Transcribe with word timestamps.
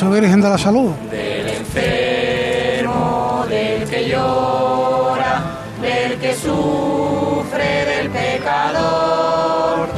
su 0.00 0.08
Virgen 0.08 0.40
de 0.40 0.48
la 0.48 0.56
Salud. 0.56 0.92
Del 1.10 1.46
enfermo, 1.46 3.44
del 3.50 3.86
que 3.86 4.08
llora, 4.08 5.58
del 5.82 6.18
que 6.18 6.34
sufre, 6.34 7.84
del 7.84 8.08
pecador. 8.08 9.90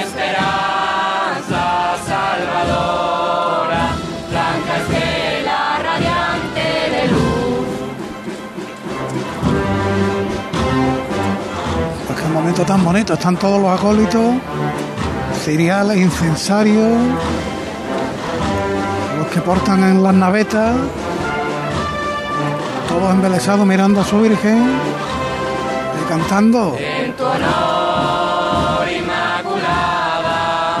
Esperanza 0.00 1.64
salvadora, 2.06 3.90
blanca 4.30 4.76
estela 4.80 5.60
radiante 5.84 6.66
de 6.94 7.02
luz. 7.12 7.68
Pues 12.06 12.18
qué 12.18 12.26
momento 12.28 12.64
tan 12.64 12.82
bonito. 12.82 13.12
Están 13.12 13.36
todos 13.36 13.60
los 13.60 13.78
acólitos, 13.78 14.36
ciriales, 15.44 15.98
incensarios, 15.98 16.96
que 19.32 19.40
portan 19.40 19.84
en 19.84 20.02
las 20.02 20.14
navetas, 20.14 20.74
todos 22.88 23.12
embelesados 23.12 23.64
mirando 23.64 24.00
a 24.00 24.04
su 24.04 24.20
Virgen 24.20 24.80
y 26.00 26.08
cantando. 26.08 26.76
En 26.78 27.12
tu 27.12 27.24
honor, 27.24 28.88
Inmaculada, 28.90 30.78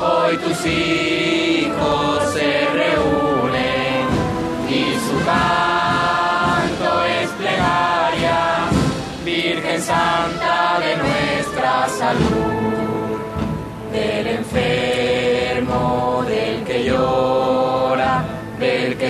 hoy 0.00 0.36
tus 0.38 0.66
hijos 0.66 2.32
se 2.32 2.66
reúnen 2.80 4.06
y 4.68 4.94
su 5.06 5.16
canto 5.24 7.04
es 7.04 7.28
plegaria, 7.30 8.66
Virgen 9.24 9.80
Santa 9.80 10.80
de 10.80 10.96
nuestra 10.96 11.88
salud, 11.88 12.63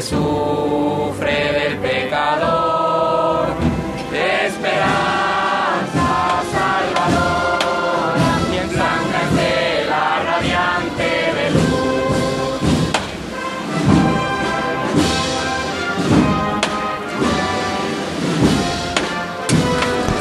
sufre, 0.04 1.52
del 1.52 1.78
pecador, 1.78 3.48
de 4.12 4.46
esperanza 4.46 6.08
salvadora, 6.52 8.30
blanca 8.70 9.18
estela 9.28 10.04
radiante 10.26 11.08
de 11.36 11.46
luz. 11.52 11.62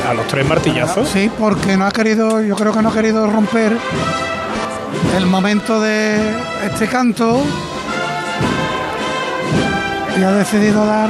A 0.10 0.14
los 0.14 0.28
tres 0.28 0.46
martillazos. 0.48 1.10
Sí, 1.10 1.30
porque 1.38 1.76
no 1.76 1.86
ha 1.86 1.92
querido, 1.92 2.42
yo 2.42 2.56
creo 2.56 2.72
que 2.72 2.82
no 2.82 2.90
ha 2.90 2.94
querido 2.94 3.28
romper 3.30 3.78
el 5.18 5.26
momento 5.26 5.82
de 5.82 6.18
este 6.66 6.88
canto 6.88 7.44
y 10.20 10.24
ha 10.24 10.32
decidido 10.32 10.86
dar 10.86 11.10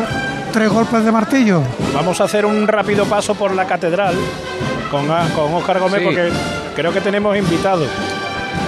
tres 0.51 0.69
golpes 0.69 1.03
de 1.03 1.11
martillo. 1.11 1.61
Vamos 1.93 2.19
a 2.21 2.25
hacer 2.25 2.45
un 2.45 2.67
rápido 2.67 3.05
paso 3.05 3.35
por 3.35 3.53
la 3.53 3.65
catedral 3.65 4.15
con, 4.91 5.07
con 5.07 5.53
Óscar 5.55 5.79
Gómez 5.79 5.99
Sí. 5.99 6.05
porque 6.05 6.29
creo 6.75 6.93
que 6.93 7.01
tenemos 7.01 7.35
invitados. 7.37 7.87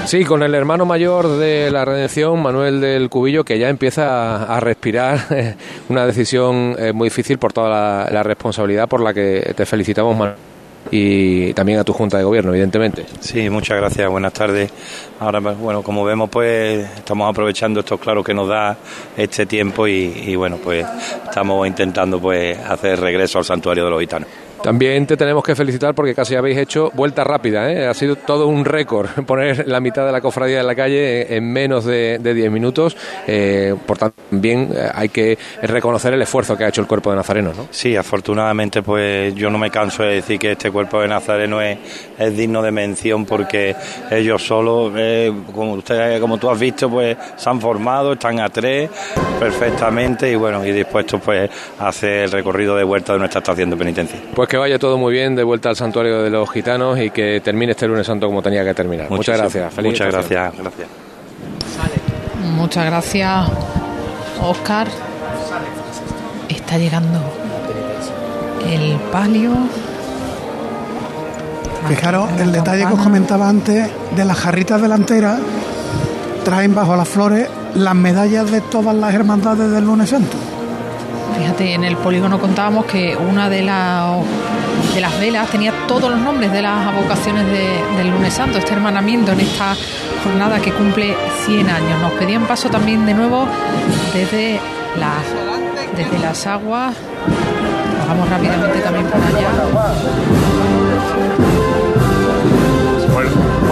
Sí, 0.06 0.24
con 0.24 0.44
el 0.44 0.54
hermano 0.54 0.86
mayor 0.86 1.28
de 1.38 1.72
la 1.72 1.84
Redención, 1.84 2.40
Manuel 2.42 2.80
del 2.80 3.10
Cubillo, 3.10 3.44
que 3.44 3.58
ya 3.58 3.70
empieza 3.70 4.36
a, 4.46 4.58
a 4.58 4.60
respirar 4.60 5.20
una 5.90 6.06
decisión 6.06 6.76
eh, 6.78 6.94
muy 6.94 7.08
difícil 7.08 7.40
por 7.40 7.54
toda 7.54 7.70
la, 7.70 8.10
la 8.12 8.22
responsabilidad 8.24 8.88
por 8.88 9.02
la 9.02 9.14
que 9.14 9.54
te 9.56 9.66
felicitamos, 9.66 10.16
Manuel. 10.16 10.36
Y 10.92 11.54
también 11.54 11.80
a 11.80 11.84
tu 11.84 11.94
Junta 11.94 12.18
de 12.18 12.24
Gobierno, 12.24 12.52
evidentemente. 12.52 13.06
Sí, 13.20 13.50
muchas 13.50 13.78
gracias, 13.78 14.10
buenas 14.10 14.34
tardes. 14.34 14.72
Ahora, 15.20 15.42
pues, 15.42 15.58
bueno, 15.58 15.82
como 15.82 16.04
vemos, 16.04 16.30
pues 16.30 16.88
estamos 16.96 17.30
aprovechando 17.30 17.80
estos 17.80 18.00
claros 18.00 18.24
que 18.24 18.34
nos 18.34 18.48
da 18.48 18.78
este 19.18 19.46
tiempo 19.46 19.88
y, 19.88 20.14
y, 20.26 20.36
bueno, 20.36 20.58
pues 20.64 20.86
estamos 21.26 21.68
intentando 21.68 22.20
pues 22.20 22.58
hacer 22.58 23.00
regreso 23.00 23.40
al 23.40 23.46
santuario 23.46 23.86
de 23.86 23.90
los 23.90 24.00
gitanos. 24.00 24.30
También 24.66 25.06
te 25.06 25.16
tenemos 25.16 25.44
que 25.44 25.54
felicitar 25.54 25.94
porque 25.94 26.16
casi 26.16 26.34
habéis 26.34 26.58
hecho 26.58 26.90
vuelta 26.96 27.24
rápida. 27.24 27.72
¿eh? 27.72 27.86
Ha 27.86 27.94
sido 27.94 28.16
todo 28.16 28.48
un 28.48 28.66
récord 28.66 29.08
poner 29.28 29.68
la 29.68 29.80
mitad 29.80 30.08
de 30.08 30.12
la 30.12 30.22
cofradía 30.22 30.60
en 30.62 30.66
la 30.66 30.74
calle 30.74 31.36
en 31.36 31.54
menos 31.54 31.86
de, 31.86 32.18
de 32.18 32.34
10 32.34 32.50
minutos. 32.50 32.98
Eh, 33.28 33.76
por 33.86 34.00
tanto, 34.00 34.16
también 34.28 34.72
eh, 34.76 34.90
hay 34.92 35.10
que 35.10 35.38
reconocer 35.62 36.16
el 36.16 36.22
esfuerzo 36.24 36.58
que 36.58 36.64
ha 36.64 36.70
hecho 36.70 36.82
el 36.82 36.88
cuerpo 36.88 37.12
de 37.12 37.18
Nazareno. 37.18 37.54
¿no? 37.56 37.68
Sí, 37.70 37.96
afortunadamente, 37.96 38.82
pues 38.82 39.36
yo 39.36 39.52
no 39.52 39.60
me 39.60 39.70
canso 39.70 40.02
de 40.02 40.16
decir 40.16 40.40
que 40.40 40.54
este 40.54 40.72
cuerpo 40.72 41.00
de 41.00 41.10
Nazareno 41.10 41.62
es, 41.62 41.78
es 42.18 42.36
digno 42.36 42.64
de 42.64 42.72
mención 42.72 43.24
porque 43.24 43.76
ellos 44.10 44.44
solos, 44.44 44.94
eh, 44.98 45.32
como 45.54 45.74
usted, 45.74 46.20
como 46.20 46.40
tú 46.40 46.50
has 46.50 46.60
visto, 46.60 46.90
pues 46.90 47.16
se 47.36 47.48
han 47.48 47.62
formado, 47.62 48.14
están 48.14 48.40
a 48.40 48.50
tres 48.50 48.90
perfectamente 49.40 50.32
y 50.32 50.36
bueno, 50.36 50.66
y 50.66 50.72
dispuestos 50.72 51.22
pues 51.22 51.52
a 51.78 51.90
hacer 51.90 52.24
el 52.24 52.32
recorrido 52.32 52.76
de 52.76 52.84
vuelta 52.84 53.14
de 53.14 53.20
nuestra 53.20 53.40
estación 53.40 53.70
de 53.70 53.78
penitencia. 53.78 54.20
Pues 54.34 54.50
que 54.50 54.55
vaya 54.58 54.80
todo 54.80 54.98
muy 54.98 55.14
bien 55.14 55.36
de 55.36 55.44
vuelta 55.44 55.70
al 55.70 55.76
santuario 55.76 56.22
de 56.22 56.30
los 56.30 56.50
gitanos 56.50 57.00
y 57.00 57.10
que 57.10 57.42
termine 57.42 57.72
este 57.72 57.88
lunes 57.88 58.08
santo 58.08 58.28
como 58.28 58.42
tenía 58.42 58.64
que 58.64 58.74
terminar. 58.74 59.10
Muchas 59.10 59.38
gracias. 59.38 59.74
Feliz 59.74 59.92
Muchas 59.94 60.12
gracias, 60.12 60.54
gracias. 60.58 60.88
Muchas 62.56 62.86
gracias, 62.86 63.50
Oscar. 64.42 64.88
Está 66.50 66.78
llegando 66.78 67.20
el 68.70 68.98
palio. 69.12 69.52
Fijaros 71.88 72.30
el 72.40 72.52
detalle 72.52 72.86
que 72.86 72.94
os 72.94 73.00
comentaba 73.00 73.48
antes 73.48 73.90
de 74.16 74.26
las 74.26 74.38
jarritas 74.38 74.82
delanteras. 74.82 75.40
Traen 76.44 76.74
bajo 76.74 76.96
las 76.96 77.08
flores 77.08 77.50
las 77.76 77.96
medallas 77.96 78.50
de 78.52 78.62
todas 78.62 78.96
las 78.96 79.14
hermandades 79.14 79.70
del 79.70 79.84
lunes 79.84 80.10
santo. 80.10 80.55
Fíjate, 81.38 81.74
en 81.74 81.84
el 81.84 81.98
polígono 81.98 82.40
contábamos 82.40 82.86
que 82.86 83.16
una 83.16 83.50
de, 83.50 83.62
la- 83.64 84.18
las 85.00 85.20
velas 85.20 85.50
tenía 85.50 85.74
todos 85.88 86.10
los 86.10 86.20
nombres 86.20 86.52
de 86.52 86.62
las 86.62 86.88
avocaciones 86.88 87.46
de- 87.48 87.82
del 87.98 88.10
lunes 88.10 88.34
santo, 88.34 88.58
este 88.58 88.74
hermanamiento 88.74 89.32
en 89.34 89.42
esta 89.42 89.76
jornada 90.24 90.60
que 90.60 90.72
cumple 90.72 91.16
100 91.46 91.70
años. 91.70 92.00
Nos 92.02 92.12
pedían 92.14 92.46
paso 92.46 92.70
también 92.70 93.06
de 93.06 93.14
nuevo 93.14 93.48
desde 94.14 94.60
las, 95.00 95.24
desde 95.98 96.20
las 96.20 96.48
aguas. 96.48 96.96
Vamos 98.08 98.30
rápidamente 98.30 98.80
también 98.80 99.06
por 99.08 99.20
allá. 99.22 99.50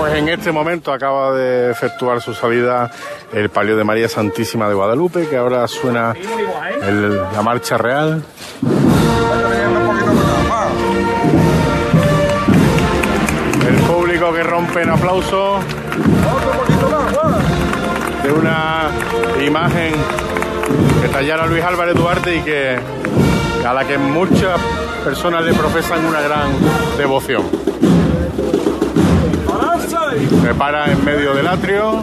Pues 0.04 0.16
en 0.16 0.28
este 0.28 0.52
momento 0.52 0.92
acaba 0.92 1.32
de 1.32 1.72
efectuar 1.72 2.20
su 2.20 2.34
salida 2.34 2.92
el 3.32 3.48
palio 3.48 3.78
de 3.78 3.86
María 3.86 4.10
Santísima 4.10 4.68
de 4.68 4.74
Guadalupe, 4.74 5.30
que 5.30 5.38
ahora 5.38 5.66
suena 5.66 6.14
la 7.34 7.42
marcha 7.42 7.78
real. 7.78 8.22
El 13.66 13.76
público 13.88 14.34
que 14.34 14.44
rompe 14.44 14.82
en 14.82 14.90
aplauso 14.90 15.60
de 18.24 18.32
una 18.34 18.90
imagen 19.42 19.94
que 21.02 21.08
tallara 21.08 21.46
Luis 21.46 21.64
Álvarez 21.64 21.96
Duarte 21.96 22.36
y 22.36 22.42
que 22.42 22.78
a 23.66 23.74
la 23.74 23.88
que 23.88 23.98
muchas 23.98 24.60
personas 25.06 25.46
le 25.46 25.54
profesan 25.54 26.04
una 26.04 26.20
gran 26.20 26.50
devoción. 26.98 27.73
Se 30.14 30.54
para 30.54 30.92
en 30.92 31.04
medio 31.04 31.34
del 31.34 31.48
atrio. 31.48 32.02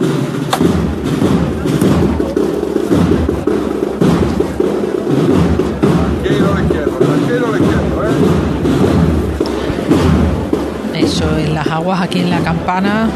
Eso, 10.93 11.37
en 11.37 11.53
las 11.53 11.67
aguas, 11.67 12.01
aquí 12.01 12.19
en 12.19 12.29
la 12.29 12.39
campana. 12.39 13.09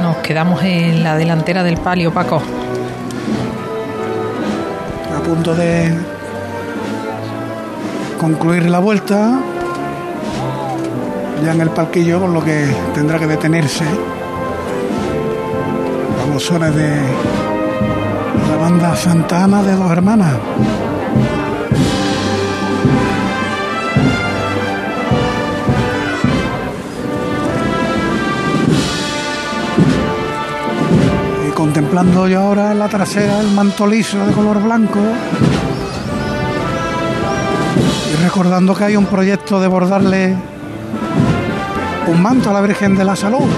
Nos 0.00 0.18
quedamos 0.18 0.62
en 0.62 1.02
la 1.02 1.16
delantera 1.16 1.64
del 1.64 1.78
palio, 1.78 2.12
Paco. 2.12 2.40
A 5.12 5.22
punto 5.24 5.56
de 5.56 5.92
concluir 8.20 8.70
la 8.70 8.78
vuelta. 8.78 9.40
Ya 11.44 11.52
en 11.52 11.60
el 11.60 11.70
palquillo, 11.70 12.20
por 12.20 12.30
lo 12.30 12.42
que 12.42 12.66
tendrá 12.94 13.18
que 13.18 13.26
detenerse. 13.26 13.84
Vamos 16.18 16.42
sones 16.42 16.74
de 16.74 16.96
la 18.50 18.56
banda 18.56 18.96
Santa 18.96 19.44
Ana 19.44 19.62
de 19.62 19.76
dos 19.76 19.90
hermanas. 19.90 20.34
Y 31.46 31.50
contemplando 31.52 32.26
yo 32.26 32.40
ahora 32.40 32.74
la 32.74 32.88
trasera 32.88 33.40
el 33.40 33.52
manto 33.52 33.86
liso 33.86 34.26
de 34.26 34.32
color 34.32 34.62
blanco. 34.62 34.98
Y 38.12 38.22
recordando 38.24 38.74
que 38.74 38.84
hay 38.84 38.96
un 38.96 39.06
proyecto 39.06 39.60
de 39.60 39.68
bordarle 39.68 40.55
un 42.06 42.22
manto 42.22 42.50
a 42.50 42.52
la 42.52 42.60
Virgen 42.60 42.96
de 42.96 43.04
la 43.04 43.16
Salud. 43.16 43.48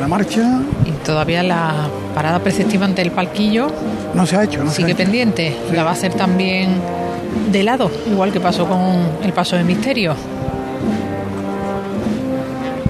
la 0.00 0.08
marcha. 0.08 0.60
Y 0.84 0.90
todavía 1.04 1.42
la 1.42 1.88
parada 2.14 2.40
preceptiva 2.40 2.84
ante 2.84 3.02
el 3.02 3.10
palquillo. 3.10 3.68
No 4.14 4.26
se 4.26 4.36
ha 4.36 4.44
hecho, 4.44 4.62
¿no? 4.62 4.70
Sigue 4.70 4.94
pendiente. 4.94 5.56
La 5.72 5.82
va 5.82 5.90
a 5.90 5.92
hacer 5.92 6.14
también 6.14 6.80
de 7.54 7.62
lado, 7.62 7.88
igual 8.10 8.32
que 8.32 8.40
pasó 8.40 8.66
con 8.66 8.80
el 9.22 9.32
paso 9.32 9.54
de 9.54 9.62
misterio. 9.62 10.16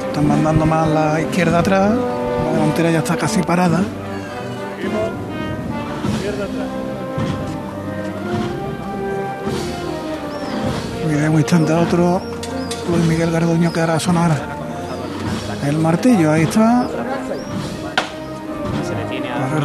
Están 0.06 0.26
mandando 0.26 0.64
más 0.64 0.88
la 0.88 1.20
izquierda 1.20 1.58
atrás. 1.58 1.90
La 1.90 2.52
delantera 2.52 2.90
ya 2.90 3.00
está 3.00 3.14
casi 3.14 3.42
parada. 3.42 3.82
Y 11.06 11.12
de 11.12 11.28
un 11.28 11.38
instante 11.38 11.72
a 11.74 11.80
otro, 11.80 12.22
Luis 12.90 13.04
Miguel 13.04 13.30
Garduño 13.30 13.70
que 13.70 13.80
hará 13.80 14.00
sonar 14.00 14.30
el 15.66 15.76
martillo. 15.76 16.32
Ahí 16.32 16.44
está. 16.44 16.88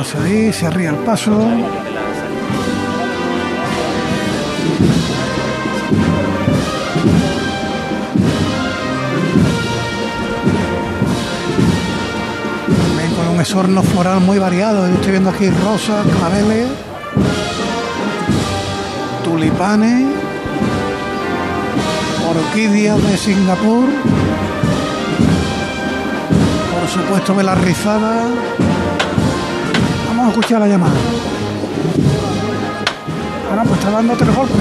Se 0.03 0.17
ahí, 0.17 0.51
se 0.51 0.65
el 0.67 0.95
paso. 1.05 1.39
Ven 12.97 13.13
con 13.15 13.27
un 13.27 13.41
esorno 13.41 13.83
floral 13.83 14.21
muy 14.21 14.39
variado. 14.39 14.87
Yo 14.87 14.93
estoy 14.95 15.11
viendo 15.11 15.29
aquí 15.29 15.49
rosas, 15.49 16.05
claveles, 16.17 16.67
tulipanes, 19.23 20.05
orquídeas 22.29 23.01
de 23.03 23.17
Singapur, 23.17 23.89
por 26.73 26.89
supuesto 26.89 27.35
velas 27.35 27.61
rizadas. 27.61 28.29
Vamos 30.07 30.25
a 30.25 30.29
escuchar 30.29 30.59
la 30.59 30.67
llamada. 30.67 31.28
Ahora 33.49 33.63
pues 33.63 33.79
está 33.79 33.89
dando 33.89 34.15
tres 34.15 34.35
golpes. 34.35 34.55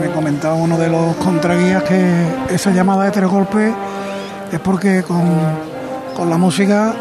Me 0.00 0.10
comentaba 0.10 0.54
uno 0.54 0.76
de 0.76 0.88
los 0.88 1.16
contraguías 1.16 1.82
que 1.84 2.26
esa 2.50 2.72
llamada 2.72 3.04
de 3.04 3.10
tres 3.10 3.30
golpes 3.30 3.72
es 4.52 4.60
porque 4.60 5.02
con, 5.02 5.24
con 6.14 6.28
la 6.28 6.36
música 6.36 6.94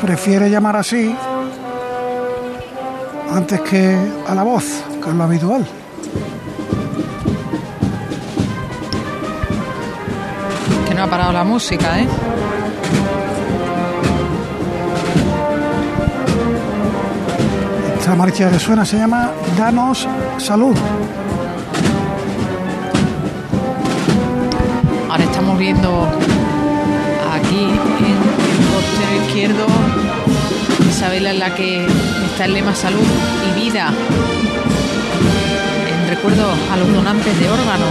prefiere 0.00 0.48
llamar 0.50 0.76
así 0.76 1.14
antes 3.32 3.60
que 3.60 3.96
a 4.26 4.34
la 4.34 4.42
voz, 4.42 4.64
que 5.02 5.10
es 5.10 5.14
lo 5.14 5.22
habitual. 5.22 5.66
Que 10.88 10.94
no 10.94 11.02
ha 11.04 11.06
parado 11.06 11.32
la 11.32 11.44
música, 11.44 12.00
¿eh? 12.00 12.08
Esta 17.98 18.14
marcha 18.16 18.50
que 18.50 18.58
suena 18.58 18.84
se 18.84 18.96
llama 18.96 19.30
Danos 19.56 20.08
Salud. 20.38 20.76
Ahora 25.08 25.24
estamos 25.24 25.58
viendo 25.58 26.08
aquí 27.32 27.64
en 27.64 28.06
el 28.06 28.66
costero 28.72 29.26
izquierdo 29.26 29.89
esa 31.00 31.08
vela 31.08 31.30
en 31.30 31.38
la 31.38 31.54
que 31.54 31.86
está 32.26 32.44
el 32.44 32.52
lema 32.52 32.74
salud 32.74 33.06
y 33.48 33.58
vida 33.58 33.90
en 35.88 36.10
recuerdo 36.10 36.44
a 36.70 36.76
los 36.76 36.92
donantes 36.92 37.40
de 37.40 37.48
órganos 37.48 37.88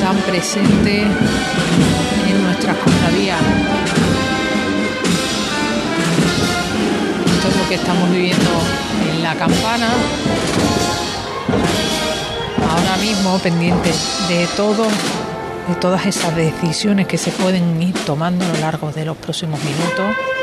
tan 0.00 0.16
presentes 0.22 1.02
en 2.26 2.42
nuestras 2.44 2.76
cofradías. 2.78 3.38
Esto 7.26 7.48
es 7.48 7.56
lo 7.58 7.68
que 7.68 7.74
estamos 7.74 8.10
viviendo 8.10 8.50
en 9.10 9.22
la 9.22 9.34
campana 9.34 9.88
ahora 12.70 12.96
mismo 13.02 13.38
pendiente 13.40 13.92
de 14.30 14.46
todo 14.56 14.84
de 15.68 15.74
todas 15.74 16.06
esas 16.06 16.34
decisiones 16.34 17.06
que 17.06 17.18
se 17.18 17.32
pueden 17.32 17.82
ir 17.82 17.92
tomando 18.06 18.46
a 18.46 18.48
lo 18.48 18.60
largo 18.60 18.92
de 18.92 19.04
los 19.04 19.16
próximos 19.18 19.60
minutos 19.62 20.35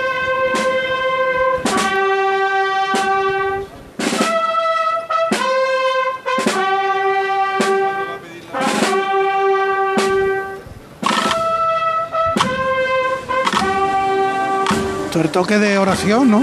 toque 15.34 15.58
de 15.58 15.80
oración, 15.80 16.30
¿no? 16.30 16.42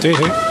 Sí, 0.00 0.14
sí. 0.14 0.43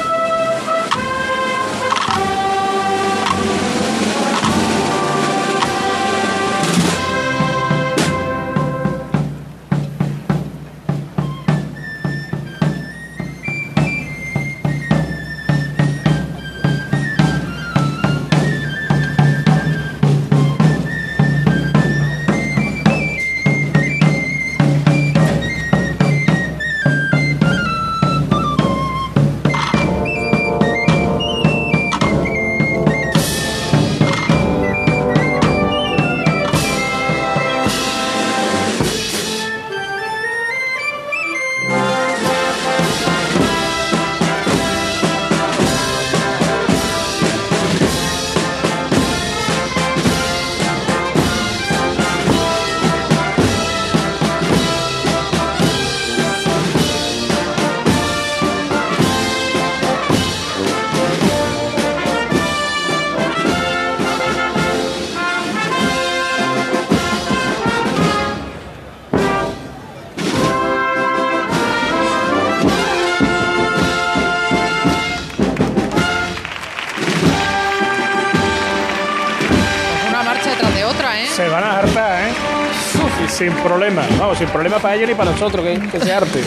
Sin 83.28 83.52
problema. 83.64 84.04
Vamos, 84.20 84.38
sin 84.38 84.48
problema 84.48 84.78
para 84.80 84.96
ellos 84.96 85.10
ni 85.10 85.16
para 85.16 85.32
nosotros, 85.32 85.64
que, 85.66 85.80
que 85.90 86.00
se 86.00 86.14
arte. 86.14 86.42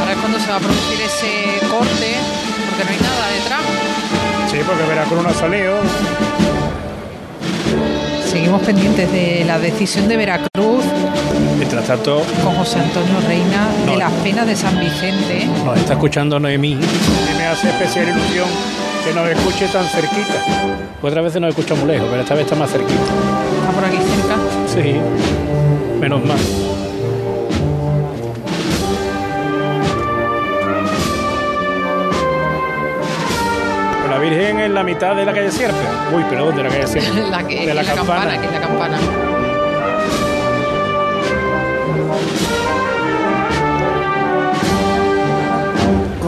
ahora 0.00 0.12
es 0.12 0.18
cuando 0.18 0.38
se 0.38 0.48
va 0.50 0.56
a 0.56 0.60
producir 0.60 1.00
ese 1.00 1.66
corte 1.68 2.16
porque 2.68 2.84
no 2.84 2.90
hay 2.90 3.00
nada 3.00 3.28
detrás 3.34 3.60
Sí, 4.50 4.58
porque 4.66 4.82
Veracruz 4.84 5.22
no 5.22 5.28
ha 5.28 5.34
salido. 5.34 5.76
seguimos 8.30 8.62
pendientes 8.62 9.12
de 9.12 9.44
la 9.46 9.58
decisión 9.58 10.08
de 10.08 10.16
Veracruz 10.16 10.84
Mientras 11.70 11.86
tanto, 11.86 12.22
con 12.42 12.54
José 12.54 12.78
Antonio 12.78 13.20
Reina 13.26 13.68
No. 13.84 13.92
de 13.92 13.98
las 13.98 14.10
penas 14.24 14.46
de 14.46 14.56
San 14.56 14.80
Vicente 14.80 15.46
nos 15.66 15.76
está 15.76 15.92
escuchando 15.92 16.40
Noemí. 16.40 16.70
Y 16.72 17.36
me 17.36 17.44
hace 17.44 17.68
especial 17.68 18.08
ilusión 18.08 18.48
que 19.04 19.12
nos 19.12 19.28
escuche 19.28 19.66
tan 19.68 19.84
cerquita. 19.84 20.42
Otras 21.02 21.24
veces 21.24 21.42
nos 21.42 21.50
escucha 21.50 21.74
muy 21.74 21.88
lejos, 21.92 22.08
pero 22.08 22.22
esta 22.22 22.34
vez 22.34 22.44
está 22.44 22.56
más 22.56 22.70
cerquita. 22.70 22.94
está 22.94 23.70
por 23.74 23.84
aquí 23.84 23.98
cerca 23.98 24.82
Sí. 24.82 24.96
Menos 26.00 26.24
mal. 26.24 26.38
La 34.10 34.18
Virgen 34.18 34.60
en 34.60 34.74
la 34.74 34.82
mitad 34.82 35.14
de 35.14 35.24
la 35.24 35.32
calle 35.32 35.50
Sierpe. 35.50 35.76
Uy, 36.14 36.24
perdón, 36.24 36.56
de 36.56 36.62
la 36.62 36.68
calle 36.70 36.86
Sierpe. 36.86 37.20
la 37.30 37.46
que, 37.46 37.66
de 37.66 37.74
la, 37.74 37.82
la 37.82 37.94
campana. 37.94 38.20
campana, 38.24 38.40
que 38.40 38.46
es 38.46 38.52
la 38.52 38.60
campana. 38.60 38.98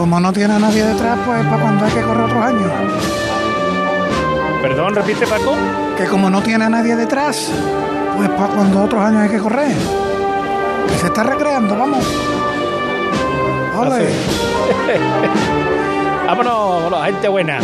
Como 0.01 0.19
no 0.19 0.33
tiene 0.33 0.55
a 0.55 0.57
nadie 0.57 0.83
detrás, 0.83 1.15
pues 1.27 1.45
para 1.45 1.61
cuando 1.61 1.85
hay 1.85 1.91
que 1.91 2.01
correr 2.01 2.23
otros 2.23 2.43
años. 2.43 2.71
Perdón, 4.59 4.95
repite 4.95 5.27
Paco. 5.27 5.55
Que 5.95 6.05
como 6.05 6.27
no 6.27 6.41
tiene 6.41 6.65
a 6.65 6.69
nadie 6.69 6.95
detrás, 6.95 7.51
pues 8.17 8.27
para 8.29 8.47
cuando 8.47 8.81
otros 8.81 8.99
años 8.99 9.21
hay 9.21 9.29
que 9.29 9.37
correr. 9.37 9.75
Que 10.87 10.97
se 10.97 11.05
está 11.05 11.21
recreando, 11.21 11.77
vamos. 11.77 12.03
Ole. 13.77 14.09
Vámonos, 16.25 16.81
vámonos, 16.81 17.05
gente 17.05 17.27
buena. 17.27 17.59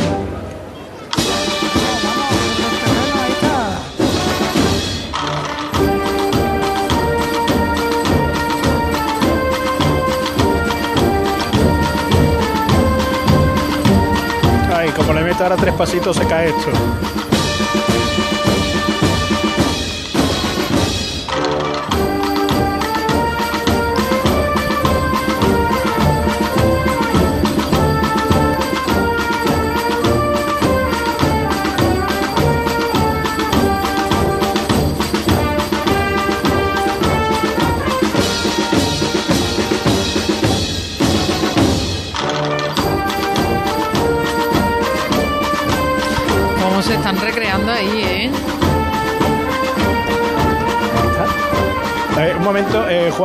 Como 15.08 15.20
le 15.20 15.26
meto 15.26 15.44
ahora 15.44 15.56
tres 15.56 15.74
pasitos 15.74 16.18
se 16.18 16.28
cae 16.28 16.50
esto. 16.50 16.70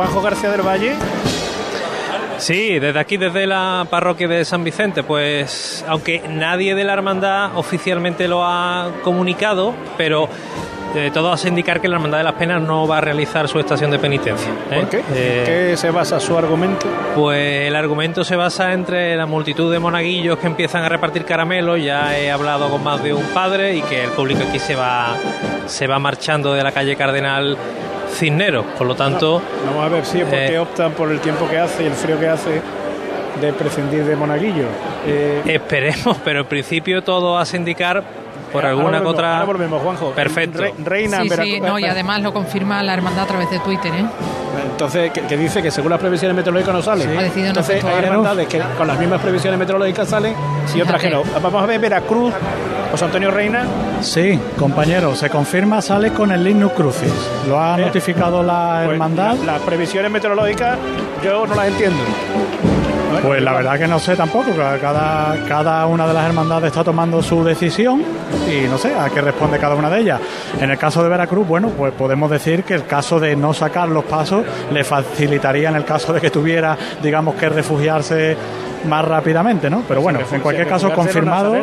Juanjo 0.03 0.21
García 0.21 0.51
del 0.51 0.61
Valle. 0.61 0.95
Sí, 2.37 2.77
desde 2.77 2.99
aquí, 2.99 3.15
desde 3.15 3.47
la 3.47 3.87
parroquia 3.89 4.27
de 4.27 4.43
San 4.43 4.61
Vicente, 4.61 5.01
pues 5.01 5.85
aunque 5.87 6.21
nadie 6.27 6.75
de 6.75 6.83
la 6.83 6.91
hermandad 6.91 7.55
oficialmente 7.55 8.27
lo 8.27 8.43
ha 8.43 8.91
comunicado, 9.01 9.73
pero 9.97 10.27
eh, 10.93 11.09
todo 11.13 11.31
hace 11.31 11.47
indicar 11.47 11.79
que 11.79 11.87
la 11.87 11.95
hermandad 11.95 12.17
de 12.17 12.25
las 12.25 12.33
penas 12.33 12.61
no 12.61 12.85
va 12.85 12.97
a 12.97 13.01
realizar 13.01 13.47
su 13.47 13.59
estación 13.59 13.91
de 13.91 13.99
penitencia. 13.99 14.51
¿eh? 14.71 14.79
¿Por 14.81 14.89
qué? 14.89 15.03
Eh, 15.13 15.43
¿Qué 15.71 15.77
se 15.77 15.89
basa 15.89 16.19
su 16.19 16.37
argumento? 16.37 16.85
Pues 17.15 17.67
el 17.67 17.75
argumento 17.75 18.25
se 18.25 18.35
basa 18.35 18.73
entre 18.73 19.15
la 19.15 19.25
multitud 19.25 19.71
de 19.71 19.79
monaguillos 19.79 20.37
que 20.37 20.47
empiezan 20.47 20.83
a 20.83 20.89
repartir 20.89 21.23
caramelos. 21.23 21.81
Ya 21.81 22.19
he 22.19 22.29
hablado 22.29 22.69
con 22.69 22.83
más 22.83 23.01
de 23.01 23.13
un 23.13 23.27
padre 23.27 23.75
y 23.75 23.81
que 23.83 24.03
el 24.03 24.09
público 24.09 24.43
aquí 24.49 24.59
se 24.59 24.75
va, 24.75 25.15
se 25.65 25.87
va 25.87 25.97
marchando 25.97 26.53
de 26.53 26.61
la 26.61 26.73
calle 26.73 26.97
Cardenal 26.97 27.57
Cisneros. 28.13 28.65
Por 28.77 28.87
lo 28.87 28.95
tanto, 28.95 29.41
Vamos 29.65 29.85
a 29.85 29.89
ver 29.89 30.05
si 30.05 30.19
es 30.19 30.23
porque 30.25 30.53
Eh. 30.55 30.59
optan 30.59 30.91
por 30.93 31.11
el 31.11 31.19
tiempo 31.19 31.47
que 31.49 31.57
hace 31.57 31.83
y 31.83 31.87
el 31.87 31.93
frío 31.93 32.19
que 32.19 32.27
hace 32.29 32.61
de 33.41 33.53
prescindir 33.53 34.05
de 34.05 34.15
Monaguillo. 34.15 34.65
Eh, 35.07 35.41
esperemos, 35.45 36.17
pero 36.23 36.41
en 36.41 36.45
principio 36.45 37.03
todo 37.03 37.37
hace 37.37 37.57
indicar 37.57 38.03
por 38.51 38.63
alguna 38.65 38.89
volvemos, 38.99 39.13
otra. 39.13 39.33
ahora 39.33 39.45
volvemos, 39.45 39.81
Juanjo. 39.81 40.11
Perfecto. 40.11 40.59
Re- 40.61 40.73
reina 40.83 41.21
en 41.23 41.29
Sí, 41.29 41.35
sí, 41.41 41.59
no, 41.59 41.79
y 41.79 41.85
además 41.85 42.21
lo 42.21 42.31
confirma 42.31 42.83
la 42.83 42.93
hermandad 42.93 43.23
a 43.23 43.27
través 43.27 43.49
de 43.49 43.57
Twitter, 43.59 43.91
¿eh? 43.95 44.05
Entonces, 44.69 45.11
que, 45.11 45.21
que 45.21 45.35
dice 45.37 45.61
que 45.63 45.71
según 45.71 45.89
las 45.89 45.99
previsiones 45.99 46.35
meteorológicas 46.37 46.75
no 46.75 46.81
sale. 46.83 47.03
Ha 47.05 47.23
decidido 47.23 47.53
no 47.53 47.59
Entonces, 47.59 47.83
hay 47.83 48.03
hermandades 48.05 48.47
que 48.47 48.61
con 48.77 48.87
las 48.87 48.99
mismas 48.99 49.19
previsiones 49.21 49.59
meteorológicas 49.59 50.07
salen 50.07 50.35
y 50.75 50.81
otras 50.81 51.01
que 51.01 51.09
no. 51.09 51.23
Vamos 51.41 51.63
a 51.63 51.65
ver 51.65 51.79
Veracruz, 51.79 52.31
José 52.93 53.05
Antonio 53.05 53.31
Reina. 53.31 53.65
Sí, 54.01 54.39
compañero, 54.57 55.15
se 55.15 55.27
confirma, 55.27 55.81
sale 55.81 56.11
con 56.11 56.31
el 56.31 56.43
Lignus 56.43 56.73
Crucis. 56.73 57.11
Lo 57.49 57.59
ha 57.59 57.79
Eh, 57.79 57.85
notificado 57.85 58.43
la 58.43 58.81
Pues, 58.85 58.93
hermandad. 58.93 59.35
la- 59.37 59.53
las 59.53 59.61
previsiones 59.63 60.11
meteorológicas 60.11 60.77
yo 61.23 61.47
no 61.47 61.55
las 61.55 61.69
entiendo. 61.69 61.97
Pues 63.23 63.41
la 63.41 63.53
verdad 63.53 63.79
que 63.79 63.87
no 63.87 63.97
sé 63.99 64.15
tampoco, 64.15 64.51
cada, 64.81 65.35
cada 65.47 65.85
una 65.87 66.05
de 66.05 66.13
las 66.13 66.25
hermandades 66.25 66.67
está 66.67 66.83
tomando 66.83 67.21
su 67.23 67.43
decisión 67.43 68.03
y 68.47 68.67
no 68.67 68.77
sé 68.77 68.93
a 68.93 69.09
qué 69.09 69.21
responde 69.21 69.57
cada 69.57 69.73
una 69.75 69.89
de 69.89 69.99
ellas. 70.01 70.19
En 70.61 70.69
el 70.69 70.77
caso 70.77 71.01
de 71.01 71.09
Veracruz, 71.09 71.47
bueno, 71.47 71.69
pues 71.69 71.93
podemos 71.93 72.29
decir 72.29 72.63
que 72.63 72.73
el 72.75 72.85
caso 72.85 73.19
de 73.19 73.35
no 73.35 73.53
sacar 73.55 73.87
los 73.89 74.03
pasos 74.03 74.43
le 74.71 74.83
facilitaría 74.83 75.69
en 75.69 75.75
el 75.77 75.85
caso 75.85 76.11
de 76.13 76.21
que 76.21 76.29
tuviera, 76.29 76.77
digamos, 77.01 77.33
que 77.35 77.49
refugiarse 77.49 78.35
más 78.87 79.05
rápidamente, 79.05 79.67
¿no? 79.69 79.83
Pero 79.87 80.01
bueno, 80.01 80.19
en 80.31 80.41
cualquier 80.41 80.67
caso, 80.67 80.91
confirmado. 80.91 81.55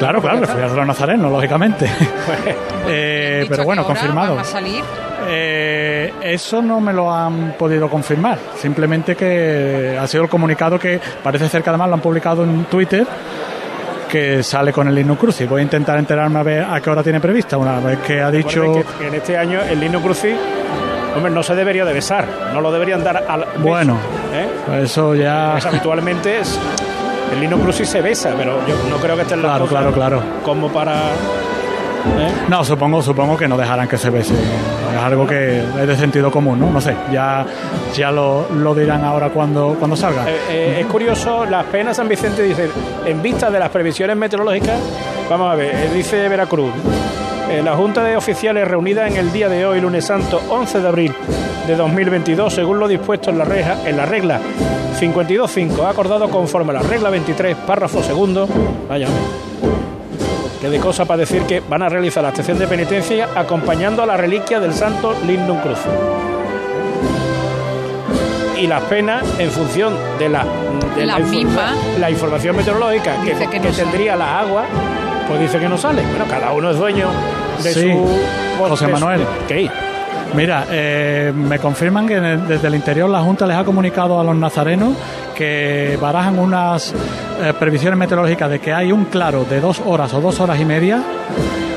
Claro, 0.00 0.20
claro, 0.20 0.40
refugiarse 0.40 0.74
a 0.74 0.78
los 0.78 0.86
nazarenos, 0.86 1.30
lógicamente. 1.30 1.86
Eh, 2.92 3.40
Dicho 3.42 3.50
pero 3.50 3.62
que 3.62 3.66
bueno, 3.66 3.84
confirmado. 3.84 4.34
van 4.36 4.44
a 4.44 4.48
salir. 4.48 4.82
Eh, 5.28 6.12
eso 6.22 6.60
no 6.60 6.80
me 6.80 6.92
lo 6.92 7.12
han 7.14 7.52
podido 7.56 7.88
confirmar. 7.88 8.38
Simplemente 8.56 9.14
que 9.14 9.96
ha 10.00 10.06
sido 10.08 10.24
el 10.24 10.28
comunicado 10.28 10.76
que 10.78 10.98
parece 11.22 11.48
ser 11.48 11.62
que 11.62 11.68
además 11.70 11.88
lo 11.88 11.94
han 11.94 12.00
publicado 12.00 12.42
en 12.42 12.64
Twitter 12.64 13.06
que 14.08 14.42
sale 14.42 14.72
con 14.72 14.88
el 14.88 14.94
Linux 14.94 15.20
Crucis. 15.20 15.48
Voy 15.48 15.60
a 15.60 15.62
intentar 15.62 15.98
enterarme 15.98 16.40
a 16.40 16.42
ver 16.42 16.64
a 16.64 16.80
qué 16.80 16.90
hora 16.90 17.02
tiene 17.02 17.20
prevista. 17.20 17.56
Una 17.58 17.78
vez 17.78 17.98
que 18.00 18.20
ha 18.20 18.30
dicho. 18.30 18.82
Que 18.98 19.06
en 19.06 19.14
este 19.14 19.36
año 19.36 19.60
el 19.60 19.78
Lino 19.78 20.00
Crucis, 20.00 20.34
hombre, 21.14 21.30
no 21.30 21.42
se 21.44 21.54
debería 21.54 21.84
de 21.84 21.92
besar, 21.92 22.26
no 22.52 22.60
lo 22.60 22.72
deberían 22.72 23.04
dar 23.04 23.24
al 23.28 23.40
beso, 23.44 23.60
Bueno, 23.60 23.98
¿eh? 24.34 24.48
pues 24.66 24.82
eso 24.84 25.14
ya. 25.14 25.50
Pues 25.52 25.66
habitualmente 25.66 26.40
es, 26.40 26.58
el 27.32 27.40
Lino 27.40 27.58
Crucis 27.58 27.88
se 27.88 28.00
besa, 28.00 28.34
pero 28.36 28.58
yo 28.66 28.74
no 28.88 28.96
creo 28.96 29.16
que 29.16 29.22
esté 29.22 29.34
en 29.34 29.42
la 29.42 29.48
Claro, 29.48 29.66
claro, 29.66 29.92
claro. 29.92 30.22
como 30.42 30.68
para... 30.68 30.94
¿eh? 32.18 32.32
No, 32.48 32.64
supongo, 32.64 33.02
supongo 33.02 33.36
que 33.36 33.46
no 33.48 33.56
dejarán 33.56 33.88
que 33.88 33.98
se 33.98 34.10
bese. 34.10 34.34
Es 34.34 35.00
algo 35.00 35.26
que 35.26 35.60
es 35.60 35.86
de 35.86 35.96
sentido 35.96 36.30
común, 36.30 36.58
¿no? 36.58 36.70
No 36.70 36.80
sé, 36.80 36.94
ya, 37.12 37.46
ya 37.94 38.10
lo, 38.10 38.48
lo 38.50 38.74
dirán 38.74 39.04
ahora 39.04 39.28
cuando, 39.30 39.76
cuando 39.78 39.96
salga. 39.96 40.28
Eh, 40.28 40.36
eh, 40.50 40.76
es 40.80 40.86
curioso, 40.86 41.44
las 41.46 41.64
penas 41.66 41.96
San 41.96 42.08
Vicente 42.08 42.42
dice, 42.42 42.68
en 43.06 43.22
vista 43.22 43.50
de 43.50 43.58
las 43.58 43.70
previsiones 43.70 44.16
meteorológicas, 44.16 44.78
vamos 45.28 45.52
a 45.52 45.54
ver, 45.54 45.92
dice 45.92 46.28
Veracruz, 46.28 46.72
la 47.64 47.76
Junta 47.76 48.02
de 48.02 48.16
Oficiales 48.16 48.66
reunida 48.66 49.06
en 49.06 49.16
el 49.16 49.32
día 49.32 49.48
de 49.48 49.66
hoy, 49.66 49.80
lunes 49.80 50.06
santo, 50.06 50.40
11 50.48 50.80
de 50.80 50.88
abril 50.88 51.14
de 51.66 51.76
2022, 51.76 52.54
según 52.54 52.78
lo 52.78 52.88
dispuesto 52.88 53.30
en 53.30 53.38
la, 53.38 53.44
reja, 53.44 53.88
en 53.88 53.96
la 53.96 54.06
regla 54.06 54.40
52.5, 54.98 55.84
ha 55.84 55.90
acordado 55.90 56.30
conforme 56.30 56.70
a 56.70 56.74
la 56.74 56.82
regla 56.82 57.10
23, 57.10 57.56
párrafo 57.66 58.02
segundo, 58.02 58.48
vaya, 58.88 59.08
que 60.60 60.70
de 60.70 60.78
cosa 60.78 61.04
para 61.04 61.18
decir 61.18 61.42
que 61.42 61.60
van 61.60 61.82
a 61.82 61.88
realizar 61.88 62.22
la 62.22 62.30
estación 62.30 62.58
de 62.58 62.66
penitencia 62.66 63.28
acompañando 63.34 64.02
a 64.02 64.06
la 64.06 64.16
reliquia 64.16 64.60
del 64.60 64.72
santo 64.72 65.14
Lignum 65.26 65.58
Crucis 65.60 65.90
y 68.60 68.66
las 68.66 68.82
penas 68.82 69.24
en 69.38 69.50
función 69.50 69.94
de 70.18 70.28
la, 70.28 70.44
de 70.94 71.06
La 71.06 71.18
misma. 71.18 71.74
la 71.98 72.10
información 72.10 72.56
meteorológica 72.56 73.16
que, 73.24 73.32
tendría 73.60 74.16
la 74.16 74.38
agua, 74.40 74.66
pues 75.30 75.40
dice 75.40 75.58
que 75.58 75.68
no 75.68 75.78
sale. 75.78 76.02
Bueno, 76.02 76.24
cada 76.28 76.52
uno 76.52 76.70
es 76.72 76.76
dueño 76.78 77.08
de 77.62 77.72
Sí, 77.72 77.92
su... 77.92 78.18
José 78.58 78.86
de 78.86 78.92
su- 78.94 78.98
Manuel. 79.00 79.20
¿Qué? 79.48 79.70
Mira, 80.34 80.64
eh, 80.70 81.32
me 81.34 81.58
confirman 81.58 82.06
que 82.06 82.20
de- 82.20 82.36
desde 82.36 82.68
el 82.68 82.74
interior 82.74 83.08
la 83.08 83.20
Junta 83.20 83.46
les 83.46 83.56
ha 83.56 83.64
comunicado 83.64 84.20
a 84.20 84.24
los 84.24 84.36
nazarenos 84.36 84.90
que 85.34 85.98
barajan 86.00 86.38
unas 86.38 86.92
eh, 87.42 87.52
previsiones 87.58 87.98
meteorológicas 87.98 88.50
de 88.50 88.58
que 88.60 88.72
hay 88.72 88.92
un 88.92 89.06
claro 89.06 89.44
de 89.44 89.60
dos 89.60 89.80
horas 89.86 90.12
o 90.14 90.20
dos 90.20 90.38
horas 90.40 90.60
y 90.60 90.64
media 90.64 91.00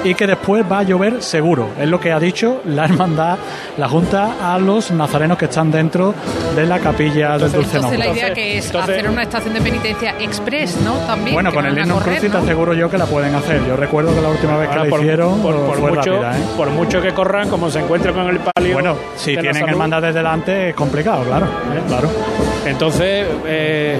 y 0.04 0.14
que 0.16 0.28
después 0.28 0.64
va 0.70 0.80
a 0.80 0.84
llover 0.84 1.22
seguro. 1.22 1.70
Es 1.80 1.88
lo 1.88 2.00
que 2.00 2.12
ha 2.12 2.20
dicho 2.20 2.62
la 2.66 2.86
hermandad, 2.86 3.38
la 3.78 3.88
Junta, 3.88 4.54
a 4.54 4.58
los 4.60 4.92
nazarenos 4.92 5.38
que 5.38 5.46
están 5.46 5.72
dentro 5.72 6.14
de 6.56 6.66
la 6.66 6.80
capilla 6.80 7.38
del 7.38 7.52
Dulce 7.52 7.78
Entonces 7.78 8.00
la 8.00 8.06
Nombre. 8.06 8.20
idea 8.22 8.34
que 8.34 8.58
es 8.58 8.76
hacer 8.76 9.10
una 9.10 9.24
estación 9.24 9.54
de 9.54 9.62
penitencia 9.62 10.16
express, 10.20 10.78
¿no? 10.82 10.94
También. 11.08 11.34
Bueno, 11.36 11.54
con 11.54 11.66
el 11.66 11.76
Linux 11.76 12.04
Crucis 12.04 12.22
te 12.22 12.30
¿no? 12.30 12.38
aseguro 12.40 12.74
yo 12.74 12.90
que 12.90 12.98
la 12.98 13.06
pueden 13.06 13.34
hacer. 13.36 13.62
Yo 13.66 13.76
recuerdo 13.78 14.14
que 14.14 14.22
la 14.22 14.30
última 14.30 14.58
vez 14.58 14.70
que 14.70 14.76
la 14.76 14.86
por, 14.86 15.00
hicieron 15.00 15.42
por- 15.42 15.56
por 15.66 15.78
fue 15.80 15.90
mucho, 15.92 16.12
rápida, 16.22 16.38
¿eh? 16.38 16.44
por 16.58 16.70
mucho 16.70 17.02
que 17.02 17.14
corran, 17.14 17.50
como 17.50 17.70
se 17.70 17.80
encuentren 17.80 18.14
con 18.14 18.28
el 18.28 18.40
palio. 18.40 18.74
Bueno, 18.74 18.96
si 19.16 19.38
tienen 19.38 19.68
hermandades 19.70 20.14
delante 20.14 20.70
es 20.70 20.76
complicado, 20.76 21.24
claro. 21.24 21.48
claro. 21.88 22.10
Entonces, 22.66 23.26
eh, 23.46 23.98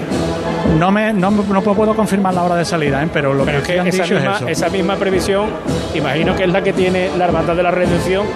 No 0.78 0.90
me 0.90 1.12
no, 1.12 1.30
no 1.30 1.62
puedo 1.62 1.94
confirmar 1.94 2.34
la 2.34 2.42
hora 2.42 2.56
de 2.56 2.64
salida, 2.64 3.02
¿eh? 3.02 3.08
pero 3.12 3.32
lo 3.34 3.44
pero 3.44 3.62
que 3.62 3.74
es 3.74 3.80
han 3.80 3.86
esa 3.86 4.02
dicho 4.02 4.14
misma, 4.16 4.30
es 4.32 4.36
eso. 4.40 4.48
esa 4.48 4.68
misma 4.70 4.96
previsión, 4.96 5.50
imagino 5.94 6.34
que 6.34 6.44
es 6.44 6.50
la 6.50 6.62
que 6.62 6.72
tiene 6.72 7.10
la 7.16 7.26
Hermandad 7.26 7.54
de 7.54 7.62
la 7.62 7.70
Redención 7.70 8.26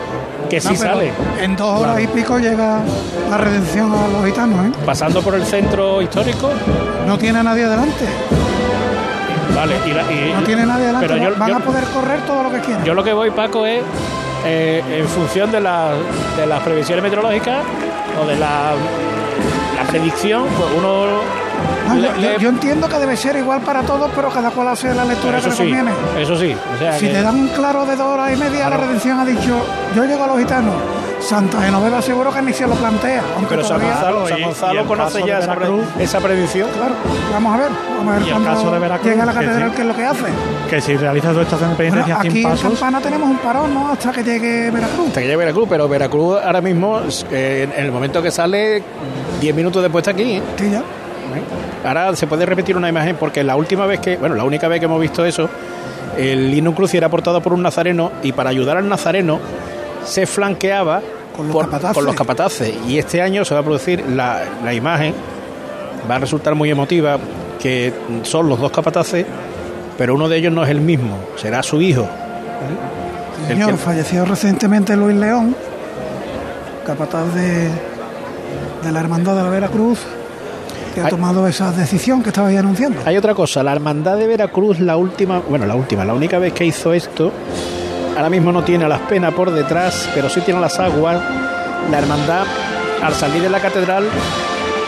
que 0.49 0.61
sí 0.61 0.69
No, 0.71 0.77
sale. 0.77 1.11
En 1.43 1.57
dos 1.57 1.81
horas 1.81 2.01
y 2.01 2.07
pico 2.07 2.39
llega 2.39 2.81
la 3.29 3.37
redención 3.39 3.93
a 3.93 4.09
los 4.09 4.25
gitanos, 4.25 4.67
¿eh? 4.67 4.71
Pasando 4.87 5.21
por 5.21 5.35
el 5.35 5.45
centro 5.45 6.01
histórico, 6.01 6.51
No 7.07 7.19
tiene 7.19 7.41
a 7.41 7.43
nadie 7.43 7.67
delante. 7.67 8.05
vale. 9.55 9.75
Y, 9.87 9.93
la- 9.93 10.03
y- 10.13 10.33
No 10.35 10.43
tiene 10.45 10.65
nadie 10.67 10.87
delante. 10.87 11.09
Pero 11.09 11.23
yo, 11.31 11.37
Van 11.39 11.49
yo- 11.51 11.57
a 11.57 11.61
poder 11.61 11.85
correr 11.85 12.21
todo 12.21 12.45
lo 12.45 12.51
que 12.51 12.61
quieran. 12.61 12.85
yo 12.85 12.95
lo 12.95 13.03
que 13.05 13.13
voy, 13.13 13.31
Paco, 13.31 13.67
es 13.67 13.83
eh, 14.47 14.83
en 14.91 15.07
función 15.09 15.51
de, 15.51 15.61
la- 15.61 15.91
de 16.37 16.47
las 16.47 16.61
previsiones 16.63 17.03
meteorológicas 17.03 17.59
o 18.23 18.27
de 18.27 18.37
la, 18.37 18.73
la 19.77 19.83
predicción, 19.91 20.45
pues 20.57 20.69
uno 20.79 21.07
No, 21.89 21.95
le- 21.95 22.09
yo, 22.09 22.39
le- 22.39 22.49
entiendo 22.49 22.89
que 22.89 22.99
debe 22.99 23.17
ser 23.17 23.37
igual 23.37 23.61
para 23.63 23.83
todos, 23.83 24.11
pero 24.15 24.29
cada 24.31 24.51
cual 24.51 24.69
hace 24.69 24.95
la 24.95 25.05
lectura 25.05 25.33
que 25.35 25.39
eso 25.39 25.49
le 25.49 25.55
sí, 25.55 25.63
conviene. 25.63 25.91
eso 26.19 26.37
sí. 26.37 26.55
O 26.75 26.79
sea 26.79 26.93
Si 26.99 27.07
que- 27.07 27.13
te 27.13 27.23
dan 27.23 27.35
un 27.35 27.49
claro 27.49 27.87
de 27.87 27.97
dos 27.97 28.07
horas 28.07 28.33
y 28.33 28.37
media, 28.37 28.69
la 28.69 28.77
redención 28.77 29.19
ha 29.21 29.25
dicho, 29.25 29.57
yo 29.97 30.05
llego 30.05 30.25
a 30.25 30.27
los 30.29 30.39
gitanos. 30.39 30.75
Santa 31.21 31.61
Genoveva 31.61 32.01
seguro 32.01 32.33
que 32.33 32.41
ni 32.41 32.53
se 32.53 32.65
lo 32.65 32.75
plantea. 32.77 33.21
Aunque 33.35 33.57
pero 33.57 33.65
San 33.67 33.79
todavía- 33.81 33.97
Gonzalo, 34.13 34.25
y- 34.25 34.29
San 34.31 34.43
Gonzalo 34.43 34.87
conoce 34.87 35.23
ya 35.27 35.39
esa, 35.41 35.55
pre- 35.57 35.69
Veracruz. 35.69 35.87
esa 35.99 36.21
predicción. 36.21 36.69
Claro, 36.77 36.95
vamos 37.33 37.55
a 37.55 37.57
ver, 37.59 37.69
vamos 37.99 38.07
a 38.15 38.19
ver 38.19 38.23
el 38.23 38.31
cuando 38.31 38.51
caso 38.51 38.71
de 38.71 38.79
Veracruz, 38.79 39.11
llega 39.11 39.23
a 39.23 39.27
la 39.27 39.33
que 39.33 39.39
catedral 39.47 39.71
sí. 39.71 39.75
qué 39.77 39.83
es 39.83 39.89
lo 39.89 39.97
que 39.97 40.05
hace. 40.05 40.25
Que 40.71 40.81
si 40.81 40.97
realiza 40.97 41.35
su 41.35 41.41
estación 41.41 41.71
de 41.71 41.75
Bueno, 41.77 41.91
penitencia 41.93 42.19
aquí 42.21 42.29
sin 42.31 42.37
en 42.37 42.43
pasos, 42.45 42.71
Campana 42.71 43.01
tenemos 43.01 43.29
un 43.31 43.39
parón, 43.39 43.75
¿no? 43.75 43.89
Hasta 43.91 44.13
que 44.13 44.23
llegue 44.23 44.71
Veracruz. 44.71 45.09
Hasta 45.09 45.21
que 45.21 45.27
llegue 45.27 45.37
Veracruz, 45.37 45.67
pero 45.69 45.89
Veracruz 45.89 46.39
ahora 46.41 46.61
mismo, 46.61 47.01
eh, 47.33 47.69
en 47.77 47.85
el 47.85 47.91
momento 47.91 48.23
que 48.23 48.31
sale, 48.31 48.81
10 49.41 49.55
minutos 49.57 49.83
después 49.83 50.03
está 50.03 50.13
aquí. 50.13 50.35
¿eh? 50.37 50.43
Sí, 50.57 50.71
ya. 50.71 50.83
Ahora 51.85 52.15
se 52.17 52.27
puede 52.27 52.45
repetir 52.47 52.77
una 52.77 52.89
imagen 52.89 53.17
porque 53.17 53.43
la 53.45 53.57
última 53.57 53.87
vez 53.87 54.01
que, 54.01 54.17
bueno, 54.17 54.35
la 54.35 54.45
única 54.45 54.69
vez 54.69 54.79
que 54.81 54.87
hemos 54.87 55.01
visto 55.01 55.25
eso, 55.25 55.49
el 56.17 56.51
Linus 56.51 56.75
Crucis 56.75 56.97
era 56.97 57.09
portado 57.09 57.41
por 57.41 57.53
un 57.53 57.63
nazareno 57.63 58.11
y 58.23 58.33
para 58.33 58.51
ayudar 58.51 58.77
al 58.77 58.89
nazareno 58.89 59.39
se 60.05 60.27
flanqueaba 60.27 61.01
Con 61.37 61.47
los 61.47 61.55
por- 61.55 61.65
capataces. 61.67 61.95
con 61.95 62.05
los 62.05 62.15
capataces. 62.15 62.75
Y 62.89 62.99
este 62.99 63.23
año 63.23 63.45
se 63.45 63.55
va 63.55 63.61
a 63.61 63.63
producir 63.63 64.05
la, 64.11 64.43
la 64.65 64.75
imagen, 64.75 65.15
va 66.11 66.17
a 66.17 66.19
resultar 66.19 66.55
muy 66.55 66.71
emotiva, 66.71 67.19
que 67.61 67.93
son 68.23 68.49
los 68.49 68.59
dos 68.61 68.71
capataces, 68.73 69.25
pero 69.97 70.15
uno 70.15 70.29
de 70.29 70.37
ellos 70.39 70.53
no 70.53 70.65
es 70.65 70.71
el 70.71 70.81
mismo, 70.81 71.17
será 71.37 71.63
su 71.63 71.81
hijo. 71.81 72.07
Señor, 73.47 73.71
que- 73.73 73.77
falleció 73.77 74.25
recientemente 74.25 74.97
Luis 74.97 75.17
León, 75.17 75.55
capataz 76.87 77.33
de, 77.35 77.69
de 78.83 78.93
la 78.93 79.01
Hermandad 79.01 79.37
de 79.37 79.43
la 79.43 79.51
Veracruz, 79.51 79.99
que 80.95 81.01
ha 81.01 81.09
tomado 81.09 81.47
esa 81.47 81.73
decisión 81.73 82.23
que 82.23 82.31
estaba 82.31 82.49
ahí 82.49 82.57
anunciando. 82.57 83.01
Hay 83.05 83.17
otra 83.17 83.35
cosa, 83.35 83.63
la 83.63 83.73
Hermandad 83.73 84.17
de 84.17 84.27
Veracruz, 84.27 84.81
la 84.81 84.97
última, 84.97 85.41
bueno, 85.41 85.67
la 85.67 85.75
última, 85.75 86.05
la 86.05 86.15
única 86.15 86.39
vez 86.39 86.53
que 86.53 86.65
hizo 86.65 86.93
esto, 86.93 87.33
ahora 88.17 88.31
mismo 88.31 88.53
no 88.53 88.63
tiene 88.63 88.85
a 88.85 88.89
las 88.89 89.01
penas 89.01 89.33
por 89.35 89.51
detrás, 89.51 90.09
pero 90.15 90.29
sí 90.29 90.41
tiene 90.41 90.61
las 90.61 90.79
aguas. 90.79 91.21
La 91.91 91.99
Hermandad, 91.99 92.45
al 93.03 93.15
salir 93.15 93.41
de 93.43 93.49
la 93.49 93.61
catedral, 93.61 94.05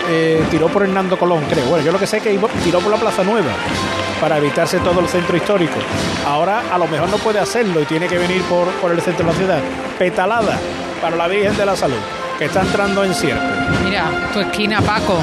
eh, 0.09 0.43
tiró 0.51 0.69
por 0.69 0.83
Hernando 0.83 1.19
Colón, 1.19 1.45
creo. 1.49 1.65
Bueno, 1.67 1.85
yo 1.85 1.93
lo 1.93 1.99
que 1.99 2.07
sé 2.07 2.19
es 2.19 2.23
que 2.23 2.39
tiró 2.65 2.81
por 2.81 2.91
la 2.91 2.99
Plaza 2.99 3.23
Nueva 3.23 3.53
para 4.21 4.39
evitarse 4.39 4.79
todo 4.81 5.01
el 5.01 5.09
centro 5.09 5.37
histórico. 5.37 5.79
Ahora 6.27 6.63
a 6.73 6.79
lo 6.79 6.87
mejor 6.89 7.09
no 7.09 7.17
puede 7.17 7.39
hacerlo 7.39 7.81
y 7.81 7.85
tiene 7.85 8.09
que 8.09 8.19
venir 8.19 8.43
por, 8.43 8.67
por 8.81 8.91
el 8.91 9.01
centro 9.01 9.25
de 9.25 9.33
la 9.33 9.39
ciudad. 9.39 9.59
Petalada 9.99 10.59
para 11.01 11.17
la 11.17 11.29
Virgen 11.29 11.57
de 11.57 11.65
la 11.65 11.77
Salud, 11.77 11.97
que 12.39 12.47
está 12.47 12.63
entrando 12.63 13.05
en 13.05 13.15
Sierpe. 13.15 13.43
Mira, 13.85 14.11
tu 14.33 14.41
esquina, 14.41 14.83
Paco. 14.83 15.17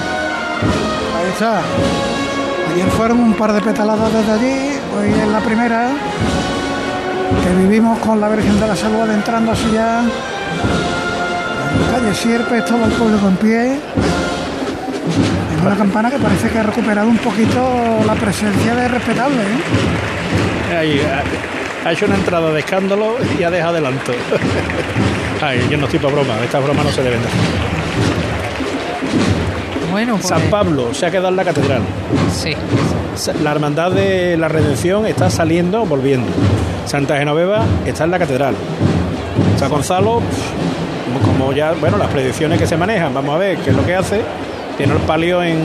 Ahí 1.18 1.30
está. 1.30 1.62
Ayer 2.74 2.90
fueron 2.92 3.20
un 3.20 3.34
par 3.34 3.54
de 3.54 3.62
petaladas 3.62 4.14
desde 4.14 4.32
allí, 4.32 4.80
hoy 4.98 5.10
es 5.10 5.28
la 5.30 5.40
primera 5.40 5.90
que 7.44 7.56
vivimos 7.56 8.00
con 8.00 8.20
la 8.20 8.30
Virgen 8.30 8.60
de 8.60 8.68
la 8.68 8.76
Salud 8.76 9.02
adentrando 9.02 9.52
así 9.52 9.72
ya. 9.74 10.02
En 10.02 11.92
calle 11.92 12.14
Sierpes, 12.14 12.66
todo 12.66 12.86
el 12.86 12.92
público 12.92 13.28
en 13.28 13.36
pie. 13.38 13.80
En 15.54 15.66
una 15.66 15.76
campana 15.76 16.12
que 16.12 16.18
parece 16.18 16.50
que 16.50 16.60
ha 16.60 16.64
recuperado 16.64 17.10
un 17.10 17.18
poquito 17.18 18.00
la 18.06 18.16
presencia 18.16 18.76
de 18.76 18.88
respetable. 18.88 19.42
¿eh? 19.42 20.78
Ahí, 20.78 21.02
ha, 21.86 21.92
hecho 21.92 22.06
una 22.06 22.16
entrada 22.16 22.52
de 22.52 22.60
escándalo 22.60 23.16
y 23.40 23.44
ha 23.44 23.50
dejado 23.50 23.74
adelanto. 23.74 24.12
Ay, 25.42 25.68
yo 25.70 25.78
no 25.78 25.86
estoy 25.86 26.00
para 26.00 26.14
broma, 26.14 26.36
estas 26.44 26.64
bromas 26.64 26.86
no 26.86 26.92
se 26.92 27.04
deben 27.04 27.22
de 27.22 27.28
hacer. 27.28 27.40
Bueno, 29.92 30.16
pues, 30.16 30.28
San 30.28 30.42
Pablo 30.50 30.94
se 30.94 31.06
ha 31.06 31.12
quedado 31.12 31.30
en 31.30 31.36
la 31.36 31.46
catedral. 31.46 31.82
Sí. 32.32 32.54
La 33.44 33.52
hermandad 33.52 33.92
de 33.92 34.38
la 34.38 34.48
redención 34.48 35.06
está 35.06 35.30
saliendo, 35.30 35.86
volviendo. 35.86 36.28
Santa 36.86 37.18
Genoveva 37.18 37.64
está 37.86 38.04
en 38.04 38.12
la 38.12 38.20
catedral. 38.20 38.56
San 39.58 39.70
Gonzalo, 39.70 40.20
pf, 40.20 41.26
como, 41.26 41.52
ya, 41.54 41.74
bueno, 41.74 41.98
las 41.98 42.10
predicciones 42.10 42.60
que 42.60 42.68
se 42.68 42.78
manejan, 42.78 43.14
vamos 43.14 43.36
a 43.36 43.38
ver 43.38 43.58
qué 43.58 43.72
es 43.72 43.76
lo 43.76 43.86
que 43.86 43.96
hace. 43.96 44.22
Tiene 44.78 44.94
el 44.94 45.00
palio 45.00 45.42
en, 45.42 45.58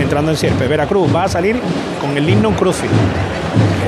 entrando 0.00 0.30
en 0.30 0.36
Sierpe. 0.36 0.66
Veracruz 0.68 1.14
va 1.14 1.24
a 1.24 1.28
salir 1.28 1.58
con 2.00 2.16
el 2.16 2.28
himno 2.28 2.50
crucis. 2.50 2.90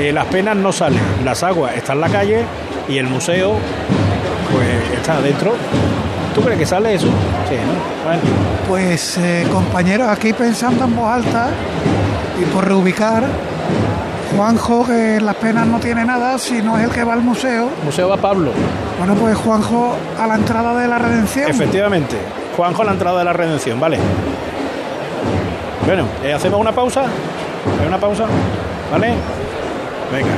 Eh, 0.01 0.13
las 0.13 0.27
penas 0.27 0.57
no 0.57 0.73
salen, 0.73 1.01
las 1.25 1.43
aguas 1.43 1.77
están 1.77 1.97
en 1.97 2.01
la 2.01 2.09
calle 2.09 2.45
y 2.89 2.99
el 2.99 3.07
museo, 3.07 3.57
pues 4.51 4.99
está 4.99 5.19
adentro. 5.19 5.55
¿Tú 6.35 6.41
crees 6.41 6.59
que 6.59 6.67
sale 6.67 6.95
eso? 6.95 7.07
Sí, 7.07 7.55
¿no? 7.55 8.05
Bueno. 8.05 8.23
Pues 8.69 9.19
eh, 9.19 9.47
compañeros, 9.53 10.09
aquí 10.09 10.33
pensando 10.33 10.85
en 10.85 10.97
voz 10.97 11.09
alta 11.09 11.51
y 12.41 12.45
por 12.47 12.67
reubicar, 12.67 13.25
Juanjo, 14.35 14.85
que 14.85 15.17
en 15.17 15.27
las 15.27 15.37
penas 15.37 15.67
no 15.67 15.79
tiene 15.79 16.05
nada, 16.05 16.39
si 16.39 16.61
no 16.61 16.77
es 16.77 16.85
el 16.85 16.91
que 16.91 17.05
va 17.05 17.13
al 17.13 17.23
museo. 17.23 17.69
Museo 17.85 18.09
va 18.09 18.17
Pablo. 18.17 18.51
Bueno, 18.99 19.15
pues 19.15 19.37
Juanjo 19.37 19.95
a 20.19 20.27
la 20.27 20.35
entrada 20.35 20.79
de 20.81 20.89
la 20.89 20.99
redención. 20.99 21.49
Efectivamente. 21.49 22.17
Juanjo 22.57 22.83
a 22.83 22.85
la 22.87 22.93
entrada 22.93 23.19
de 23.19 23.25
la 23.25 23.33
redención, 23.33 23.79
vale. 23.79 23.99
Bueno, 25.87 26.07
eh, 26.25 26.33
hacemos 26.33 26.61
una 26.61 26.73
pausa. 26.73 27.03
¿Hay 27.81 27.87
una 27.87 27.99
pausa? 27.99 28.25
¿Vale? 28.91 29.15
Venga. 30.13 30.35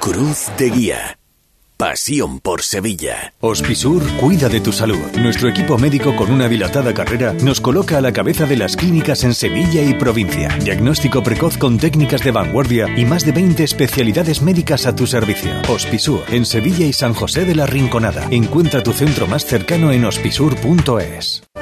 Cruz 0.00 0.50
de 0.56 0.70
Guía. 0.70 1.17
Pasión 1.78 2.40
por 2.40 2.62
Sevilla. 2.62 3.34
Hospisur 3.38 4.02
cuida 4.18 4.48
de 4.48 4.60
tu 4.60 4.72
salud. 4.72 4.98
Nuestro 5.16 5.48
equipo 5.48 5.78
médico 5.78 6.16
con 6.16 6.32
una 6.32 6.48
dilatada 6.48 6.92
carrera 6.92 7.34
nos 7.34 7.60
coloca 7.60 7.98
a 7.98 8.00
la 8.00 8.12
cabeza 8.12 8.46
de 8.46 8.56
las 8.56 8.76
clínicas 8.76 9.22
en 9.22 9.32
Sevilla 9.32 9.80
y 9.82 9.94
provincia. 9.94 10.48
Diagnóstico 10.60 11.22
precoz 11.22 11.56
con 11.56 11.78
técnicas 11.78 12.24
de 12.24 12.32
vanguardia 12.32 12.88
y 12.98 13.04
más 13.04 13.24
de 13.24 13.30
20 13.30 13.62
especialidades 13.62 14.42
médicas 14.42 14.86
a 14.86 14.96
tu 14.96 15.06
servicio. 15.06 15.52
Hospisur 15.68 16.24
en 16.32 16.46
Sevilla 16.46 16.84
y 16.84 16.92
San 16.92 17.14
José 17.14 17.44
de 17.44 17.54
la 17.54 17.66
Rinconada. 17.66 18.26
Encuentra 18.32 18.82
tu 18.82 18.92
centro 18.92 19.28
más 19.28 19.44
cercano 19.44 19.92
en 19.92 20.04
hospisur.es. 20.04 21.47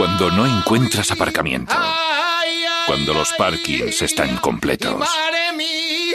Cuando 0.00 0.30
no 0.30 0.46
encuentras 0.46 1.10
aparcamiento. 1.10 1.74
Cuando 2.86 3.12
los 3.12 3.34
parkings 3.34 4.00
están 4.00 4.38
completos. 4.38 5.06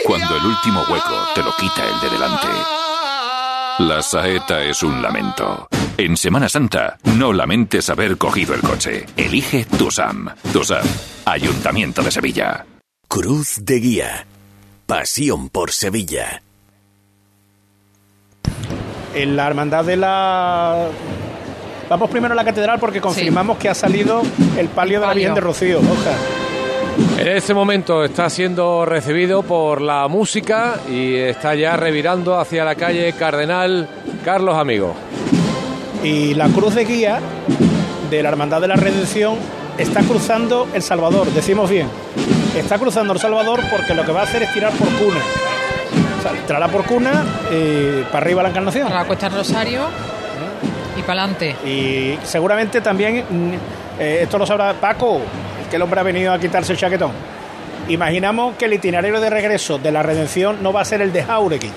Cuando 0.04 0.36
el 0.38 0.44
último 0.44 0.80
hueco 0.90 1.28
te 1.36 1.40
lo 1.40 1.54
quita 1.54 1.84
el 1.88 2.00
de 2.00 2.10
delante. 2.10 2.48
La 3.78 4.02
saeta 4.02 4.64
es 4.64 4.82
un 4.82 5.00
lamento. 5.00 5.68
En 5.96 6.16
Semana 6.16 6.48
Santa, 6.48 6.98
no 7.16 7.32
lamentes 7.32 7.88
haber 7.88 8.18
cogido 8.18 8.54
el 8.54 8.60
coche. 8.60 9.06
Elige 9.16 9.64
Tusam. 9.66 10.34
Tusam, 10.52 10.84
Ayuntamiento 11.24 12.02
de 12.02 12.10
Sevilla. 12.10 12.66
Cruz 13.06 13.64
de 13.64 13.78
Guía. 13.78 14.26
Pasión 14.86 15.48
por 15.48 15.70
Sevilla. 15.70 16.42
En 19.14 19.36
la 19.36 19.46
hermandad 19.46 19.84
de 19.84 19.96
la. 19.96 20.88
Vamos 21.88 22.10
primero 22.10 22.32
a 22.32 22.36
la 22.36 22.44
catedral 22.44 22.80
porque 22.80 23.00
confirmamos 23.00 23.58
que 23.58 23.68
ha 23.68 23.74
salido 23.74 24.22
el 24.58 24.68
palio 24.68 25.00
de 25.00 25.06
la 25.06 25.14
Virgen 25.14 25.34
de 25.34 25.40
Rocío. 25.40 25.78
Oja. 25.78 27.20
En 27.20 27.28
este 27.28 27.54
momento 27.54 28.02
está 28.04 28.28
siendo 28.28 28.84
recibido 28.84 29.42
por 29.42 29.80
la 29.80 30.08
música 30.08 30.80
y 30.90 31.14
está 31.14 31.54
ya 31.54 31.76
revirando 31.76 32.38
hacia 32.38 32.64
la 32.64 32.74
calle 32.74 33.12
Cardenal 33.12 33.88
Carlos 34.24 34.56
Amigo. 34.56 34.94
Y 36.02 36.34
la 36.34 36.48
cruz 36.48 36.74
de 36.74 36.84
guía 36.84 37.20
de 38.10 38.22
la 38.22 38.30
Hermandad 38.30 38.60
de 38.60 38.68
la 38.68 38.76
Redención 38.76 39.36
está 39.78 40.00
cruzando 40.00 40.66
El 40.74 40.82
Salvador, 40.82 41.28
decimos 41.28 41.70
bien. 41.70 41.88
Está 42.56 42.78
cruzando 42.78 43.12
El 43.12 43.20
Salvador 43.20 43.60
porque 43.70 43.94
lo 43.94 44.04
que 44.04 44.12
va 44.12 44.20
a 44.20 44.24
hacer 44.24 44.42
es 44.42 44.52
tirar 44.52 44.72
por 44.72 44.88
cuna. 44.88 45.20
O 46.18 46.22
sea, 46.22 46.32
tirará 46.46 46.68
por 46.68 46.84
cuna 46.84 47.24
y 47.52 48.02
para 48.04 48.18
arriba 48.18 48.42
la 48.42 48.48
encarnación. 48.48 48.88
Para 48.88 49.00
la 49.02 49.06
Cuesta 49.06 49.28
del 49.28 49.38
Rosario 49.38 49.82
para 51.06 51.22
adelante. 51.22 51.56
Y 51.64 52.18
seguramente 52.24 52.80
también, 52.80 53.24
mm, 53.28 53.52
eh, 54.00 54.18
esto 54.22 54.38
lo 54.38 54.46
sabrá 54.46 54.74
Paco, 54.74 55.20
que 55.70 55.76
el 55.76 55.82
hombre 55.82 56.00
ha 56.00 56.02
venido 56.02 56.32
a 56.32 56.38
quitarse 56.38 56.72
el 56.72 56.78
chaquetón. 56.78 57.12
Imaginamos 57.88 58.56
que 58.56 58.64
el 58.64 58.72
itinerario 58.74 59.20
de 59.20 59.30
regreso 59.30 59.78
de 59.78 59.92
la 59.92 60.02
redención 60.02 60.62
no 60.62 60.72
va 60.72 60.80
a 60.80 60.84
ser 60.84 61.00
el 61.02 61.12
de 61.12 61.22
Jauregui. 61.22 61.70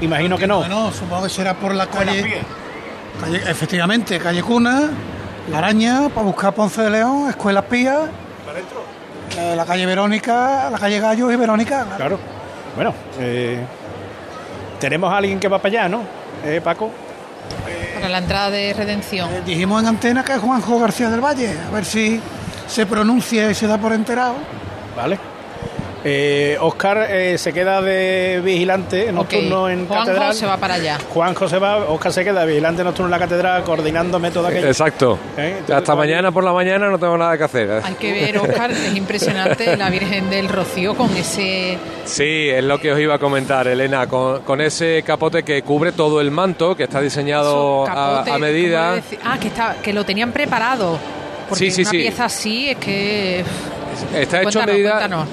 Imagino 0.00 0.36
que 0.36 0.46
no. 0.46 0.58
Bueno, 0.58 0.90
supongo 0.92 1.22
que 1.24 1.28
será 1.30 1.54
por 1.54 1.74
la 1.74 1.86
calle, 1.86 2.42
calle- 3.20 3.42
efectivamente, 3.50 4.18
calle 4.18 4.42
Cuna, 4.42 4.90
La 5.50 5.58
Araña, 5.58 6.08
para 6.10 6.26
buscar 6.26 6.52
Ponce 6.52 6.82
de 6.82 6.90
León, 6.90 7.30
Escuela 7.30 7.62
Pía, 7.62 8.00
eh, 9.38 9.54
la 9.56 9.64
calle 9.64 9.86
Verónica, 9.86 10.68
la 10.70 10.78
calle 10.78 10.98
Gallo 11.00 11.30
y 11.30 11.36
Verónica. 11.36 11.86
Claro. 11.96 12.18
Bueno, 12.74 12.92
eh, 13.20 13.58
tenemos 14.80 15.10
a 15.12 15.16
alguien 15.18 15.38
que 15.40 15.48
va 15.48 15.58
para 15.58 15.68
allá, 15.68 15.88
¿no? 15.88 16.02
Eh, 16.44 16.60
Paco. 16.62 16.90
Para 18.06 18.20
la 18.20 18.24
entrada 18.24 18.50
de 18.52 18.72
redención. 18.72 19.28
Dijimos 19.44 19.82
en 19.82 19.88
antena 19.88 20.22
que 20.22 20.34
es 20.34 20.38
Juanjo 20.38 20.78
García 20.78 21.10
del 21.10 21.20
Valle, 21.20 21.58
a 21.58 21.72
ver 21.72 21.84
si 21.84 22.20
se 22.68 22.86
pronuncia 22.86 23.50
y 23.50 23.54
se 23.56 23.66
da 23.66 23.78
por 23.78 23.92
enterado. 23.92 24.36
Vale. 24.94 25.18
Eh, 26.08 26.56
Oscar 26.60 27.08
eh, 27.10 27.36
se 27.36 27.52
queda 27.52 27.82
de 27.82 28.40
vigilante 28.44 29.10
nocturno 29.10 29.64
Ok, 29.64 29.70
en 29.70 29.88
Juanjo 29.88 30.04
catedral. 30.06 30.34
se 30.34 30.46
va 30.46 30.56
para 30.56 30.74
allá. 30.74 30.98
Juanjo 31.12 31.48
se 31.48 31.58
va, 31.58 31.78
Oscar 31.78 32.12
se 32.12 32.22
queda 32.22 32.44
vigilante 32.44 32.84
nocturno 32.84 33.06
en 33.06 33.10
la 33.10 33.18
catedral 33.18 33.64
coordinándome 33.64 34.30
todo 34.30 34.46
aquello. 34.46 34.68
Exacto. 34.68 35.18
¿Eh? 35.36 35.62
Hasta 35.74 35.96
mañana 35.96 36.30
por 36.30 36.44
la 36.44 36.52
mañana 36.52 36.88
no 36.88 36.96
tengo 37.00 37.18
nada 37.18 37.36
que 37.36 37.42
hacer. 37.42 37.80
Hay 37.82 37.94
que 37.94 38.12
ver, 38.12 38.38
Oscar, 38.38 38.70
es 38.70 38.94
impresionante 38.94 39.76
la 39.76 39.90
Virgen 39.90 40.30
del 40.30 40.48
Rocío 40.48 40.94
con 40.94 41.10
ese... 41.16 41.76
Sí, 42.04 42.50
es 42.50 42.62
lo 42.62 42.78
que 42.80 42.92
os 42.92 43.00
iba 43.00 43.16
a 43.16 43.18
comentar, 43.18 43.66
Elena, 43.66 44.06
con, 44.06 44.42
con 44.42 44.60
ese 44.60 45.02
capote 45.04 45.42
que 45.42 45.62
cubre 45.62 45.90
todo 45.90 46.20
el 46.20 46.30
manto, 46.30 46.76
que 46.76 46.84
está 46.84 47.00
diseñado 47.00 47.82
a, 47.84 47.86
capote, 47.86 48.30
a 48.30 48.38
medida. 48.38 49.00
Ah, 49.24 49.38
que, 49.40 49.48
está, 49.48 49.74
que 49.82 49.92
lo 49.92 50.04
tenían 50.04 50.30
preparado. 50.30 50.98
Porque 51.48 51.64
Sí, 51.64 51.70
sí, 51.72 51.80
una 51.82 51.90
sí. 51.90 51.96
pieza 51.98 52.24
así 52.26 52.68
es 52.70 52.76
que... 52.76 53.44
Está 54.14 54.42
hecho 54.42 54.60
a 54.60 54.64
Cuéntanos, 54.64 54.66
medida. 54.66 54.90
cuéntanos. 54.98 55.28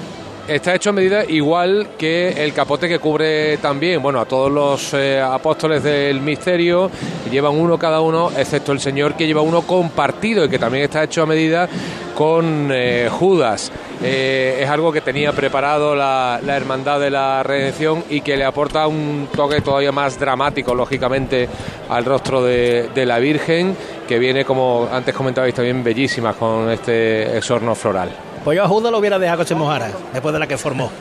Está 0.46 0.74
hecho 0.74 0.90
a 0.90 0.92
medida 0.92 1.24
igual 1.24 1.88
que 1.96 2.44
el 2.44 2.52
capote 2.52 2.86
que 2.86 2.98
cubre 2.98 3.56
también, 3.56 4.02
bueno, 4.02 4.20
a 4.20 4.26
todos 4.26 4.52
los 4.52 4.92
eh, 4.92 5.18
apóstoles 5.18 5.82
del 5.82 6.20
misterio, 6.20 6.90
llevan 7.30 7.54
uno 7.54 7.78
cada 7.78 8.02
uno, 8.02 8.30
excepto 8.36 8.72
el 8.72 8.78
Señor 8.78 9.14
que 9.14 9.26
lleva 9.26 9.40
uno 9.40 9.62
compartido 9.62 10.44
y 10.44 10.50
que 10.50 10.58
también 10.58 10.84
está 10.84 11.02
hecho 11.02 11.22
a 11.22 11.26
medida 11.26 11.66
con 12.14 12.68
eh, 12.70 13.08
Judas. 13.10 13.72
Eh, 14.02 14.58
es 14.60 14.68
algo 14.68 14.92
que 14.92 15.00
tenía 15.00 15.32
preparado 15.32 15.96
la, 15.96 16.38
Hermandad 16.46 17.00
de 17.00 17.10
la 17.10 17.42
Redención 17.42 18.04
y 18.10 18.20
que 18.20 18.36
le 18.36 18.44
aporta 18.44 18.86
un 18.86 19.28
toque 19.34 19.62
todavía 19.62 19.92
más 19.92 20.20
dramático, 20.20 20.74
lógicamente, 20.74 21.48
al 21.88 22.04
rostro 22.04 22.42
de, 22.42 22.90
de 22.94 23.06
la 23.06 23.18
Virgen, 23.18 23.74
que 24.06 24.18
viene, 24.18 24.44
como 24.44 24.90
antes 24.92 25.14
comentabais, 25.14 25.54
también 25.54 25.82
bellísima 25.82 26.34
con 26.34 26.70
este 26.70 27.34
exorno 27.38 27.74
floral. 27.74 28.33
Pues 28.44 28.56
yo 28.56 28.64
a 28.64 28.68
Judas 28.68 28.92
lo 28.92 28.98
hubiera 28.98 29.18
dejado 29.18 29.42
que 29.42 29.48
se 29.48 29.54
mojara, 29.54 29.90
después 30.12 30.32
de 30.34 30.38
la 30.38 30.46
que 30.46 30.58
formó. 30.58 30.92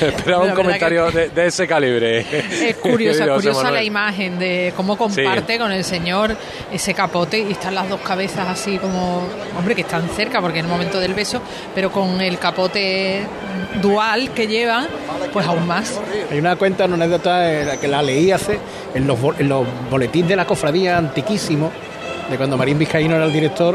Esperaba 0.00 0.44
un 0.44 0.54
comentario 0.54 1.10
de, 1.12 1.28
de 1.28 1.46
ese 1.46 1.68
calibre. 1.68 2.26
Es 2.68 2.76
curiosa, 2.76 3.28
curiosa 3.34 3.70
la 3.70 3.84
imagen 3.84 4.38
de 4.40 4.72
cómo 4.76 4.98
comparte 4.98 5.58
con 5.58 5.70
el 5.70 5.84
señor 5.84 6.36
ese 6.72 6.94
capote 6.94 7.38
y 7.38 7.52
están 7.52 7.76
las 7.76 7.88
dos 7.88 8.00
cabezas 8.00 8.48
así 8.48 8.78
como, 8.78 9.22
hombre, 9.56 9.76
que 9.76 9.82
están 9.82 10.08
cerca 10.08 10.40
porque 10.40 10.58
en 10.58 10.64
el 10.64 10.70
momento 10.70 10.98
del 10.98 11.14
beso, 11.14 11.40
pero 11.74 11.92
con 11.92 12.20
el 12.20 12.38
capote 12.38 13.22
dual 13.80 14.30
que 14.30 14.48
llevan, 14.48 14.88
pues 15.32 15.46
aún 15.46 15.66
más. 15.66 16.00
Hay 16.30 16.38
una 16.40 16.56
cuenta, 16.56 16.86
una 16.86 16.96
anécdota 16.96 17.48
eh, 17.48 17.78
que 17.80 17.86
la 17.86 18.02
leí 18.02 18.32
hace 18.32 18.58
en 18.94 19.06
los, 19.06 19.18
en 19.38 19.48
los 19.48 19.64
boletines 19.88 20.30
de 20.30 20.36
la 20.36 20.44
cofradía 20.44 20.98
antiquísimo, 20.98 21.70
de 22.30 22.36
cuando 22.36 22.56
Marín 22.56 22.78
Vizcaíno 22.78 23.16
era 23.16 23.24
el 23.24 23.32
director. 23.32 23.74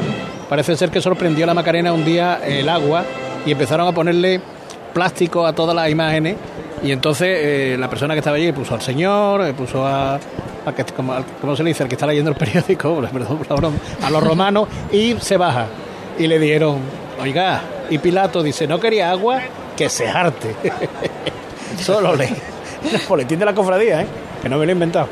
Parece 0.50 0.76
ser 0.76 0.89
que 0.89 1.02
sorprendió 1.02 1.44
a 1.46 1.48
la 1.48 1.54
Macarena 1.54 1.91
un 1.94 2.06
día 2.06 2.39
el 2.46 2.70
agua 2.70 3.04
y 3.46 3.52
empezaron 3.52 3.88
a 3.88 3.91
ponerle 3.91 4.39
plástico 4.94 5.46
a 5.46 5.54
todas 5.54 5.76
las 5.76 5.89
imágenes. 5.89 6.36
Y 6.84 6.91
entonces 6.91 7.28
eh, 7.32 7.76
la 7.80 7.89
persona 7.89 8.13
que 8.13 8.20
estaba 8.20 8.38
allí 8.38 8.52
puso 8.52 8.74
al 8.76 8.82
señor, 8.82 9.41
eh, 9.46 9.54
puso 9.54 9.86
a. 9.86 10.20
que- 10.76 10.84
como- 10.94 11.15
¿Cómo 11.41 11.56
se 11.56 11.63
le 11.63 11.70
dice? 11.70 11.84
El 11.84 11.89
que 11.89 11.96
está 11.96 12.06
leyendo 12.08 12.30
el 12.32 12.38
periódico, 12.38 13.02
perdón 13.48 13.80
a 14.04 14.10
los 14.10 14.24
romanos, 14.24 14.68
y 14.91 15.15
se 15.20 15.38
baja. 15.38 15.68
Y 16.18 16.28
le 16.28 16.39
dijeron, 16.39 16.78
oiga, 17.22 17.62
y 17.89 17.98
Pilato 17.98 18.41
dice, 18.44 18.68
no 18.68 18.80
quería 18.80 19.12
agua, 19.12 19.41
que 19.76 19.89
se 19.89 20.08
harte. 20.08 20.56
Solo 21.82 22.15
lee. 22.15 22.30
El 22.94 23.02
boletín 23.08 23.39
de 23.39 23.46
la 23.46 23.54
cofradía, 23.54 24.02
¿eh? 24.02 24.08
Que 24.41 24.48
no 24.50 24.58
me 24.58 24.65
lo 24.65 24.72
he 24.72 24.74
inventado. 24.74 25.08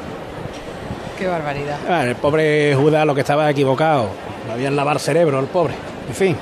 Qué 1.17 1.27
barbaridad. 1.27 1.77
Ah, 1.89 2.05
el 2.05 2.15
pobre 2.15 2.73
Judas 2.75 3.05
lo 3.05 3.13
que 3.15 3.21
estaba 3.21 3.49
equivocado. 3.49 4.09
No 4.47 4.53
habían 4.53 4.75
lavar 4.75 4.99
cerebro, 4.99 5.39
el 5.39 5.45
pobre. 5.47 5.73
En 6.09 6.15
fin. 6.15 6.37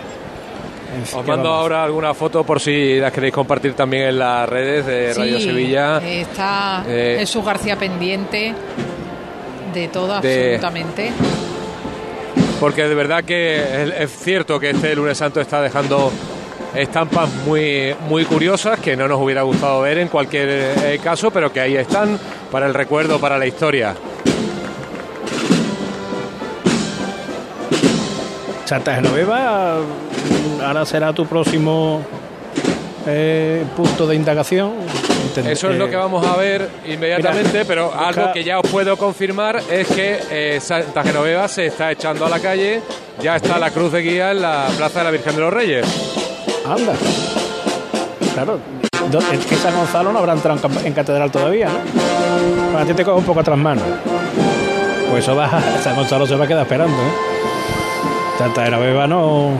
Os 1.03 1.23
¿qué 1.23 1.31
mando 1.31 1.49
ahora 1.53 1.83
alguna 1.83 2.13
foto 2.13 2.43
por 2.43 2.59
si 2.59 2.99
las 2.99 3.13
queréis 3.13 3.33
compartir 3.33 3.73
también 3.73 4.03
en 4.09 4.19
las 4.19 4.47
redes 4.49 4.85
de 4.85 5.13
Radio 5.13 5.37
Sí, 5.37 5.43
Sevilla. 5.45 5.97
Está 5.99 6.83
Eh, 6.87 7.15
Jesús 7.19 7.45
García 7.45 7.77
pendiente 7.77 8.53
de 9.73 9.87
todo, 9.87 10.19
de- 10.19 10.55
absolutamente. 10.55 11.11
Porque 12.59 12.87
de 12.87 12.95
verdad 12.95 13.23
que 13.23 13.55
es, 13.83 13.93
es 14.01 14.11
cierto 14.19 14.59
que 14.59 14.71
este 14.71 14.93
lunes 14.95 15.17
santo 15.17 15.39
está 15.41 15.61
dejando 15.61 16.11
estampas 16.75 17.29
muy, 17.45 17.95
muy 18.07 18.23
curiosas 18.25 18.79
que 18.79 18.95
no 18.95 19.07
nos 19.07 19.19
hubiera 19.19 19.41
gustado 19.43 19.81
ver 19.81 19.97
en 19.97 20.07
cualquier 20.09 20.49
eh, 20.83 20.99
caso, 21.03 21.31
pero 21.31 21.51
que 21.51 21.59
ahí 21.61 21.75
están 21.75 22.19
para 22.51 22.65
el 22.67 22.73
recuerdo, 22.73 23.19
para 23.19 23.37
la 23.37 23.45
historia. 23.47 23.95
Santa 28.71 28.95
Genoveva, 28.95 29.79
ahora 30.65 30.85
será 30.85 31.11
tu 31.11 31.25
próximo 31.25 31.99
eh, 33.05 33.65
punto 33.75 34.07
de 34.07 34.15
indagación. 34.15 34.71
Eso 35.45 35.71
es 35.71 35.77
lo 35.77 35.87
eh, 35.87 35.89
que 35.89 35.97
vamos 35.97 36.25
a 36.25 36.37
ver 36.37 36.69
inmediatamente, 36.87 37.49
Mira, 37.51 37.65
pero 37.67 37.87
busca- 37.87 38.07
algo 38.07 38.31
que 38.31 38.45
ya 38.45 38.61
os 38.61 38.69
puedo 38.69 38.95
confirmar 38.95 39.61
es 39.69 39.87
que 39.89 40.19
eh, 40.31 40.59
Santa 40.61 41.03
Genoveva 41.03 41.49
se 41.49 41.65
está 41.65 41.91
echando 41.91 42.25
a 42.25 42.29
la 42.29 42.39
calle, 42.39 42.81
ya 43.21 43.35
está 43.35 43.59
la 43.59 43.71
cruz 43.71 43.91
de 43.91 44.03
guía 44.03 44.31
en 44.31 44.41
la 44.41 44.67
Plaza 44.77 44.99
de 44.99 45.03
la 45.03 45.11
Virgen 45.11 45.35
de 45.35 45.41
los 45.41 45.53
Reyes. 45.53 45.85
Anda. 46.65 46.93
Claro. 48.33 48.57
Es 49.33 49.45
que 49.47 49.55
San 49.57 49.75
Gonzalo 49.75 50.13
no 50.13 50.19
habrá 50.19 50.31
entrado 50.31 50.61
en, 50.85 50.93
catedral 50.93 51.29
todavía, 51.29 51.67
¿no? 51.67 52.71
Bueno, 52.71 52.79
a 52.79 52.85
ti 52.85 52.93
te 52.93 53.03
cojo 53.03 53.17
un 53.17 53.25
poco 53.25 53.41
atrás 53.41 53.57
mano. 53.57 53.81
Pues 55.09 55.25
eso 55.25 55.35
va, 55.35 55.61
San 55.83 55.93
Gonzalo 55.93 56.25
se 56.25 56.37
va 56.37 56.45
a 56.45 56.47
quedar 56.47 56.61
esperando, 56.63 56.95
¿eh? 56.95 57.30
Santa 58.41 58.65
Genoveva 58.65 59.07
no. 59.07 59.51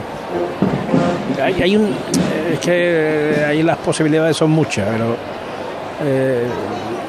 Hay, 1.42 1.62
hay 1.62 1.76
un. 1.76 1.94
Es 2.52 2.58
que 2.60 3.44
ahí 3.46 3.62
las 3.62 3.76
posibilidades 3.78 4.36
son 4.36 4.50
muchas, 4.50 4.86
pero. 4.90 5.16
eh, 6.04 6.46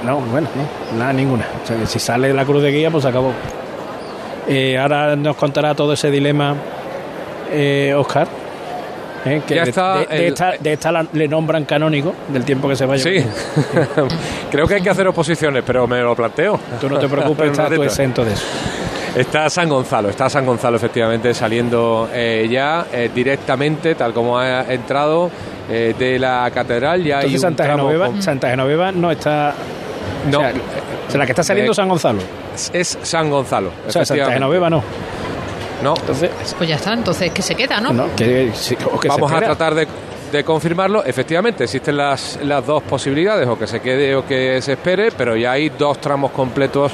no, 0.05 0.17
bueno, 0.19 0.47
no, 0.55 0.97
nada, 0.99 1.13
ninguna. 1.13 1.45
O 1.63 1.67
sea, 1.67 1.77
que 1.77 1.85
si 1.87 1.99
sale 1.99 2.33
la 2.33 2.43
cruz 2.45 2.61
de 2.61 2.71
guía, 2.71 2.91
pues 2.91 3.05
acabó. 3.05 3.31
Eh, 4.47 4.77
ahora 4.77 5.15
nos 5.15 5.35
contará 5.37 5.73
todo 5.73 5.93
ese 5.93 6.11
dilema 6.11 6.53
eh, 7.51 7.93
Oscar. 7.97 8.27
eh, 9.25 9.41
que 9.47 9.55
Ya 9.55 9.63
de, 9.63 9.69
está 9.69 9.95
de- 9.99 10.05
de 10.07 10.17
el- 10.27 10.33
esta, 10.33 10.51
de 10.59 10.73
esta 10.73 10.91
la- 10.91 11.05
le 11.13 11.27
nombran 11.29 11.63
canónigo 11.65 12.13
del 12.27 12.43
tiempo 12.43 12.67
que 12.67 12.75
se 12.75 12.85
vaya. 12.85 13.01
Sí. 13.03 13.25
Creo 14.51 14.67
que 14.67 14.75
hay 14.75 14.81
que 14.81 14.89
hacer 14.89 15.07
oposiciones, 15.07 15.63
pero 15.65 15.87
me 15.87 16.01
lo 16.01 16.13
planteo. 16.15 16.59
Tú 16.81 16.89
no 16.89 16.99
te 16.99 17.07
preocupes, 17.07 17.51
estás 17.51 17.69
tú 17.73 17.81
exento 17.83 18.25
de 18.25 18.33
eso. 18.33 18.43
Está 19.15 19.47
San 19.49 19.69
Gonzalo, 19.69 20.09
está 20.09 20.27
San 20.29 20.43
Gonzalo 20.45 20.77
efectivamente 20.77 21.33
saliendo 21.35 22.09
eh, 22.11 22.47
ya 22.49 22.87
eh, 22.91 23.11
directamente, 23.13 23.93
tal 23.93 24.11
como 24.11 24.39
ha 24.39 24.61
entrado 24.73 25.29
eh, 25.69 25.93
de 25.97 26.17
la 26.17 26.49
catedral. 26.51 27.03
Ya 27.03 27.19
hay 27.19 27.25
Entonces 27.27 27.43
un 27.43 27.49
Santa 27.57 27.65
Genoveva, 27.71 28.05
con- 28.07 28.21
Santa 28.23 28.49
Genoveva 28.49 28.91
no 28.91 29.11
está. 29.11 29.53
No. 30.31 30.39
O 30.39 30.41
sea, 31.09 31.19
la 31.19 31.25
que 31.25 31.31
está 31.31 31.43
saliendo 31.43 31.71
Eh, 31.71 31.73
es 31.73 31.77
San 31.77 31.89
Gonzalo. 31.89 32.19
Es 32.73 32.97
San 33.03 33.29
Gonzalo. 33.29 33.71
O 33.87 33.91
sea, 33.91 34.03
Santa. 34.03 34.31
Genoveva 34.31 34.69
no. 34.69 34.83
No. 35.83 35.93
Entonces, 35.95 36.31
Pues 36.57 36.69
ya 36.69 36.75
está, 36.77 36.93
entonces 36.93 37.31
que 37.31 37.41
se 37.41 37.55
queda, 37.55 37.79
¿no? 37.81 38.15
que, 38.15 38.51
se 38.53 38.77
Vamos 39.07 39.31
a 39.31 39.39
tratar 39.41 39.75
de, 39.75 39.87
de 40.33 40.43
confirmarlo. 40.43 41.05
Efectivamente, 41.05 41.63
existen 41.63 41.95
las, 41.95 42.39
las 42.43 42.65
dos 42.65 42.83
posibilidades, 42.83 43.47
o 43.47 43.57
que 43.57 43.67
se 43.67 43.79
quede 43.79 44.15
o 44.15 44.25
que 44.25 44.61
se 44.61 44.73
espere, 44.73 45.11
pero 45.11 45.37
ya 45.37 45.51
hay 45.51 45.69
dos 45.69 46.01
tramos 46.01 46.31
completos 46.31 46.91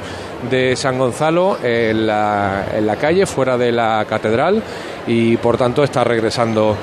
de 0.49 0.75
San 0.75 0.97
Gonzalo 0.97 1.57
en 1.63 2.05
la, 2.05 2.67
en 2.75 2.85
la 2.85 2.97
calle, 2.97 3.25
fuera 3.25 3.57
de 3.57 3.71
la 3.71 4.05
catedral, 4.07 4.61
y 5.07 5.37
por 5.37 5.57
tanto 5.57 5.83
está 5.83 6.03
regresando 6.03 6.75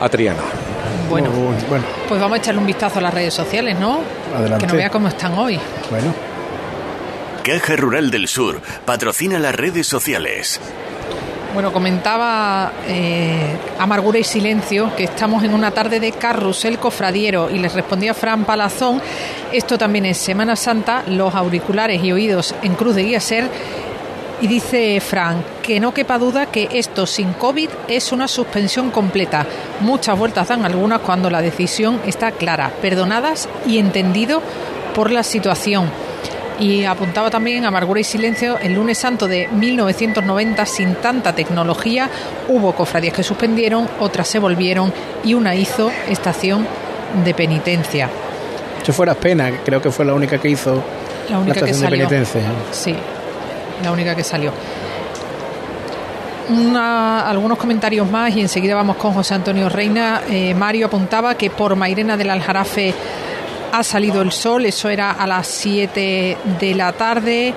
a 0.00 0.08
Triana. 0.08 0.42
Bueno, 1.10 1.30
bueno, 1.68 1.84
pues 2.08 2.20
vamos 2.20 2.36
a 2.36 2.38
echarle 2.38 2.60
un 2.60 2.66
vistazo 2.66 2.98
a 3.00 3.02
las 3.02 3.12
redes 3.12 3.34
sociales, 3.34 3.78
¿no? 3.78 4.00
Adelante. 4.34 4.66
Que 4.66 4.72
no 4.72 4.78
vea 4.78 4.90
cómo 4.90 5.08
están 5.08 5.34
hoy. 5.34 5.58
Bueno. 5.90 6.14
Caja 7.42 7.76
Rural 7.76 8.10
del 8.10 8.26
Sur 8.26 8.60
patrocina 8.84 9.38
las 9.38 9.54
redes 9.54 9.86
sociales. 9.86 10.60
Bueno, 11.56 11.72
comentaba 11.72 12.70
eh, 12.86 13.56
Amargura 13.78 14.18
y 14.18 14.24
Silencio 14.24 14.94
que 14.94 15.04
estamos 15.04 15.42
en 15.42 15.54
una 15.54 15.70
tarde 15.70 16.00
de 16.00 16.12
carrusel 16.12 16.78
cofradiero 16.78 17.48
y 17.48 17.58
les 17.58 17.72
respondía 17.72 18.12
Fran 18.12 18.44
Palazón, 18.44 19.00
esto 19.50 19.78
también 19.78 20.04
es 20.04 20.18
Semana 20.18 20.54
Santa, 20.54 21.02
los 21.06 21.34
auriculares 21.34 22.04
y 22.04 22.12
oídos 22.12 22.54
en 22.62 22.74
Cruz 22.74 22.94
de 22.94 23.04
Guía 23.04 23.20
Ser. 23.20 23.48
Y 24.42 24.48
dice 24.48 25.00
Fran 25.00 25.42
que 25.62 25.80
no 25.80 25.94
quepa 25.94 26.18
duda 26.18 26.44
que 26.44 26.68
esto 26.72 27.06
sin 27.06 27.32
COVID 27.32 27.70
es 27.88 28.12
una 28.12 28.28
suspensión 28.28 28.90
completa. 28.90 29.46
Muchas 29.80 30.18
vueltas 30.18 30.48
dan 30.48 30.66
algunas 30.66 31.00
cuando 31.00 31.30
la 31.30 31.40
decisión 31.40 32.02
está 32.04 32.32
clara, 32.32 32.70
perdonadas 32.82 33.48
y 33.66 33.78
entendido 33.78 34.42
por 34.94 35.10
la 35.10 35.22
situación. 35.22 35.90
Y 36.58 36.84
apuntaba 36.84 37.28
también 37.30 37.66
Amargura 37.66 38.00
y 38.00 38.04
Silencio, 38.04 38.58
el 38.60 38.72
lunes 38.74 38.96
santo 38.96 39.28
de 39.28 39.46
1990, 39.48 40.64
sin 40.66 40.94
tanta 40.96 41.34
tecnología, 41.34 42.08
hubo 42.48 42.72
cofradías 42.74 43.12
que 43.14 43.22
suspendieron, 43.22 43.88
otras 44.00 44.26
se 44.28 44.38
volvieron 44.38 44.92
y 45.22 45.34
una 45.34 45.54
hizo 45.54 45.90
estación 46.08 46.66
de 47.24 47.34
penitencia. 47.34 48.08
Si 48.84 48.92
fuera 48.92 49.14
pena, 49.14 49.50
creo 49.64 49.82
que 49.82 49.90
fue 49.90 50.04
la 50.06 50.14
única 50.14 50.38
que 50.38 50.48
hizo 50.48 50.82
La 51.28 51.38
única 51.38 51.54
que 51.60 51.70
estación 51.70 51.80
de 51.80 51.84
salió. 51.98 52.08
penitencia. 52.08 52.42
Sí, 52.70 52.94
la 53.84 53.92
única 53.92 54.14
que 54.14 54.24
salió. 54.24 54.52
Una- 56.48 57.28
algunos 57.28 57.58
comentarios 57.58 58.08
más 58.08 58.34
y 58.36 58.40
enseguida 58.40 58.76
vamos 58.76 58.96
con 58.96 59.12
José 59.12 59.34
Antonio 59.34 59.68
Reina. 59.68 60.22
Eh, 60.30 60.54
Mario 60.54 60.86
apuntaba 60.86 61.34
que 61.34 61.50
por 61.50 61.74
Mairena 61.74 62.16
del 62.16 62.30
Aljarafe 62.30 62.94
ha 63.78 63.82
salido 63.82 64.22
el 64.22 64.32
sol, 64.32 64.64
eso 64.66 64.88
era 64.88 65.10
a 65.12 65.26
las 65.26 65.46
7 65.46 66.36
de 66.60 66.74
la 66.74 66.92
tarde. 66.92 67.54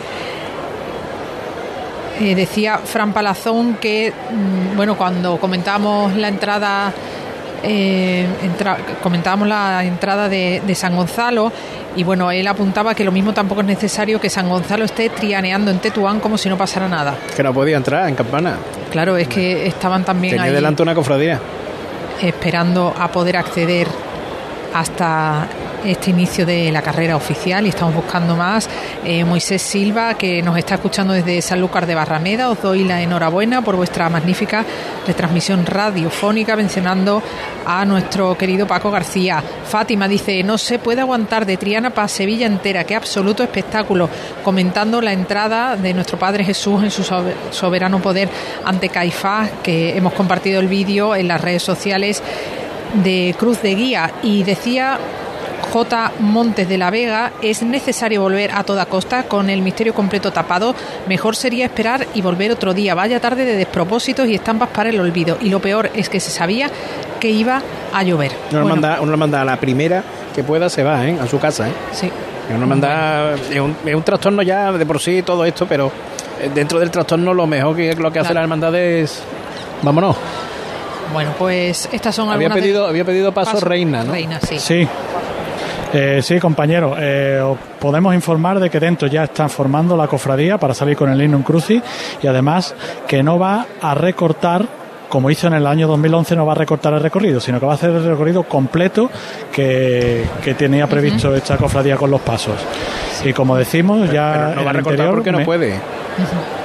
Eh, 2.21 2.35
decía 2.35 2.79
Fran 2.83 3.13
Palazón 3.13 3.75
que, 3.75 4.11
mm, 4.11 4.75
bueno, 4.75 4.97
cuando 4.97 5.37
comentábamos 5.37 6.13
la 6.15 6.27
entrada, 6.27 6.91
eh, 7.63 8.27
entra- 8.43 8.77
comentábamos 9.01 9.47
la 9.47 9.83
entrada 9.85 10.27
de, 10.27 10.61
de 10.65 10.75
San 10.75 10.95
Gonzalo, 10.97 11.51
y 11.95 12.03
bueno, 12.03 12.29
él 12.31 12.45
apuntaba 12.47 12.93
que 12.93 13.03
lo 13.05 13.11
mismo 13.11 13.33
tampoco 13.33 13.61
es 13.61 13.67
necesario 13.67 14.19
que 14.19 14.29
San 14.29 14.49
Gonzalo 14.49 14.83
esté 14.85 15.09
trianeando 15.09 15.71
en 15.71 15.79
Tetuán 15.79 16.19
como 16.19 16.37
si 16.37 16.49
no 16.49 16.57
pasara 16.57 16.87
nada. 16.89 17.15
Que 17.35 17.41
no 17.41 17.53
podía 17.53 17.77
entrar 17.77 18.07
en 18.09 18.15
campana. 18.15 18.57
Claro, 18.91 19.15
es 19.17 19.27
que 19.29 19.65
estaban 19.67 20.03
también 20.03 20.33
Tenía 20.35 20.47
ahí 20.49 20.53
delante 20.53 20.83
una 20.83 20.93
cofradía. 20.93 21.39
esperando 22.21 22.93
a 22.99 23.07
poder 23.07 23.37
acceder 23.37 23.87
hasta 24.73 25.47
este 25.85 26.11
inicio 26.11 26.45
de 26.45 26.71
la 26.71 26.81
carrera 26.81 27.15
oficial 27.15 27.65
y 27.65 27.69
estamos 27.69 27.95
buscando 27.95 28.35
más. 28.35 28.69
Eh, 29.03 29.23
Moisés 29.23 29.61
Silva, 29.61 30.13
que 30.15 30.41
nos 30.41 30.57
está 30.57 30.75
escuchando 30.75 31.13
desde 31.13 31.41
Sanlúcar 31.41 31.85
de 31.85 31.95
Barrameda, 31.95 32.49
os 32.49 32.61
doy 32.61 32.83
la 32.83 33.01
enhorabuena 33.01 33.61
por 33.61 33.75
vuestra 33.75 34.09
magnífica 34.09 34.65
retransmisión 35.07 35.65
radiofónica, 35.65 36.55
mencionando 36.55 37.21
a 37.65 37.85
nuestro 37.85 38.37
querido 38.37 38.67
Paco 38.67 38.91
García. 38.91 39.43
Fátima 39.65 40.07
dice, 40.07 40.43
no 40.43 40.57
se 40.57 40.79
puede 40.79 41.01
aguantar 41.01 41.45
de 41.45 41.57
Triana 41.57 41.91
para 41.91 42.07
Sevilla 42.07 42.47
entera, 42.47 42.83
qué 42.83 42.95
absoluto 42.95 43.43
espectáculo, 43.43 44.09
comentando 44.43 45.01
la 45.01 45.13
entrada 45.13 45.75
de 45.75 45.93
nuestro 45.93 46.17
Padre 46.17 46.43
Jesús 46.43 46.83
en 46.83 46.91
su 46.91 47.03
sobe- 47.03 47.33
soberano 47.51 47.99
poder 48.01 48.29
ante 48.65 48.89
Caifás, 48.89 49.49
que 49.63 49.97
hemos 49.97 50.13
compartido 50.13 50.59
el 50.59 50.67
vídeo 50.67 51.15
en 51.15 51.27
las 51.27 51.41
redes 51.41 51.63
sociales 51.63 52.21
de 53.03 53.35
Cruz 53.37 53.61
de 53.61 53.75
Guía 53.75 54.11
y 54.23 54.43
decía 54.43 54.97
J. 55.71 56.11
Montes 56.19 56.67
de 56.67 56.77
la 56.77 56.89
Vega, 56.89 57.31
es 57.41 57.61
necesario 57.63 58.21
volver 58.21 58.51
a 58.51 58.63
toda 58.63 58.85
costa 58.87 59.23
con 59.23 59.49
el 59.49 59.61
misterio 59.61 59.93
completo 59.93 60.31
tapado. 60.31 60.75
Mejor 61.07 61.35
sería 61.35 61.65
esperar 61.65 62.07
y 62.13 62.21
volver 62.21 62.51
otro 62.51 62.73
día. 62.73 62.95
Vaya 62.95 63.19
tarde 63.19 63.45
de 63.45 63.55
despropósitos 63.55 64.27
y 64.27 64.35
estampas 64.35 64.69
para 64.69 64.89
el 64.89 64.99
olvido. 64.99 65.37
Y 65.41 65.49
lo 65.49 65.59
peor 65.59 65.89
es 65.93 66.09
que 66.09 66.19
se 66.19 66.31
sabía 66.31 66.69
que 67.19 67.29
iba 67.29 67.61
a 67.93 68.03
llover. 68.03 68.31
Uno, 68.51 68.61
Bueno, 68.61 68.63
lo 68.63 68.69
manda, 68.75 68.97
uno 69.01 69.11
lo 69.11 69.17
manda 69.17 69.41
a 69.41 69.45
la 69.45 69.57
primera 69.57 70.03
que 70.35 70.43
pueda, 70.43 70.69
se 70.69 70.83
va, 70.83 71.05
¿eh? 71.07 71.17
A 71.21 71.27
su 71.27 71.39
casa, 71.39 71.67
¿eh? 71.69 71.73
Sí. 71.91 72.09
Uno 72.55 72.65
manda, 72.65 73.33
es, 73.35 73.59
un, 73.59 73.75
es 73.85 73.93
un 73.93 74.01
trastorno 74.03 74.41
ya 74.41 74.71
de 74.71 74.85
por 74.85 74.99
sí 74.99 75.21
todo 75.21 75.45
esto, 75.45 75.67
pero 75.67 75.91
eh, 76.41 76.49
dentro 76.53 76.79
del 76.79 76.89
trastorno 76.89 77.31
lo 77.33 77.45
mejor 77.45 77.75
que 77.75 77.93
lo 77.95 78.11
que 78.11 78.19
hace 78.19 78.27
Claro. 78.29 78.35
la 78.39 78.41
hermandad 78.41 78.73
es... 78.75 79.21
Vámonos. 79.83 80.15
Bueno, 81.13 81.33
pues 81.37 81.89
estas 81.91 82.13
son 82.15 82.29
Había 82.29 82.47
algunas 82.47 82.55
de- 82.55 82.61
pedido, 82.61 82.87
había 82.87 83.05
pedido 83.05 83.31
paso, 83.31 83.59
Reina, 83.59 84.03
¿no? 84.03 84.11
Reina, 84.13 84.39
sí. 84.41 84.59
Sí. 84.59 84.87
Eh, 85.91 86.19
sí, 86.21 86.39
compañero, 86.39 86.95
eh, 86.99 87.41
os 87.43 87.57
podemos 87.79 88.13
informar 88.13 88.59
de 88.59 88.69
que 88.69 88.79
dentro 88.79 89.07
ya 89.07 89.23
están 89.23 89.49
formando 89.49 89.97
la 89.97 90.07
cofradía 90.07 90.57
para 90.59 90.73
salir 90.75 90.95
con 90.95 91.09
el 91.09 91.17
Lignum 91.17 91.41
Crucis 91.41 91.81
y 92.21 92.27
además 92.27 92.75
que 93.07 93.23
no 93.23 93.39
va 93.39 93.65
a 93.81 93.95
recortar, 93.95 94.63
como 95.09 95.31
hizo 95.31 95.47
en 95.47 95.53
el 95.53 95.65
año 95.65 95.87
2011, 95.87 96.35
no 96.35 96.45
va 96.45 96.51
a 96.51 96.55
recortar 96.55 96.93
el 96.93 96.99
recorrido, 96.99 97.39
sino 97.39 97.59
que 97.59 97.65
va 97.65 97.71
a 97.71 97.75
hacer 97.75 97.89
el 97.89 98.03
recorrido 98.05 98.43
completo 98.43 99.09
que, 99.51 100.25
que 100.43 100.53
tenía 100.53 100.85
previsto 100.85 101.33
esta 101.35 101.57
cofradía 101.57 101.97
con 101.97 102.11
los 102.11 102.21
pasos. 102.21 102.55
Y 103.25 103.33
como 103.33 103.57
decimos, 103.57 104.11
ya 104.11 104.31
Pero 104.49 104.55
no 104.59 104.63
va 104.65 104.69
a 104.69 104.73
recortar 104.73 105.09
porque 105.09 105.31
no 105.31 105.39
me- 105.39 105.45
puede. 105.45 105.73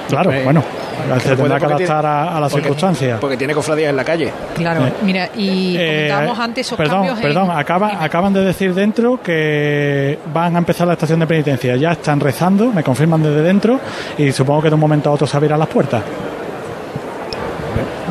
Claro, 0.08 0.32
bueno, 0.44 0.62
se 1.20 1.36
tendrá 1.36 1.58
que 1.58 1.64
adaptar 1.66 1.78
tiene- 1.78 2.08
a, 2.08 2.36
a 2.36 2.40
las 2.40 2.50
porque- 2.52 2.62
circunstancias. 2.64 3.18
Porque 3.20 3.36
tiene 3.36 3.54
cofradías 3.54 3.90
en 3.90 3.96
la 3.96 4.04
calle. 4.04 4.32
Claro, 4.54 4.86
Eh, 4.86 4.92
mira, 5.02 5.28
y 5.36 5.76
Eh, 5.76 5.86
comentábamos 6.08 6.38
antes 6.38 6.66
esos 6.66 6.76
perdón, 6.78 6.96
cambios 6.96 7.16
en- 7.18 7.22
perdón, 7.22 7.50
acaban, 7.50 7.90
acaban 8.00 8.32
de 8.32 8.40
decir 8.44 8.74
dentro 8.74 9.20
que 9.22 10.18
van 10.32 10.54
a 10.54 10.58
empezar 10.58 10.86
la 10.86 10.94
estación 10.94 11.20
de 11.20 11.26
penitencia. 11.26 11.76
Ya 11.76 11.92
están 11.92 12.20
rezando, 12.20 12.72
me 12.72 12.82
confirman 12.82 13.22
desde 13.22 13.42
dentro 13.42 13.80
y 14.18 14.32
supongo 14.32 14.62
que 14.62 14.68
de 14.68 14.74
un 14.74 14.80
momento 14.80 15.10
a 15.10 15.12
otro 15.12 15.26
se 15.26 15.36
abrirán 15.36 15.58
las 15.58 15.68
puertas. 15.68 16.02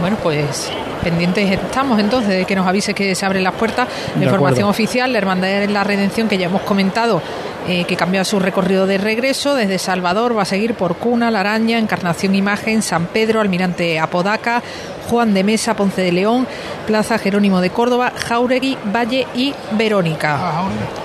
Bueno, 0.02 0.18
pues 0.22 0.70
pendientes 1.04 1.52
estamos 1.52 2.00
entonces 2.00 2.30
de 2.30 2.46
que 2.46 2.56
nos 2.56 2.66
avise 2.66 2.94
que 2.94 3.14
se 3.16 3.26
abren 3.26 3.44
las 3.44 3.54
puertas. 3.54 3.88
La 4.16 4.20
De 4.20 4.26
información 4.26 4.64
acuerdo. 4.66 4.70
oficial, 4.70 5.12
la 5.12 5.18
Hermandad 5.20 5.48
de 5.48 5.68
la 5.68 5.84
Redención, 5.84 6.28
que 6.28 6.38
ya 6.38 6.46
hemos 6.48 6.62
comentado, 6.62 7.22
eh, 7.68 7.86
que 7.86 7.96
cambia 7.96 8.24
su 8.26 8.40
recorrido 8.40 8.88
de 8.88 8.98
regreso 8.98 9.56
desde 9.56 9.78
Salvador, 9.80 10.38
va 10.38 10.42
a 10.42 10.46
seguir 10.46 10.74
por 10.76 10.96
Cuna, 10.96 11.32
La 11.32 11.42
Araña, 11.42 11.78
Encarnación 11.80 12.36
Imagen, 12.36 12.82
San 12.82 13.06
Pedro, 13.08 13.40
Almirante 13.42 14.00
Apodaca, 14.00 14.62
Juan 15.10 15.34
de 15.34 15.44
Mesa, 15.44 15.76
Ponce 15.76 16.02
de 16.02 16.12
León, 16.12 16.48
Plaza 16.88 17.18
Jerónimo 17.18 17.62
de 17.62 17.70
Córdoba, 17.70 18.12
Jauregui, 18.28 18.78
Valle 18.94 19.28
y 19.36 19.54
Verónica. 19.72 20.38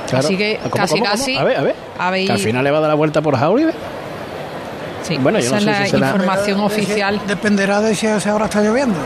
Claro. 0.09 0.25
Así 0.27 0.37
que 0.37 0.59
¿Cómo, 0.63 0.75
casi, 0.75 0.93
cómo, 0.95 1.05
cómo? 1.05 1.11
casi. 1.17 1.37
A 1.37 1.45
ver, 1.45 1.57
a 1.59 1.63
ver. 1.63 1.75
habéis- 1.99 2.27
Que 2.27 2.33
al 2.33 2.39
final 2.39 2.65
le 2.65 2.71
va 2.71 2.79
a 2.79 2.81
dar 2.81 2.89
la 2.91 2.95
vuelta 2.95 3.21
por 3.23 3.37
Jauri. 3.37 3.67
sí, 5.03 5.17
bueno, 5.19 5.39
yo 5.39 5.47
esa 5.47 5.55
no 5.55 5.59
es 5.59 5.65
sé 5.65 5.71
la 5.71 5.85
si 5.87 5.91
será- 5.93 6.07
información 6.09 6.61
oficial. 6.61 7.21
Dependerá 7.27 7.81
de 7.81 7.95
si 7.95 8.07
ahora 8.07 8.47
está 8.47 8.61
lloviendo. 8.63 8.99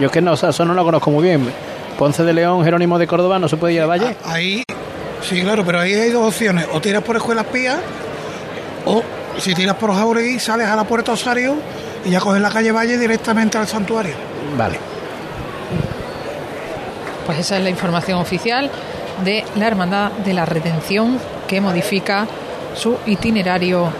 Yo 0.00 0.06
es 0.06 0.12
que 0.12 0.22
no, 0.22 0.32
o 0.32 0.36
sea, 0.36 0.48
eso 0.48 0.64
no 0.64 0.72
lo 0.72 0.82
conozco 0.82 1.10
muy 1.10 1.22
bien. 1.22 1.52
Ponce 1.98 2.24
de 2.24 2.32
León, 2.32 2.64
Jerónimo 2.64 2.98
de 2.98 3.06
Córdoba, 3.06 3.38
no 3.38 3.48
se 3.48 3.58
puede 3.58 3.74
ir 3.74 3.82
a 3.82 3.86
Valle. 3.86 4.16
Ahí, 4.24 4.64
sí, 5.20 5.42
claro, 5.42 5.62
pero 5.64 5.78
ahí 5.78 5.92
hay 5.92 6.10
dos 6.10 6.26
opciones. 6.26 6.66
O 6.72 6.80
tiras 6.80 7.02
por 7.02 7.16
escuelas 7.16 7.44
pías 7.46 7.76
o 8.86 9.02
si 9.36 9.54
tiras 9.54 9.76
por 9.76 9.94
Jauregui, 9.94 10.38
sales 10.38 10.68
a 10.68 10.74
la 10.74 10.84
Puerta 10.84 11.12
Osario 11.12 11.56
y 12.06 12.10
ya 12.10 12.20
coges 12.20 12.40
la 12.40 12.50
calle 12.50 12.72
Valle 12.72 12.96
directamente 12.96 13.58
al 13.58 13.68
santuario. 13.68 14.14
Vale. 14.56 14.78
Pues 17.26 17.38
esa 17.38 17.58
es 17.58 17.62
la 17.62 17.70
información 17.70 18.18
oficial 18.18 18.70
de 19.22 19.44
la 19.56 19.66
Hermandad 19.66 20.12
de 20.12 20.32
la 20.32 20.46
Redención 20.46 21.18
que 21.46 21.60
modifica 21.60 22.26
su 22.74 22.96
itinerario 23.04 23.92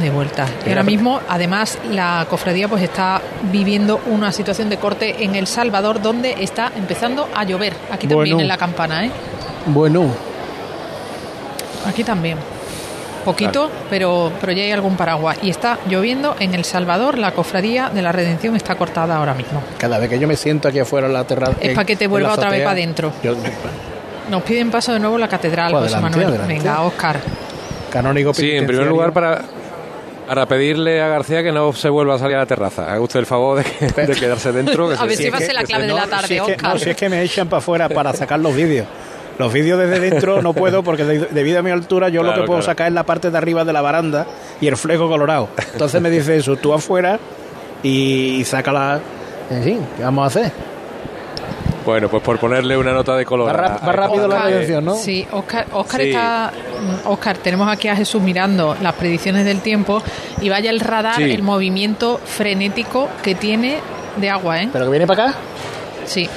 de 0.00 0.10
vuelta. 0.10 0.46
Y 0.64 0.68
ahora 0.70 0.82
mismo, 0.82 1.20
además, 1.28 1.78
la 1.90 2.26
cofradía 2.28 2.68
pues 2.68 2.82
está 2.82 3.20
viviendo 3.52 4.00
una 4.06 4.32
situación 4.32 4.68
de 4.70 4.76
corte 4.78 5.22
en 5.24 5.34
El 5.34 5.46
Salvador, 5.46 6.00
donde 6.02 6.36
está 6.42 6.72
empezando 6.76 7.28
a 7.34 7.44
llover. 7.44 7.74
Aquí 7.92 8.06
también 8.06 8.36
Bueno. 8.36 8.40
en 8.40 8.48
la 8.48 8.56
campana, 8.56 9.04
¿eh? 9.06 9.10
Bueno, 9.66 10.06
Aquí 11.86 12.02
también. 12.02 12.38
Poquito, 13.24 13.70
pero, 13.88 14.30
pero 14.40 14.52
ya 14.52 14.62
hay 14.64 14.72
algún 14.72 14.96
paraguas. 14.96 15.38
Y 15.42 15.48
está 15.50 15.78
lloviendo 15.88 16.36
en 16.38 16.54
El 16.54 16.64
Salvador. 16.64 17.16
La 17.18 17.32
cofradía 17.32 17.88
de 17.88 18.02
la 18.02 18.12
Redención 18.12 18.54
está 18.56 18.74
cortada 18.74 19.16
ahora 19.16 19.32
mismo. 19.34 19.62
cada 19.78 19.98
vez 19.98 20.10
que 20.10 20.18
yo 20.18 20.28
me 20.28 20.36
siento 20.36 20.68
aquí 20.68 20.78
afuera 20.78 21.06
en 21.06 21.12
la 21.14 21.24
terraza. 21.24 21.54
Es 21.60 21.74
para 21.74 21.86
que 21.86 21.96
te 21.96 22.06
vuelva 22.06 22.34
otra 22.34 22.50
vez 22.50 22.60
para 22.60 22.72
adentro. 22.72 23.12
Nos 24.30 24.42
piden 24.42 24.70
paso 24.70 24.92
de 24.92 25.00
nuevo 25.00 25.16
la 25.18 25.28
catedral, 25.28 25.70
Pues 25.72 25.84
José 25.84 25.94
adelante, 25.96 26.18
Manuel. 26.18 26.40
adelante. 26.40 26.54
Venga, 26.64 26.82
Oscar. 26.82 27.20
Canónigo 27.90 28.34
Sí, 28.34 28.50
en 28.52 28.66
primer 28.66 28.86
lugar 28.86 29.12
para, 29.12 29.42
para 30.26 30.46
pedirle 30.46 31.00
a 31.02 31.08
García 31.08 31.42
que 31.42 31.52
no 31.52 31.72
se 31.72 31.88
vuelva 31.88 32.14
a 32.14 32.18
salir 32.18 32.36
a 32.36 32.40
la 32.40 32.46
terraza. 32.46 32.90
Haga 32.90 33.00
usted 33.00 33.20
el 33.20 33.26
favor 33.26 33.58
de, 33.58 33.64
que- 33.64 34.06
de 34.06 34.14
quedarse 34.14 34.52
dentro. 34.52 34.88
que 34.88 34.94
A 34.96 35.04
ver 35.04 35.16
si 35.16 35.28
va 35.30 35.38
a 35.38 35.40
ser 35.40 35.54
la 35.54 35.64
clave 35.64 35.86
de 35.86 35.92
la 35.92 36.06
tarde, 36.06 36.28
si 36.28 36.34
es 36.36 36.42
que, 36.42 36.52
Oscar. 36.52 36.72
no, 36.74 36.78
si 36.78 36.90
es 36.90 36.96
que 36.96 37.08
me 37.08 37.22
echan 37.22 37.48
para 37.48 37.58
afuera 37.58 37.88
para 37.88 38.12
sacar 38.12 38.40
los 38.40 38.54
vídeos. 38.54 38.86
Los 39.38 39.52
vídeos 39.52 39.78
desde 39.80 39.98
dentro 39.98 40.40
no 40.42 40.52
puedo 40.54 40.82
porque 40.84 41.04
de- 41.04 41.26
debido 41.26 41.58
a 41.58 41.62
mi 41.62 41.70
altura 41.70 42.08
yo 42.08 42.22
lo 42.22 42.30
que 42.32 42.40
puedo 42.42 42.60
claro. 42.60 42.62
sacar 42.62 42.86
es 42.88 42.92
la 42.94 43.02
parte 43.04 43.30
de 43.30 43.36
arriba 43.38 43.64
de 43.64 43.72
la 43.72 43.80
baranda 43.82 44.26
y 44.60 44.68
el 44.68 44.76
fleco 44.76 45.08
colorado. 45.08 45.48
Entonces 45.72 46.00
me 46.00 46.08
dice 46.10 46.36
eso, 46.36 46.56
tú 46.56 46.72
afuera 46.72 47.18
y, 47.82 48.36
y 48.40 48.44
saca 48.44 48.72
la... 48.72 49.00
En 49.50 49.62
fin, 49.62 49.86
¿qué 49.96 50.02
vamos 50.04 50.24
a 50.24 50.26
hacer? 50.26 50.52
Bueno, 51.84 52.08
pues 52.08 52.22
por 52.22 52.38
ponerle 52.38 52.76
una 52.76 52.92
nota 52.92 53.14
de 53.16 53.24
color. 53.26 53.48
Va 53.48 53.92
rápido 53.92 54.26
la 54.28 54.42
redención, 54.42 54.84
¿no? 54.84 54.94
Sí, 54.94 55.26
Oscar, 55.32 55.66
Oscar 55.72 56.00
Sí. 56.00 56.08
está. 56.08 56.52
Oscar, 57.06 57.36
tenemos 57.38 57.68
aquí 57.70 57.88
a 57.88 57.96
Jesús 57.96 58.22
mirando 58.22 58.76
las 58.80 58.94
predicciones 58.94 59.44
del 59.44 59.60
tiempo 59.60 60.02
y 60.40 60.48
vaya 60.48 60.70
el 60.70 60.80
radar, 60.80 61.16
Sí. 61.16 61.30
el 61.30 61.42
movimiento 61.42 62.18
frenético 62.24 63.08
que 63.22 63.34
tiene 63.34 63.78
de 64.16 64.30
agua, 64.30 64.62
¿eh? 64.62 64.68
¿Pero 64.72 64.84
que 64.86 64.90
viene 64.90 65.06
para 65.06 65.28
acá? 65.28 65.38
Sí. 66.06 66.28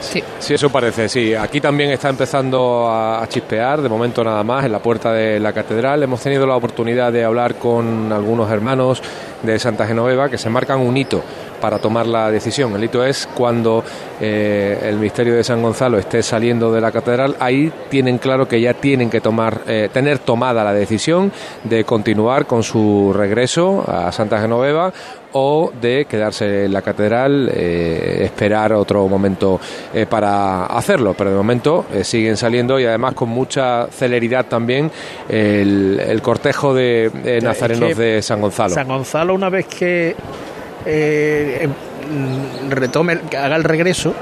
Sí. 0.00 0.22
Sí, 0.38 0.52
eso 0.52 0.68
parece, 0.68 1.08
sí. 1.08 1.34
Aquí 1.34 1.62
también 1.62 1.90
está 1.90 2.10
empezando 2.10 2.86
a, 2.88 3.22
a 3.22 3.26
chispear, 3.28 3.80
de 3.80 3.88
momento 3.88 4.22
nada 4.22 4.42
más, 4.44 4.62
en 4.66 4.72
la 4.72 4.78
puerta 4.80 5.12
de 5.12 5.40
la 5.40 5.52
catedral. 5.54 6.02
Hemos 6.02 6.20
tenido 6.20 6.46
la 6.46 6.56
oportunidad 6.56 7.10
de 7.10 7.24
hablar 7.24 7.54
con 7.54 8.12
algunos 8.12 8.50
hermanos 8.50 9.02
de 9.42 9.58
Santa 9.58 9.86
Genoveva 9.86 10.28
que 10.28 10.36
se 10.36 10.50
marcan 10.50 10.80
un 10.80 10.94
hito 10.94 11.22
para 11.64 11.78
tomar 11.78 12.06
la 12.06 12.30
decisión. 12.30 12.76
El 12.76 12.84
hito 12.84 13.02
es 13.02 13.26
cuando 13.34 13.82
eh, 14.20 14.78
el 14.82 14.98
misterio 14.98 15.34
de 15.34 15.42
San 15.42 15.62
Gonzalo 15.62 15.96
esté 15.96 16.22
saliendo 16.22 16.70
de 16.70 16.78
la 16.78 16.92
catedral, 16.92 17.36
ahí 17.40 17.72
tienen 17.88 18.18
claro 18.18 18.46
que 18.46 18.60
ya 18.60 18.74
tienen 18.74 19.08
que 19.08 19.22
tomar, 19.22 19.62
eh, 19.66 19.88
tener 19.90 20.18
tomada 20.18 20.62
la 20.62 20.74
decisión 20.74 21.32
de 21.62 21.84
continuar 21.84 22.44
con 22.44 22.62
su 22.62 23.14
regreso 23.16 23.82
a 23.88 24.12
Santa 24.12 24.42
Genoveva 24.42 24.92
o 25.34 25.72
de 25.80 26.06
quedarse 26.08 26.66
en 26.66 26.72
la 26.72 26.80
catedral, 26.80 27.50
eh, 27.52 28.20
esperar 28.22 28.72
otro 28.72 29.06
momento 29.08 29.60
eh, 29.92 30.06
para 30.06 30.66
hacerlo. 30.66 31.14
Pero 31.18 31.30
de 31.30 31.36
momento 31.36 31.86
eh, 31.92 32.04
siguen 32.04 32.36
saliendo 32.36 32.78
y 32.78 32.84
además 32.84 33.14
con 33.14 33.30
mucha 33.30 33.88
celeridad 33.88 34.46
también 34.46 34.90
el, 35.28 36.00
el 36.06 36.22
cortejo 36.22 36.72
de, 36.72 37.40
nazarenos 37.42 37.90
es 37.90 37.96
que 37.96 38.02
de 38.02 38.22
San 38.22 38.40
Gonzalo. 38.40 38.74
San 38.74 38.86
Gonzalo, 38.86 39.34
una 39.34 39.48
vez 39.48 39.66
que 39.66 40.14
eh, 40.86 41.62
em, 41.62 42.70
retome, 42.70 43.20
que 43.30 43.36
haga 43.36 43.56
el 43.56 43.64
regreso, 43.64 44.14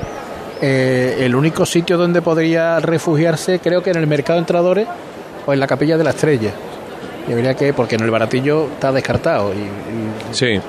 eh, 0.61 1.18
el 1.20 1.35
único 1.35 1.66
sitio 1.66 1.96
donde 1.98 2.22
podría 2.22 2.79
refugiarse, 2.81 3.59
creo 3.59 3.83
que 3.83 3.90
en 3.90 3.96
el 3.96 4.07
mercado 4.07 4.35
de 4.35 4.40
entradores 4.40 4.87
o 5.46 5.53
en 5.53 5.61
la 5.61 5.66
capilla 5.66 5.96
de 5.96 6.05
la 6.05 6.11
estrella. 6.11 6.51
Yo 7.29 7.37
diría 7.37 7.55
que, 7.55 7.72
porque 7.72 7.94
en 7.96 8.03
el 8.03 8.11
baratillo 8.11 8.64
está 8.72 8.92
descartado. 8.92 9.53
Y, 9.55 9.59
y- 9.59 10.35
Sí. 10.35 10.61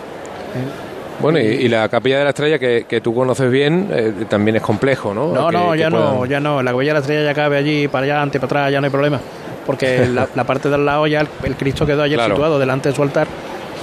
Bueno, 1.20 1.40
y, 1.40 1.44
y 1.44 1.68
la 1.70 1.88
capilla 1.90 2.18
de 2.18 2.24
la 2.24 2.30
estrella 2.32 2.60
que, 2.60 2.86
que 2.88 3.00
tú 3.02 3.14
conoces 3.14 3.50
bien 3.50 3.88
eh, 3.92 4.14
también 4.28 4.56
es 4.58 4.62
complejo, 4.62 5.14
¿no? 5.14 5.32
No, 5.32 5.48
Que- 5.48 5.54
no, 5.58 5.76
ya 5.76 5.90
no, 5.90 6.26
ya 6.26 6.40
no. 6.40 6.62
La 6.62 6.72
capilla 6.72 6.90
de 6.90 6.94
la 6.94 7.00
estrella 7.00 7.24
ya 7.24 7.34
cabe 7.34 7.58
allí, 7.58 7.88
para 7.88 8.04
allá, 8.06 8.14
adelante, 8.16 8.40
para 8.40 8.48
atrás, 8.62 8.72
ya 8.72 8.82
no 8.82 8.86
hay 8.86 8.92
problema. 8.92 9.20
Porque 9.66 10.06
la, 10.14 10.28
la 10.36 10.44
parte 10.44 10.70
del 10.70 10.86
lado 10.86 11.08
ya 11.08 11.22
el, 11.22 11.28
el 11.44 11.56
Cristo 11.56 11.86
quedó 11.86 12.02
ayer 12.04 12.18
Claro. 12.18 12.36
situado 12.36 12.60
delante 12.60 12.90
de 12.90 12.96
su 12.96 13.02
altar. 13.04 13.28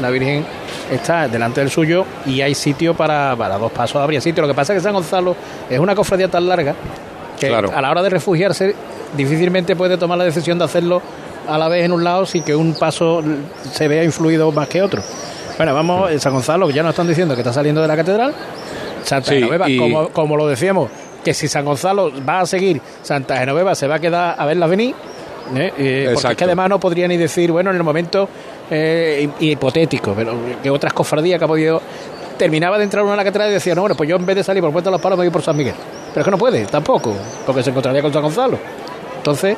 La 0.00 0.10
Virgen 0.10 0.44
está 0.90 1.28
delante 1.28 1.60
del 1.60 1.70
suyo 1.70 2.04
y 2.26 2.40
hay 2.40 2.54
sitio 2.54 2.94
para, 2.94 3.34
para 3.36 3.58
dos 3.58 3.70
pasos, 3.72 4.00
habría 4.02 4.20
sitio. 4.20 4.42
Lo 4.42 4.48
que 4.48 4.54
pasa 4.54 4.72
es 4.72 4.78
que 4.78 4.82
San 4.82 4.92
Gonzalo 4.94 5.36
es 5.68 5.78
una 5.78 5.94
cofradía 5.94 6.28
tan 6.28 6.46
larga 6.48 6.74
que 7.38 7.48
Claro. 7.48 7.70
a 7.74 7.80
la 7.80 7.90
hora 7.90 8.02
de 8.02 8.10
refugiarse 8.10 8.74
difícilmente 9.16 9.74
puede 9.76 9.96
tomar 9.96 10.18
la 10.18 10.24
decisión 10.24 10.58
de 10.58 10.64
hacerlo 10.64 11.00
a 11.48 11.58
la 11.58 11.68
vez 11.68 11.84
en 11.84 11.92
un 11.92 12.04
lado 12.04 12.26
sin 12.26 12.42
que 12.42 12.54
un 12.54 12.74
paso 12.74 13.22
se 13.72 13.88
vea 13.88 14.04
influido 14.04 14.50
más 14.52 14.68
que 14.68 14.82
otro. 14.82 15.02
Bueno, 15.56 15.74
vamos, 15.74 16.10
San 16.22 16.32
Gonzalo, 16.32 16.70
ya 16.70 16.82
nos 16.82 16.90
están 16.90 17.08
diciendo 17.08 17.34
que 17.34 17.40
está 17.40 17.52
saliendo 17.52 17.82
de 17.82 17.88
la 17.88 17.96
catedral. 17.96 18.34
Santa 19.02 19.28
Sí, 19.30 19.36
Genoveva, 19.36 19.68
y- 19.68 19.76
como, 19.78 20.08
como 20.10 20.36
lo 20.36 20.46
decíamos, 20.46 20.90
que 21.24 21.34
si 21.34 21.48
San 21.48 21.64
Gonzalo 21.64 22.12
va 22.26 22.40
a 22.40 22.46
seguir, 22.46 22.80
Santa 23.02 23.36
Genoveva 23.36 23.74
se 23.74 23.86
va 23.86 23.96
a 23.96 23.98
quedar 23.98 24.36
a 24.38 24.44
verla 24.46 24.66
venir. 24.66 24.94
¿eh? 25.54 25.72
Eh, 25.78 26.10
porque 26.14 26.28
es 26.28 26.36
que 26.36 26.44
además 26.44 26.68
no 26.68 26.78
podría 26.78 27.08
ni 27.08 27.16
decir, 27.16 27.50
bueno, 27.50 27.70
en 27.70 27.76
el 27.76 27.82
momento 27.82 28.28
eh, 28.70 29.28
hi- 29.40 29.50
hipotético, 29.50 30.12
pero 30.14 30.34
que 30.62 30.70
otras 30.70 30.92
cofradías 30.92 31.38
que 31.38 31.44
ha 31.44 31.48
podido. 31.48 31.80
Terminaba 32.38 32.78
de 32.78 32.84
entrar 32.84 33.04
uno 33.04 33.12
a 33.12 33.16
la 33.16 33.24
catedral 33.24 33.50
y 33.50 33.54
decía, 33.54 33.74
no, 33.74 33.82
bueno, 33.82 33.94
pues 33.94 34.08
yo 34.08 34.16
en 34.16 34.24
vez 34.24 34.34
de 34.36 34.42
salir 34.42 34.62
por 34.62 34.72
Puerto 34.72 34.88
de 34.88 34.92
los 34.92 35.00
Palos 35.02 35.18
me 35.18 35.24
voy 35.26 35.30
por 35.32 35.42
San 35.42 35.56
Miguel. 35.56 35.74
Pero 36.08 36.20
es 36.20 36.24
que 36.24 36.30
no 36.30 36.38
puede, 36.38 36.64
tampoco, 36.66 37.14
porque 37.44 37.62
se 37.62 37.68
encontraría 37.70 38.00
con 38.00 38.12
San 38.12 38.22
Gonzalo. 38.22 38.58
Entonces, 39.18 39.52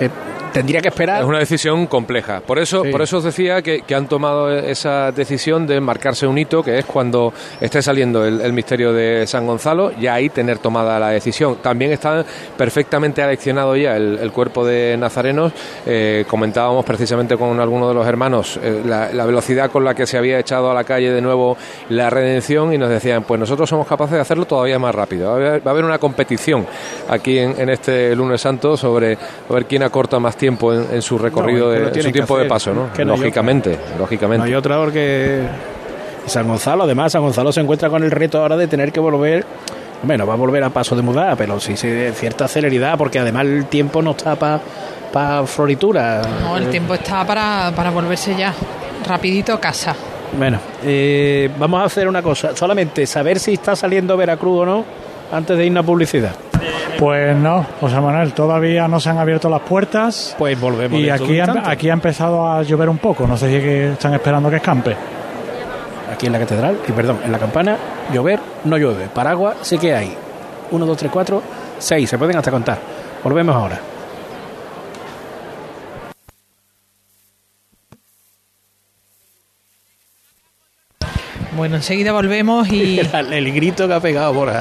eh, 0.00 0.06
eh, 0.06 0.10
tendría 0.54 0.80
que 0.80 0.88
esperar. 0.88 1.20
Es 1.20 1.28
una 1.28 1.40
decisión 1.40 1.86
compleja. 1.86 2.40
Por 2.40 2.58
eso, 2.58 2.82
Sí. 2.84 2.90
por 2.90 3.02
eso 3.02 3.18
os 3.18 3.24
decía 3.24 3.60
que, 3.60 3.82
que 3.82 3.94
han 3.94 4.06
tomado 4.08 4.50
esa 4.50 5.10
decisión 5.12 5.66
de 5.66 5.80
marcarse 5.80 6.26
un 6.26 6.38
hito, 6.38 6.62
que 6.62 6.78
es 6.78 6.84
cuando 6.84 7.32
esté 7.60 7.82
saliendo 7.82 8.24
el, 8.24 8.40
el 8.40 8.52
misterio 8.52 8.92
de 8.92 9.26
San 9.26 9.46
Gonzalo, 9.46 9.90
ya 9.98 10.14
ahí 10.14 10.28
tener 10.30 10.58
tomada 10.58 10.98
la 11.00 11.08
decisión. 11.10 11.56
También 11.60 11.90
está 11.90 12.24
perfectamente 12.56 13.20
aleccionado 13.22 13.74
ya 13.74 13.96
el, 13.96 14.16
el 14.22 14.30
cuerpo 14.30 14.64
de 14.64 14.96
nazarenos. 14.96 15.52
Eh, 15.86 16.24
comentábamos 16.28 16.84
precisamente 16.84 17.36
con 17.36 17.58
algunos 17.58 17.88
de 17.88 17.94
los 17.94 18.06
hermanos 18.06 18.56
eh, 18.62 18.80
la, 18.86 19.12
la 19.12 19.26
velocidad 19.26 19.70
con 19.72 19.84
la 19.84 19.94
que 19.94 20.06
se 20.06 20.16
había 20.16 20.38
echado 20.38 20.70
a 20.70 20.74
la 20.74 20.84
calle 20.84 21.10
de 21.10 21.20
nuevo 21.20 21.56
la 21.88 22.08
redención 22.10 22.72
y 22.72 22.78
nos 22.78 22.90
decían, 22.90 23.24
pues 23.24 23.40
nosotros 23.40 23.68
somos 23.68 23.88
capaces 23.88 24.14
de 24.14 24.20
hacerlo 24.20 24.44
todavía 24.44 24.78
más 24.78 24.94
rápido. 24.94 25.26
Va 25.30 25.32
a 25.32 25.36
haber, 25.36 25.66
va 25.66 25.70
a 25.70 25.72
haber 25.72 25.84
una 25.84 25.98
competición 25.98 26.64
aquí 27.08 27.38
en, 27.40 27.60
en 27.60 27.70
este 27.70 28.14
lunes 28.14 28.40
santo 28.40 28.76
sobre 28.76 29.14
a 29.14 29.52
ver 29.52 29.66
quién 29.66 29.82
acorta 29.82 30.20
más 30.20 30.36
tiempo 30.36 30.43
en, 30.46 30.58
en 30.92 31.02
su 31.02 31.18
recorrido, 31.18 31.66
No, 31.66 31.72
que 31.72 31.80
de, 31.80 31.86
en 31.88 31.94
su 31.94 32.00
que 32.08 32.12
tiempo 32.12 32.38
de 32.38 32.46
paso, 32.46 32.74
¿no? 32.74 32.92
que 32.92 33.04
no 33.04 33.14
hay 33.14 33.20
lógicamente, 33.20 33.78
lógicamente. 33.98 34.38
No 34.38 34.44
hay 34.44 34.54
otra 34.54 34.78
porque 34.78 35.42
San 36.26 36.46
Gonzalo, 36.48 36.84
además, 36.84 37.12
San 37.12 37.22
Gonzalo 37.22 37.52
se 37.52 37.60
encuentra 37.60 37.88
con 37.90 38.02
el 38.02 38.10
reto 38.10 38.40
ahora 38.40 38.56
de 38.56 38.66
tener 38.66 38.92
que 38.92 39.00
volver. 39.00 39.44
Bueno, 40.02 40.26
va 40.26 40.34
a 40.34 40.36
volver 40.36 40.62
a 40.62 40.70
paso 40.70 40.94
de 40.96 41.02
mudar, 41.02 41.36
pero 41.36 41.58
sí, 41.60 41.76
sí, 41.76 41.88
de 41.88 42.12
cierta 42.12 42.46
celeridad, 42.46 42.98
porque 42.98 43.18
además 43.18 43.46
el 43.46 43.66
tiempo 43.66 44.02
no 44.02 44.10
está 44.12 44.36
para 44.36 45.46
floritura. 45.46 46.22
No, 46.42 46.56
el 46.56 46.68
tiempo 46.68 46.94
está 46.94 47.24
para, 47.26 47.72
para 47.74 47.90
volverse 47.90 48.34
ya. 48.36 48.52
Rapidito 49.06 49.52
a 49.54 49.60
casa. 49.60 49.94
Bueno, 50.36 50.58
eh, 50.82 51.50
vamos 51.58 51.80
a 51.80 51.84
hacer 51.84 52.08
una 52.08 52.22
cosa, 52.22 52.56
solamente 52.56 53.06
saber 53.06 53.38
si 53.38 53.54
está 53.54 53.76
saliendo 53.76 54.16
Veracruz 54.16 54.62
o 54.62 54.66
no 54.66 54.84
antes 55.34 55.56
de 55.58 55.66
irnos 55.66 55.82
a 55.84 55.86
publicidad. 55.86 56.32
Pues 56.98 57.36
no, 57.36 57.66
José 57.80 58.00
Manuel, 58.00 58.32
todavía 58.32 58.86
no 58.88 59.00
se 59.00 59.10
han 59.10 59.18
abierto 59.18 59.48
las 59.50 59.60
puertas. 59.62 60.34
Pues 60.38 60.58
volvemos. 60.60 60.98
Y 61.00 61.10
aquí, 61.10 61.40
ha- 61.40 61.62
aquí 61.68 61.90
ha 61.90 61.92
empezado 61.92 62.46
a 62.50 62.62
llover 62.62 62.88
un 62.88 62.98
poco. 62.98 63.26
No 63.26 63.36
sé 63.36 63.48
si 63.48 63.56
es 63.56 63.62
que 63.62 63.92
están 63.92 64.14
esperando 64.14 64.48
que 64.48 64.56
escampe. 64.56 64.96
Aquí 66.12 66.26
en 66.26 66.32
la 66.32 66.38
catedral, 66.38 66.78
y 66.88 66.92
perdón, 66.92 67.18
en 67.24 67.32
la 67.32 67.38
campana, 67.38 67.76
llover 68.12 68.38
no 68.64 68.76
llueve. 68.78 69.08
Paraguas 69.12 69.56
sí 69.62 69.76
que 69.78 69.92
hay. 69.94 70.14
Uno, 70.70 70.86
dos, 70.86 70.96
tres, 70.96 71.10
cuatro, 71.12 71.42
seis, 71.78 72.08
se 72.08 72.16
pueden 72.18 72.36
hasta 72.36 72.50
contar. 72.52 72.78
Volvemos 73.24 73.54
ahora. 73.56 73.78
Bueno, 81.56 81.76
enseguida 81.76 82.12
volvemos 82.12 82.68
y. 82.68 82.98
el, 83.12 83.32
el 83.32 83.52
grito 83.52 83.86
que 83.88 83.94
ha 83.94 84.00
pegado 84.00 84.32
por, 84.34 84.52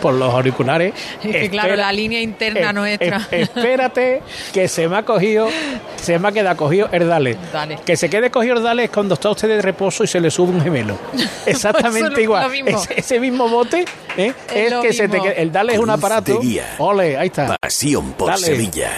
por 0.00 0.14
los 0.14 0.32
auriculares. 0.34 0.92
Es 1.22 1.36
que 1.36 1.50
claro, 1.50 1.76
la 1.76 1.92
línea 1.92 2.20
interna 2.20 2.72
nuestra. 2.72 3.26
espérate, 3.30 4.22
que 4.52 4.68
se 4.68 4.88
me 4.88 4.96
ha 4.96 5.02
cogido, 5.04 5.48
se 5.96 6.18
me 6.18 6.28
ha 6.28 6.32
quedado 6.32 6.56
cogido 6.56 6.88
Erdales. 6.92 7.36
Dale. 7.52 7.78
Que 7.84 7.96
se 7.96 8.08
quede 8.10 8.30
cogido 8.30 8.56
Erdales 8.56 8.86
es 8.86 8.90
cuando 8.90 9.14
está 9.14 9.30
usted 9.30 9.48
de 9.48 9.62
reposo 9.62 10.04
y 10.04 10.06
se 10.06 10.20
le 10.20 10.30
sube 10.30 10.50
un 10.52 10.60
gemelo. 10.62 10.98
Exactamente 11.46 12.22
igual. 12.22 12.50
mismo. 12.50 12.68
Ese, 12.70 12.94
ese 12.98 13.20
mismo 13.20 13.48
bote 13.48 13.84
¿eh? 14.16 14.32
Es 14.54 14.74
que 14.74 14.92
se 14.92 15.08
te 15.08 15.20
queda- 15.20 15.32
El 15.32 15.52
Dale 15.52 15.74
es 15.74 15.78
un 15.78 15.90
aparato. 15.90 16.40
Ole, 16.78 17.16
ahí 17.16 17.26
está. 17.28 17.56
Pasión 17.60 18.12
por 18.12 18.28
Dale. 18.30 18.46
Sevilla. 18.46 18.90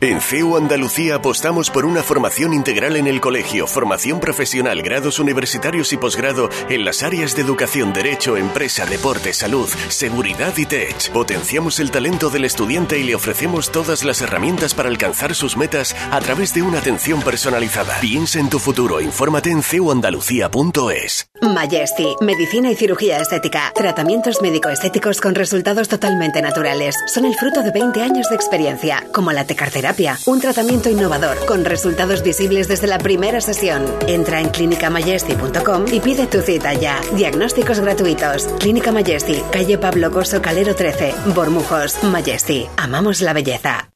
En 0.00 0.20
CEU 0.20 0.56
Andalucía 0.56 1.14
apostamos 1.14 1.70
por 1.70 1.86
una 1.86 2.02
formación 2.02 2.52
integral 2.52 2.96
en 2.96 3.06
el 3.06 3.20
colegio, 3.20 3.66
formación 3.66 4.20
profesional, 4.20 4.82
grados 4.82 5.18
universitarios 5.18 5.92
y 5.94 5.96
posgrado 5.96 6.50
en 6.68 6.84
las 6.84 7.02
áreas 7.02 7.34
de 7.34 7.42
educación, 7.42 7.94
derecho, 7.94 8.36
empresa, 8.36 8.84
deporte, 8.84 9.32
salud, 9.32 9.68
seguridad 9.88 10.52
y 10.58 10.66
tech. 10.66 11.10
Potenciamos 11.12 11.80
el 11.80 11.90
talento 11.90 12.28
del 12.28 12.44
estudiante 12.44 12.98
y 12.98 13.04
le 13.04 13.14
ofrecemos 13.14 13.72
todas 13.72 14.04
las 14.04 14.20
herramientas 14.20 14.74
para 14.74 14.90
alcanzar 14.90 15.34
sus 15.34 15.56
metas 15.56 15.96
a 16.10 16.20
través 16.20 16.52
de 16.52 16.60
una 16.60 16.78
atención 16.78 17.22
personalizada. 17.22 17.98
Piensa 18.00 18.38
en 18.38 18.50
tu 18.50 18.58
futuro, 18.58 19.00
infórmate 19.00 19.50
en 19.50 19.62
ceuandalucía.es. 19.62 21.30
Majesty, 21.42 22.14
medicina 22.20 22.70
y 22.70 22.76
cirugía 22.76 23.18
estética. 23.18 23.72
Tratamientos 23.74 24.42
médico-estéticos 24.42 25.20
con 25.20 25.34
resultados 25.34 25.88
totalmente 25.88 26.42
naturales. 26.42 26.94
Son 27.06 27.24
el 27.24 27.34
fruto 27.34 27.62
de 27.62 27.70
20 27.70 28.02
años 28.02 28.28
de 28.28 28.36
experiencia, 28.36 29.04
como 29.12 29.32
la 29.32 29.44
tecarterapia 29.76 30.18
un 30.26 30.40
tratamiento 30.40 30.88
innovador 30.88 31.44
con 31.46 31.64
resultados 31.64 32.22
visibles 32.22 32.68
desde 32.68 32.86
la 32.86 32.98
primera 32.98 33.40
sesión. 33.40 33.84
Entra 34.06 34.40
en 34.40 34.48
clinicamajesty.com 34.48 35.86
y 35.92 36.00
pide 36.00 36.26
tu 36.26 36.40
cita 36.40 36.74
ya. 36.74 37.00
Diagnósticos 37.14 37.80
gratuitos. 37.80 38.46
Clínica 38.58 38.92
Majesty, 38.92 39.42
calle 39.52 39.78
Pablo 39.78 40.10
Coso 40.10 40.40
Calero 40.40 40.74
13, 40.74 41.14
Bormujos. 41.34 42.02
Majesty. 42.04 42.66
Amamos 42.76 43.20
la 43.20 43.32
belleza. 43.32 43.95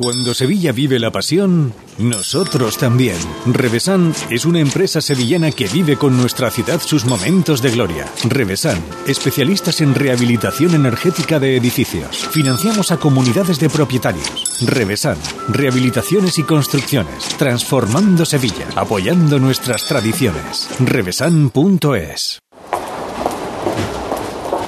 Cuando 0.00 0.32
Sevilla 0.32 0.72
vive 0.72 0.98
la 0.98 1.12
pasión, 1.12 1.74
nosotros 1.98 2.78
también. 2.78 3.18
Revesan 3.44 4.14
es 4.30 4.46
una 4.46 4.58
empresa 4.58 5.02
sevillana 5.02 5.50
que 5.50 5.68
vive 5.68 5.98
con 5.98 6.16
nuestra 6.16 6.50
ciudad 6.50 6.80
sus 6.80 7.04
momentos 7.04 7.60
de 7.60 7.70
gloria. 7.70 8.06
Revesan, 8.26 8.82
especialistas 9.06 9.82
en 9.82 9.94
rehabilitación 9.94 10.74
energética 10.74 11.38
de 11.38 11.54
edificios. 11.54 12.28
Financiamos 12.30 12.92
a 12.92 12.96
comunidades 12.96 13.60
de 13.60 13.68
propietarios. 13.68 14.66
Revesan, 14.66 15.18
rehabilitaciones 15.48 16.38
y 16.38 16.44
construcciones, 16.44 17.28
transformando 17.36 18.24
Sevilla, 18.24 18.68
apoyando 18.76 19.38
nuestras 19.38 19.86
tradiciones. 19.86 20.70
Revesan.es 20.80 22.40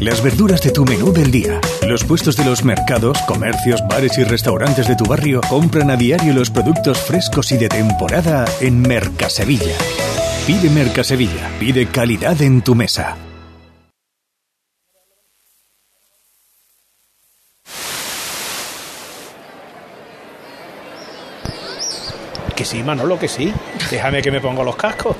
Las 0.00 0.22
verduras 0.22 0.60
de 0.62 0.70
tu 0.70 0.84
menú 0.84 1.12
del 1.12 1.30
día. 1.30 1.60
Los 1.86 2.04
puestos 2.04 2.36
de 2.36 2.44
los 2.44 2.64
mercados, 2.64 3.18
comercios, 3.26 3.80
bares 3.88 4.16
y 4.18 4.24
restaurantes 4.24 4.86
de 4.86 4.94
tu 4.94 5.04
barrio 5.06 5.40
compran 5.48 5.90
a 5.90 5.96
diario 5.96 6.34
los 6.34 6.50
productos 6.50 6.98
frescos 6.98 7.50
y 7.52 7.56
de 7.56 7.68
temporada 7.68 8.44
en 8.60 8.82
Mercasevilla. 8.82 9.76
Pide 10.46 10.68
Mercasevilla. 10.70 11.50
Pide 11.58 11.86
calidad 11.86 12.40
en 12.42 12.62
tu 12.62 12.74
mesa. 12.74 13.16
Que 22.54 22.64
sí, 22.64 22.82
Manolo, 22.82 23.18
que 23.18 23.28
sí. 23.28 23.52
Déjame 23.90 24.22
que 24.22 24.30
me 24.30 24.40
ponga 24.40 24.62
los 24.62 24.76
cascos. 24.76 25.16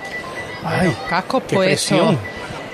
Ay, 0.64 0.86
Los 0.88 0.96
cascos 1.08 1.42
qué 1.46 1.54
puestos. 1.56 1.88
presión. 1.88 2.18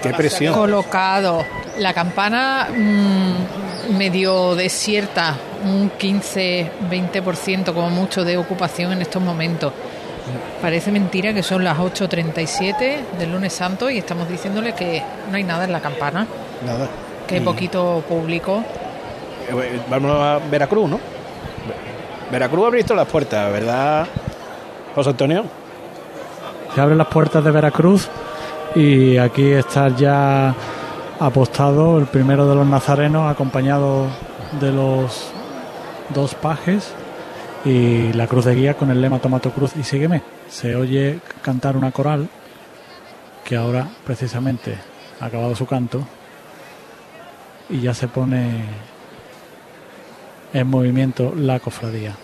Qué 0.02 0.10
presión. 0.12 0.54
Colocado. 0.54 1.44
La 1.78 1.94
campana 1.94 2.68
mm, 2.70 3.96
medio 3.96 4.54
desierta, 4.54 5.34
un 5.64 5.90
15-20% 5.92 7.72
como 7.72 7.90
mucho 7.90 8.24
de 8.24 8.36
ocupación 8.36 8.92
en 8.92 9.02
estos 9.02 9.22
momentos. 9.22 9.72
Parece 10.60 10.92
mentira 10.92 11.32
que 11.32 11.42
son 11.42 11.64
las 11.64 11.78
8.37 11.78 12.98
del 13.18 13.32
lunes 13.32 13.52
santo 13.52 13.90
y 13.90 13.98
estamos 13.98 14.28
diciéndole 14.28 14.74
que 14.74 15.02
no 15.30 15.36
hay 15.36 15.42
nada 15.44 15.64
en 15.64 15.72
la 15.72 15.80
campana, 15.80 16.26
Nada. 16.64 16.88
que 17.26 17.36
hay 17.36 17.40
Y- 17.40 17.44
poquito 17.44 18.04
público. 18.08 18.62
Eh, 19.48 19.80
Vamos 19.90 20.12
a 20.20 20.38
Veracruz, 20.50 20.88
¿no? 20.88 21.00
Veracruz 22.30 22.66
ha 22.66 22.70
visto 22.70 22.94
las 22.94 23.08
puertas, 23.08 23.52
¿verdad, 23.52 24.06
José 24.94 25.10
Antonio? 25.10 25.44
Se 26.74 26.80
abren 26.80 26.96
las 26.98 27.08
puertas 27.08 27.44
de 27.44 27.50
Veracruz 27.50 28.08
y 28.74 29.16
aquí 29.18 29.52
está 29.52 29.88
ya 29.88 30.54
apostado 31.20 31.98
el 31.98 32.06
primero 32.06 32.48
de 32.48 32.54
los 32.54 32.66
nazarenos 32.66 33.30
acompañado 33.30 34.06
de 34.60 34.72
los 34.72 35.30
dos 36.10 36.34
pajes 36.34 36.92
y 37.64 38.12
la 38.12 38.26
cruz 38.26 38.44
de 38.44 38.54
guía 38.54 38.74
con 38.74 38.90
el 38.90 39.00
lema 39.00 39.18
Tomato 39.18 39.50
Cruz 39.50 39.76
y 39.76 39.84
sígueme. 39.84 40.22
Se 40.48 40.74
oye 40.74 41.20
cantar 41.42 41.76
una 41.76 41.92
coral 41.92 42.28
que 43.44 43.56
ahora 43.56 43.88
precisamente 44.04 44.76
ha 45.20 45.26
acabado 45.26 45.54
su 45.54 45.66
canto 45.66 46.06
y 47.68 47.80
ya 47.80 47.94
se 47.94 48.08
pone 48.08 48.64
en 50.52 50.66
movimiento 50.66 51.32
la 51.36 51.60
cofradía. 51.60 52.16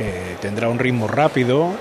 que 0.00 0.38
tendrá 0.40 0.70
un 0.70 0.78
ritmo 0.78 1.08
rápido, 1.08 1.74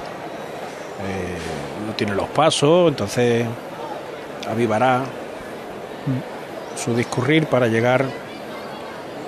no 1.87 1.93
tiene 1.93 2.13
los 2.15 2.27
pasos, 2.27 2.89
entonces 2.89 3.45
avivará 4.49 5.03
su 6.75 6.95
discurrir 6.95 7.45
para 7.47 7.67
llegar, 7.67 8.05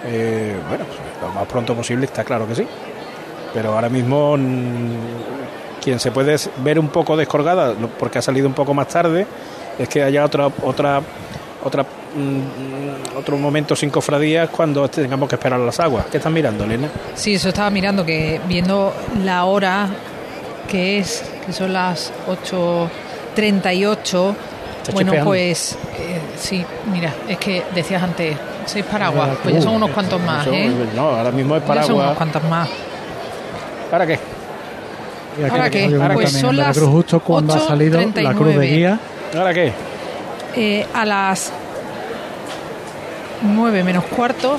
eh, 0.06 0.56
bueno, 0.68 0.86
pues, 0.86 1.00
lo 1.22 1.30
más 1.30 1.48
pronto 1.48 1.76
posible, 1.76 2.06
está 2.06 2.24
claro 2.24 2.48
que 2.48 2.56
sí. 2.56 2.68
Pero 3.54 3.74
ahora 3.74 3.90
mismo 3.90 4.38
mm, 4.38 5.82
quien 5.82 6.00
se 6.00 6.12
puede 6.12 6.36
ver 6.64 6.80
un 6.80 6.88
poco 6.90 7.18
descolgada, 7.18 7.74
porque 8.00 8.20
ha 8.20 8.22
salido 8.22 8.48
un 8.48 8.54
poco 8.54 8.74
más 8.74 8.88
tarde, 8.88 9.26
es 9.78 9.90
que 9.90 10.04
haya 10.04 10.24
otra 10.24 10.50
otra 10.64 11.02
otra 11.64 11.84
mm, 11.84 13.18
otro 13.18 13.38
momento 13.38 13.76
sin 13.76 13.90
cofradías 13.90 14.50
cuando 14.50 14.88
tengamos 14.90 15.28
que 15.28 15.36
esperar 15.36 15.60
las 15.60 15.80
aguas. 15.80 16.06
¿Qué 16.10 16.18
están 16.18 16.34
mirando, 16.34 16.64
Elena? 16.64 16.90
Sí, 17.14 17.34
eso 17.34 17.50
estaba 17.50 17.70
mirando, 17.70 18.06
que 18.06 18.40
viendo 18.48 18.94
la 19.24 19.44
hora 19.44 19.90
que 20.72 21.00
es, 21.00 21.24
que 21.46 21.52
son 21.52 21.74
las 21.74 22.14
8.38, 22.28 24.36
Está 24.82 24.94
bueno, 24.94 25.14
pues 25.24 25.78
eh, 26.00 26.20
sí, 26.40 26.66
mira, 26.92 27.14
es 27.28 27.38
que 27.38 27.62
decías 27.76 28.02
antes, 28.02 28.36
seis 28.66 28.86
paraguas, 28.86 29.32
pues 29.44 29.56
ya 29.56 29.62
son 29.62 29.76
unos 29.76 29.92
cuantos 29.92 30.20
más, 30.22 30.48
Eso, 30.48 30.56
¿eh? 30.56 30.72
No, 30.96 31.10
ahora 31.10 31.32
mismo 31.32 31.56
es 31.58 31.62
Ya 31.62 31.68
son 31.68 31.76
unos 31.76 31.88
paraguas. 31.88 32.18
cuantos 32.18 32.44
más. 32.46 32.70
¿Para 33.92 34.08
qué? 34.08 34.18
¿Ahora 35.50 35.70
qué? 35.70 35.84
hay 35.84 35.94
una 35.94 36.14
Pues 36.14 36.32
son 36.32 36.56
las 36.56 36.68
Veracruz, 36.68 36.90
justo 36.90 37.20
cuando 37.20 37.54
ha 37.54 37.60
salido 37.60 38.00
la 38.00 38.34
cruz 38.34 38.56
de 38.56 38.56
8:39. 38.56 38.76
guía. 38.76 39.00
¿Ahora 39.38 39.54
qué? 39.54 39.74
Eh, 40.56 40.86
a 40.94 41.06
las 41.06 41.52
9 43.42 43.84
menos 43.84 44.04
cuarto 44.06 44.58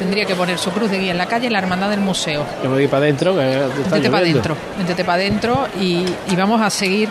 tendría 0.00 0.24
que 0.24 0.34
poner 0.34 0.58
su 0.58 0.70
cruz 0.70 0.90
de 0.90 0.98
guía 0.98 1.12
en 1.12 1.18
la 1.18 1.26
calle 1.26 1.50
la 1.50 1.58
hermandad 1.58 1.90
del 1.90 2.00
museo. 2.00 2.46
Yo 2.62 2.70
me 2.70 2.76
voy 2.76 2.88
para 2.88 3.04
adentro. 3.04 3.36
que 3.36 3.64
está 3.82 3.96
Métete 3.96 4.10
para 4.10 4.22
adentro, 4.22 4.56
métete 4.78 5.04
para 5.04 5.16
adentro 5.16 5.68
y, 5.78 6.06
y 6.26 6.36
vamos 6.36 6.62
a 6.62 6.70
seguir 6.70 7.10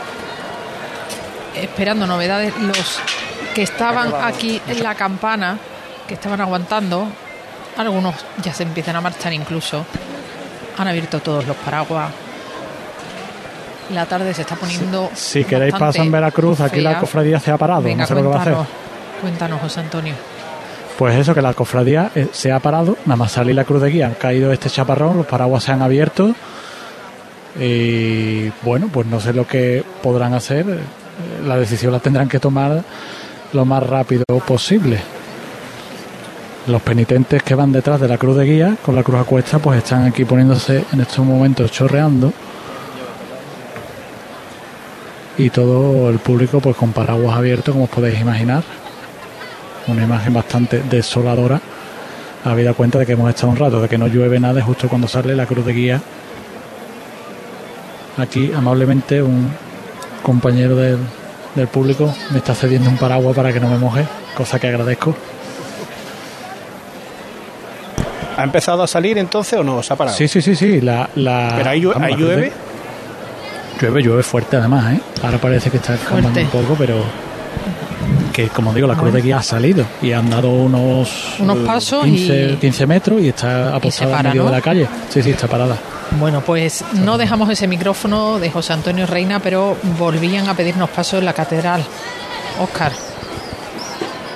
esperando 1.55 2.07
novedades. 2.07 2.51
Los 2.57 2.99
que 3.53 3.61
estaban 3.61 4.11
aquí 4.23 4.59
en 4.67 4.81
la 4.81 4.95
campana, 4.95 5.59
que 6.07 6.15
estaban 6.15 6.41
aguantando, 6.41 7.07
algunos 7.77 8.15
ya 8.41 8.55
se 8.55 8.63
empiezan 8.63 8.95
a 8.95 9.01
marchar 9.01 9.33
incluso. 9.33 9.85
Han 10.79 10.87
abierto 10.87 11.19
todos 11.19 11.45
los 11.45 11.57
paraguas. 11.57 12.09
La 13.93 14.07
tarde 14.07 14.33
se 14.33 14.41
está 14.41 14.55
poniendo. 14.55 15.11
Si 15.13 15.43
queréis 15.43 15.75
pasar 15.75 16.05
en 16.05 16.11
Veracruz, 16.11 16.59
aquí 16.59 16.81
la 16.81 16.91
fea. 16.91 16.99
cofradía 17.01 17.39
se 17.39 17.51
ha 17.51 17.57
parado. 17.57 17.83
Venga, 17.83 18.01
no 18.03 18.07
sé 18.07 18.15
lo 18.15 18.21
que 18.23 18.27
va 18.27 18.35
a 18.35 18.41
hacer. 18.41 18.53
cuéntanos, 18.53 19.21
cuéntanos, 19.21 19.61
José 19.61 19.79
Antonio. 19.81 20.38
Pues 20.99 21.15
eso, 21.15 21.33
que 21.33 21.41
la 21.41 21.53
cofradía 21.53 22.11
eh, 22.13 22.27
se 22.33 22.51
ha 22.51 22.59
parado, 22.59 22.97
nada 23.05 23.15
más 23.15 23.31
salir 23.31 23.55
la 23.55 23.63
cruz 23.63 23.81
de 23.81 23.89
guía, 23.89 24.07
ha 24.07 24.15
caído 24.15 24.51
este 24.51 24.69
chaparrón, 24.69 25.15
los 25.15 25.25
paraguas 25.25 25.63
se 25.63 25.71
han 25.71 25.81
abierto. 25.81 26.35
Y 27.57 28.49
bueno, 28.63 28.89
pues 28.91 29.07
no 29.07 29.21
sé 29.21 29.31
lo 29.31 29.47
que 29.47 29.81
podrán 30.03 30.33
hacer, 30.33 30.65
eh, 30.69 30.77
la 31.47 31.55
decisión 31.55 31.93
la 31.93 32.01
tendrán 32.01 32.27
que 32.27 32.37
tomar 32.37 32.83
lo 33.53 33.63
más 33.63 33.81
rápido 33.81 34.25
posible. 34.45 34.99
los 36.67 36.81
penitentes 36.81 37.43
que 37.43 37.55
van 37.55 37.71
detrás 37.71 38.01
de 38.01 38.09
la 38.09 38.17
cruz 38.17 38.35
de 38.35 38.43
guía 38.43 38.75
con 38.85 38.93
la 38.93 39.01
cruz 39.01 39.21
a 39.21 39.59
pues 39.59 39.77
están 39.77 40.03
aquí 40.05 40.25
poniéndose 40.25 40.83
en 40.91 40.99
estos 40.99 41.25
momentos 41.25 41.71
chorreando. 41.71 42.33
Y 45.37 45.49
todo 45.49 46.09
el 46.09 46.19
público 46.19 46.59
pues 46.59 46.75
con 46.75 46.91
paraguas 46.91 47.37
abiertos 47.37 47.71
como 47.71 47.85
os 47.85 47.89
podéis 47.89 48.19
imaginar 48.19 48.63
una 49.91 50.03
imagen 50.03 50.33
bastante 50.33 50.81
desoladora 50.89 51.59
habida 52.45 52.73
cuenta 52.73 52.99
de 52.99 53.05
que 53.05 53.13
hemos 53.13 53.29
estado 53.29 53.49
un 53.51 53.57
rato 53.57 53.81
de 53.81 53.89
que 53.89 53.97
no 53.97 54.07
llueve 54.07 54.39
nada 54.39 54.61
justo 54.61 54.87
cuando 54.87 55.07
sale 55.07 55.35
la 55.35 55.45
cruz 55.45 55.65
de 55.65 55.73
guía 55.73 56.01
aquí 58.17 58.51
amablemente 58.55 59.21
un 59.21 59.49
compañero 60.23 60.75
del, 60.75 60.97
del 61.55 61.67
público 61.67 62.13
me 62.31 62.37
está 62.37 62.55
cediendo 62.55 62.89
un 62.89 62.97
paraguas 62.97 63.35
para 63.35 63.51
que 63.51 63.59
no 63.59 63.69
me 63.69 63.77
moje 63.77 64.05
cosa 64.35 64.59
que 64.59 64.67
agradezco 64.67 65.15
¿Ha 68.37 68.43
empezado 68.43 68.83
a 68.83 68.87
salir 68.87 69.17
entonces 69.17 69.59
o 69.59 69.65
no? 69.65 69.83
¿Se 69.83 69.91
ha 69.91 69.97
parado? 69.97 70.15
Sí, 70.15 70.29
sí, 70.29 70.41
sí, 70.41 70.55
sí. 70.55 70.79
La, 70.79 71.09
la, 71.15 71.55
¿Pero 71.57 71.69
ahí, 71.71 71.83
vamos, 71.83 72.01
ahí 72.01 72.11
la 72.13 72.17
llueve? 72.17 72.51
Llueve, 73.81 74.01
llueve 74.01 74.23
fuerte 74.23 74.55
además, 74.55 74.93
¿eh? 74.93 75.01
Ahora 75.21 75.37
parece 75.39 75.69
que 75.69 75.75
está 75.75 75.97
calmando 75.97 76.39
un 76.39 76.47
poco, 76.47 76.75
pero 76.77 77.03
que 78.33 78.47
como 78.49 78.73
digo, 78.73 78.87
la 78.87 78.95
cruz 78.95 79.13
de 79.13 79.21
guía 79.21 79.37
ha 79.37 79.43
salido 79.43 79.85
y 80.01 80.11
han 80.11 80.29
dado 80.29 80.49
unos, 80.49 81.35
Unos 81.39 81.57
pasos 81.59 82.03
15, 82.05 82.51
y- 82.53 82.55
15 82.57 82.87
metros 82.87 83.21
y 83.21 83.29
está 83.29 83.75
apostada 83.75 84.11
para, 84.17 84.29
en 84.29 84.33
medio 84.33 84.43
¿no? 84.43 84.49
de 84.51 84.55
la 84.55 84.61
calle. 84.61 84.87
Sí, 85.09 85.21
sí, 85.21 85.31
está 85.31 85.47
parada. 85.47 85.75
Bueno, 86.19 86.41
pues 86.41 86.83
no 86.93 87.17
dejamos 87.17 87.49
ese 87.49 87.67
micrófono 87.67 88.39
de 88.39 88.49
José 88.49 88.73
Antonio 88.73 89.05
Reina, 89.05 89.39
pero 89.39 89.77
volvían 89.97 90.47
a 90.49 90.53
pedirnos 90.55 90.89
paso 90.89 91.17
en 91.19 91.25
la 91.25 91.33
catedral. 91.33 91.83
Óscar. 92.59 92.91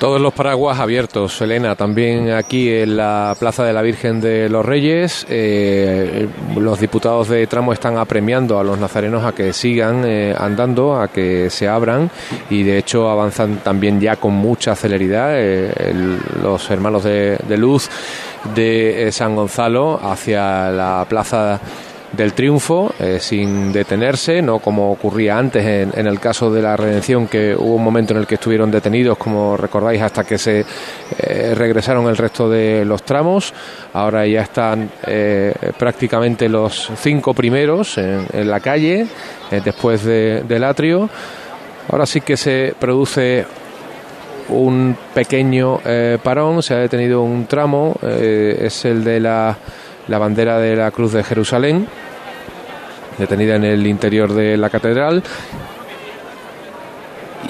Todos 0.00 0.20
los 0.20 0.34
paraguas 0.34 0.80
abiertos, 0.80 1.40
Elena, 1.40 1.76
también 1.76 2.30
aquí 2.32 2.68
en 2.68 2.96
la 2.96 3.34
Plaza 3.38 3.64
de 3.64 3.72
la 3.72 3.80
Virgen 3.80 4.20
de 4.20 4.48
los 4.50 4.66
Reyes. 4.66 5.24
eh, 5.30 6.28
los 6.56 6.80
diputados 6.80 7.28
de 7.28 7.46
tramo 7.46 7.72
están 7.72 7.96
apremiando 7.96 8.58
a 8.58 8.64
los 8.64 8.78
nazarenos 8.78 9.24
a 9.24 9.32
que 9.32 9.52
sigan 9.52 10.02
eh, 10.04 10.34
andando, 10.36 11.00
a 11.00 11.08
que 11.08 11.48
se 11.48 11.68
abran 11.68 12.10
y 12.50 12.64
de 12.64 12.78
hecho 12.78 13.08
avanzan 13.08 13.60
también 13.64 14.00
ya 14.00 14.16
con 14.16 14.34
mucha 14.34 14.74
celeridad 14.74 15.30
eh, 15.32 15.72
los 16.42 16.70
hermanos 16.70 17.04
de, 17.04 17.38
de 17.48 17.56
luz 17.56 17.88
de 18.54 19.08
San 19.10 19.34
Gonzalo 19.34 19.98
hacia 20.02 20.70
la 20.70 21.06
Plaza 21.08 21.60
del 22.16 22.32
triunfo 22.32 22.92
eh, 22.98 23.18
sin 23.20 23.72
detenerse, 23.72 24.40
no 24.42 24.58
como 24.58 24.90
ocurría 24.92 25.38
antes 25.38 25.64
en, 25.64 26.06
el 26.06 26.20
caso 26.20 26.50
de 26.52 26.62
la 26.62 26.76
redención, 26.76 27.26
que 27.26 27.54
hubo 27.56 27.74
un 27.74 27.84
momento 27.84 28.12
en 28.14 28.20
el 28.20 28.26
que 28.26 28.36
estuvieron 28.36 28.70
detenidos, 28.70 29.18
como 29.18 29.56
recordáis, 29.56 30.00
hasta 30.02 30.24
que 30.24 30.38
se 30.38 30.64
eh, 31.18 31.54
regresaron 31.56 32.06
el 32.08 32.16
resto 32.16 32.48
de 32.48 32.84
los 32.84 33.02
tramos. 33.02 33.52
Ahora 33.92 34.26
ya 34.26 34.42
están 34.42 34.90
eh, 35.06 35.54
prácticamente 35.78 36.48
los 36.48 36.90
cinco 36.96 37.34
primeros 37.34 37.98
en, 37.98 38.48
la 38.48 38.60
calle, 38.60 39.06
después 39.64 40.04
de- 40.04 40.42
del 40.42 40.64
atrio. 40.64 41.08
Ahora 41.90 42.06
sí 42.06 42.20
que 42.20 42.36
se 42.36 42.74
produce 42.78 43.44
un 44.48 44.96
pequeño 45.14 45.80
parón, 46.22 46.62
se 46.62 46.74
ha 46.74 46.78
detenido 46.78 47.22
un 47.22 47.46
tramo, 47.46 47.94
es 48.02 48.84
el 48.84 49.02
de 49.04 49.20
la, 49.20 49.56
la 50.08 50.18
bandera 50.18 50.58
de 50.58 50.76
la 50.76 50.90
Cruz 50.90 51.12
de 51.12 51.22
Jerusalén, 51.24 51.86
detenida 53.18 53.56
en 53.56 53.64
el 53.64 53.86
interior 53.86 54.32
de 54.32 54.56
la 54.56 54.70
catedral. 54.70 55.22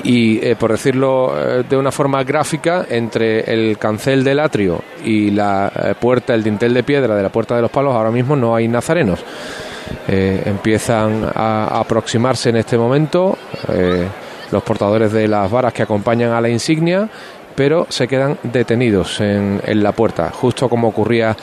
Y 0.03 0.45
eh, 0.45 0.57
por 0.57 0.73
decirlo 0.73 1.35
eh, 1.37 1.65
de 1.69 1.77
una 1.77 1.91
forma 1.91 2.23
gráfica, 2.25 2.85
entre 2.89 3.41
el 3.53 3.79
cancel 3.79 4.23
del 4.25 4.41
atrio 4.41 4.83
y 5.05 5.31
la 5.31 5.73
eh, 5.75 5.95
puerta, 5.99 6.35
el 6.35 6.43
dintel 6.43 6.75
de 6.75 6.83
piedra 6.83 7.15
de 7.17 7.23
la 7.23 7.31
puerta 7.31 7.57
de 7.57 7.63
los 7.63 7.71
palos, 7.71 7.95
ahora 7.95 8.11
mismo 8.11 8.37
no 8.37 8.55
hay 8.55 8.69
nazarenos. 8.69 9.21
Empiezan 10.07 11.31
a, 11.35 11.79
aproximarse 11.81 12.51
en 12.51 12.57
este 12.57 12.77
momento 12.77 13.37
los 14.51 14.63
portadores 14.63 15.13
de 15.13 15.29
las 15.29 15.51
varas 15.51 15.73
que 15.73 15.83
acompañan 15.83 16.33
a 16.33 16.41
la 16.41 16.49
insignia, 16.49 17.09
pero 17.55 17.87
se 17.89 18.09
quedan 18.09 18.39
detenidos 18.43 19.21
en, 19.21 19.61
en 19.65 19.83
la 19.83 19.93
puerta, 19.93 20.31
justo 20.31 20.69
como 20.69 20.89
ocurría 20.89 21.37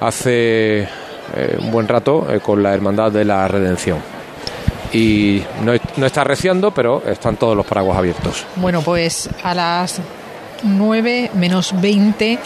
hace 0.00 0.88
un 1.60 1.70
buen 1.70 1.88
rato 1.88 2.26
eh, 2.30 2.40
con 2.40 2.62
la 2.62 2.72
Hermandad 2.74 3.12
de 3.12 3.24
la 3.24 3.46
Redención. 3.48 3.98
Y 4.92 5.42
no, 5.62 5.72
no 5.96 6.06
está 6.06 6.24
reciando, 6.24 6.70
pero 6.70 7.02
están 7.06 7.36
todos 7.36 7.56
los 7.56 7.66
paraguas 7.66 7.98
abiertos. 7.98 8.46
Bueno, 8.56 8.80
pues 8.80 9.28
a 9.42 9.54
las 9.54 10.00
9 10.62 11.30
menos 11.34 11.78
20 11.80 12.38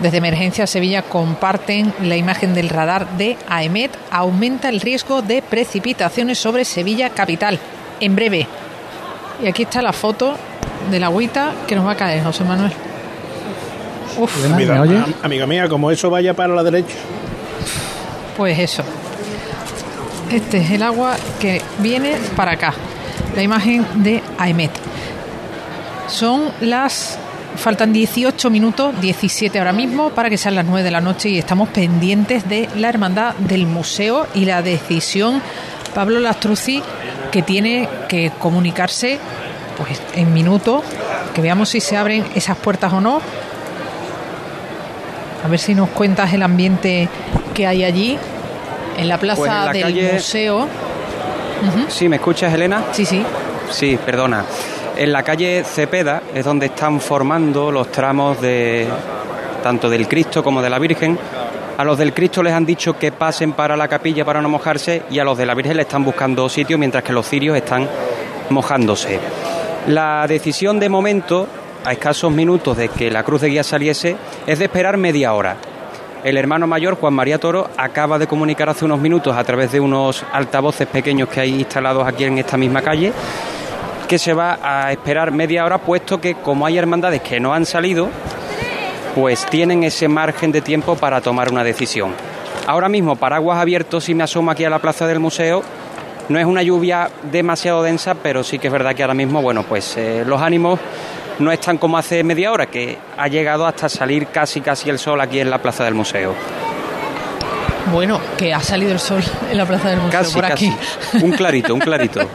desde 0.00 0.18
Emergencia 0.18 0.66
Sevilla 0.66 1.02
comparten 1.02 1.92
la 2.02 2.16
imagen 2.16 2.54
del 2.54 2.68
radar 2.68 3.08
de 3.16 3.36
AEMET. 3.48 3.90
Aumenta 4.10 4.68
el 4.68 4.80
riesgo 4.80 5.22
de 5.22 5.42
precipitaciones 5.42 6.38
sobre 6.38 6.64
Sevilla 6.64 7.10
capital. 7.10 7.58
En 8.00 8.14
breve. 8.14 8.46
Y 9.42 9.46
aquí 9.46 9.64
está 9.64 9.82
la 9.82 9.92
foto 9.92 10.34
de 10.90 11.00
la 11.00 11.06
agüita 11.06 11.52
que 11.66 11.74
nos 11.74 11.86
va 11.86 11.92
a 11.92 11.96
caer, 11.96 12.22
José 12.22 12.44
Manuel. 12.44 12.72
Uf, 14.18 14.44
Amiga, 14.52 15.06
amiga 15.22 15.46
mía, 15.46 15.68
como 15.68 15.90
eso 15.90 16.10
vaya 16.10 16.34
para 16.34 16.54
la 16.54 16.62
derecha. 16.62 16.94
Pues 18.38 18.56
eso. 18.60 18.84
Este 20.30 20.58
es 20.58 20.70
el 20.70 20.84
agua 20.84 21.16
que 21.40 21.60
viene 21.80 22.14
para 22.36 22.52
acá. 22.52 22.72
La 23.34 23.42
imagen 23.42 23.84
de 24.04 24.22
AEMET. 24.38 24.70
Son 26.06 26.52
las. 26.60 27.18
Faltan 27.56 27.92
18 27.92 28.48
minutos, 28.50 29.00
17 29.00 29.58
ahora 29.58 29.72
mismo, 29.72 30.10
para 30.10 30.30
que 30.30 30.38
sean 30.38 30.54
las 30.54 30.64
9 30.64 30.84
de 30.84 30.90
la 30.92 31.00
noche 31.00 31.30
y 31.30 31.38
estamos 31.38 31.70
pendientes 31.70 32.48
de 32.48 32.68
la 32.76 32.88
hermandad 32.88 33.34
del 33.34 33.66
museo 33.66 34.28
y 34.32 34.44
la 34.44 34.62
decisión, 34.62 35.42
Pablo 35.92 36.20
Lastruzzi, 36.20 36.80
que 37.32 37.42
tiene 37.42 37.88
que 38.08 38.30
comunicarse 38.38 39.18
pues 39.76 40.00
en 40.14 40.32
minutos, 40.32 40.84
que 41.34 41.40
veamos 41.40 41.70
si 41.70 41.80
se 41.80 41.96
abren 41.96 42.24
esas 42.36 42.56
puertas 42.56 42.92
o 42.92 43.00
no. 43.00 43.20
A 45.44 45.48
ver 45.48 45.58
si 45.58 45.74
nos 45.74 45.88
cuentas 45.88 46.32
el 46.32 46.44
ambiente 46.44 47.08
que 47.58 47.66
hay 47.66 47.82
allí, 47.82 48.16
en 48.96 49.08
la 49.08 49.18
plaza 49.18 49.36
Pues 49.40 49.50
en 49.50 49.64
la 49.64 49.72
del 49.72 49.82
calle- 49.82 50.12
museo. 50.12 50.68
Sí, 51.88 52.08
¿me 52.08 52.14
escuchas, 52.16 52.54
Elena? 52.54 52.84
Sí, 52.92 53.04
sí. 53.04 53.20
Sí, 53.68 53.98
perdona. 54.06 54.44
En 54.96 55.10
la 55.12 55.24
calle 55.24 55.64
Cepeda 55.64 56.22
es 56.32 56.44
donde 56.44 56.66
están 56.66 57.00
formando 57.00 57.72
los 57.72 57.90
tramos 57.90 58.40
de 58.40 58.86
tanto 59.64 59.90
del 59.90 60.06
Cristo 60.06 60.44
como 60.44 60.62
de 60.62 60.70
la 60.70 60.78
Virgen. 60.78 61.18
A 61.78 61.82
los 61.82 61.98
del 61.98 62.14
Cristo 62.14 62.44
les 62.44 62.52
han 62.52 62.64
dicho 62.64 62.96
que 62.96 63.10
pasen 63.10 63.52
para 63.54 63.76
la 63.76 63.88
capilla 63.88 64.24
para 64.24 64.40
no 64.40 64.48
mojarse 64.48 65.02
y 65.10 65.18
a 65.18 65.24
los 65.24 65.36
de 65.36 65.44
la 65.46 65.54
Virgen 65.54 65.76
le 65.78 65.82
están 65.82 66.04
buscando 66.04 66.48
sitio 66.48 66.78
mientras 66.78 67.02
que 67.02 67.12
los 67.12 67.28
cirios 67.28 67.56
están 67.56 67.88
mojándose. 68.50 69.18
La 69.88 70.26
decisión 70.28 70.78
de 70.78 70.88
momento, 70.88 71.48
a 71.84 71.90
escasos 71.92 72.30
minutos 72.30 72.76
de 72.76 72.88
que 72.88 73.10
la 73.10 73.24
cruz 73.24 73.40
de 73.40 73.48
guía 73.48 73.64
saliese, 73.64 74.16
es 74.46 74.60
de 74.60 74.66
esperar 74.66 74.96
media 74.96 75.32
hora. 75.34 75.56
El 76.24 76.36
hermano 76.36 76.66
mayor, 76.66 76.96
Juan 76.96 77.14
María 77.14 77.38
Toro, 77.38 77.70
acaba 77.76 78.18
de 78.18 78.26
comunicar 78.26 78.68
hace 78.68 78.84
unos 78.84 78.98
minutos 78.98 79.36
a 79.36 79.44
través 79.44 79.70
de 79.70 79.78
unos 79.78 80.24
altavoces 80.32 80.88
pequeños 80.88 81.28
que 81.28 81.40
hay 81.40 81.54
instalados 81.54 82.06
aquí 82.06 82.24
en 82.24 82.38
esta 82.38 82.56
misma 82.56 82.82
calle 82.82 83.12
que 84.08 84.18
se 84.18 84.32
va 84.32 84.58
a 84.62 84.90
esperar 84.90 85.30
media 85.30 85.64
hora, 85.64 85.78
puesto 85.78 86.18
que 86.18 86.34
como 86.34 86.64
hay 86.64 86.78
hermandades 86.78 87.20
que 87.20 87.38
no 87.38 87.52
han 87.52 87.66
salido, 87.66 88.08
pues 89.14 89.44
tienen 89.46 89.84
ese 89.84 90.08
margen 90.08 90.50
de 90.50 90.62
tiempo 90.62 90.96
para 90.96 91.20
tomar 91.20 91.52
una 91.52 91.62
decisión. 91.62 92.14
Ahora 92.66 92.88
mismo, 92.88 93.16
paraguas 93.16 93.58
abiertos, 93.58 94.04
si 94.04 94.14
me 94.14 94.24
asomo 94.24 94.50
aquí 94.50 94.64
a 94.64 94.70
la 94.70 94.78
plaza 94.78 95.06
del 95.06 95.20
museo, 95.20 95.62
no 96.30 96.38
es 96.38 96.46
una 96.46 96.62
lluvia 96.62 97.10
demasiado 97.30 97.82
densa, 97.82 98.14
pero 98.14 98.42
sí 98.42 98.58
que 98.58 98.68
es 98.68 98.72
verdad 98.72 98.94
que 98.94 99.02
ahora 99.02 99.14
mismo, 99.14 99.42
bueno, 99.42 99.62
pues 99.62 99.96
eh, 99.98 100.24
los 100.26 100.40
ánimos 100.40 100.80
no 101.38 101.52
están 101.52 101.78
como 101.78 101.98
hace 101.98 102.22
media 102.24 102.52
hora, 102.52 102.66
que 102.66 102.98
ha 103.16 103.28
llegado 103.28 103.66
hasta 103.66 103.88
salir 103.88 104.26
casi 104.28 104.60
casi 104.60 104.90
el 104.90 104.98
sol 104.98 105.20
aquí 105.20 105.40
en 105.40 105.50
la 105.50 105.58
plaza 105.58 105.84
del 105.84 105.94
museo. 105.94 106.34
Bueno, 107.92 108.20
que 108.36 108.52
ha 108.52 108.60
salido 108.60 108.92
el 108.92 108.98
sol 108.98 109.22
en 109.50 109.56
la 109.56 109.64
plaza 109.64 109.88
del 109.88 109.98
museo 109.98 110.20
Casi, 110.20 110.34
por 110.34 110.44
aquí. 110.44 110.72
Un 111.22 111.32
clarito, 111.32 111.74
un 111.74 111.80
clarito. 111.80 112.20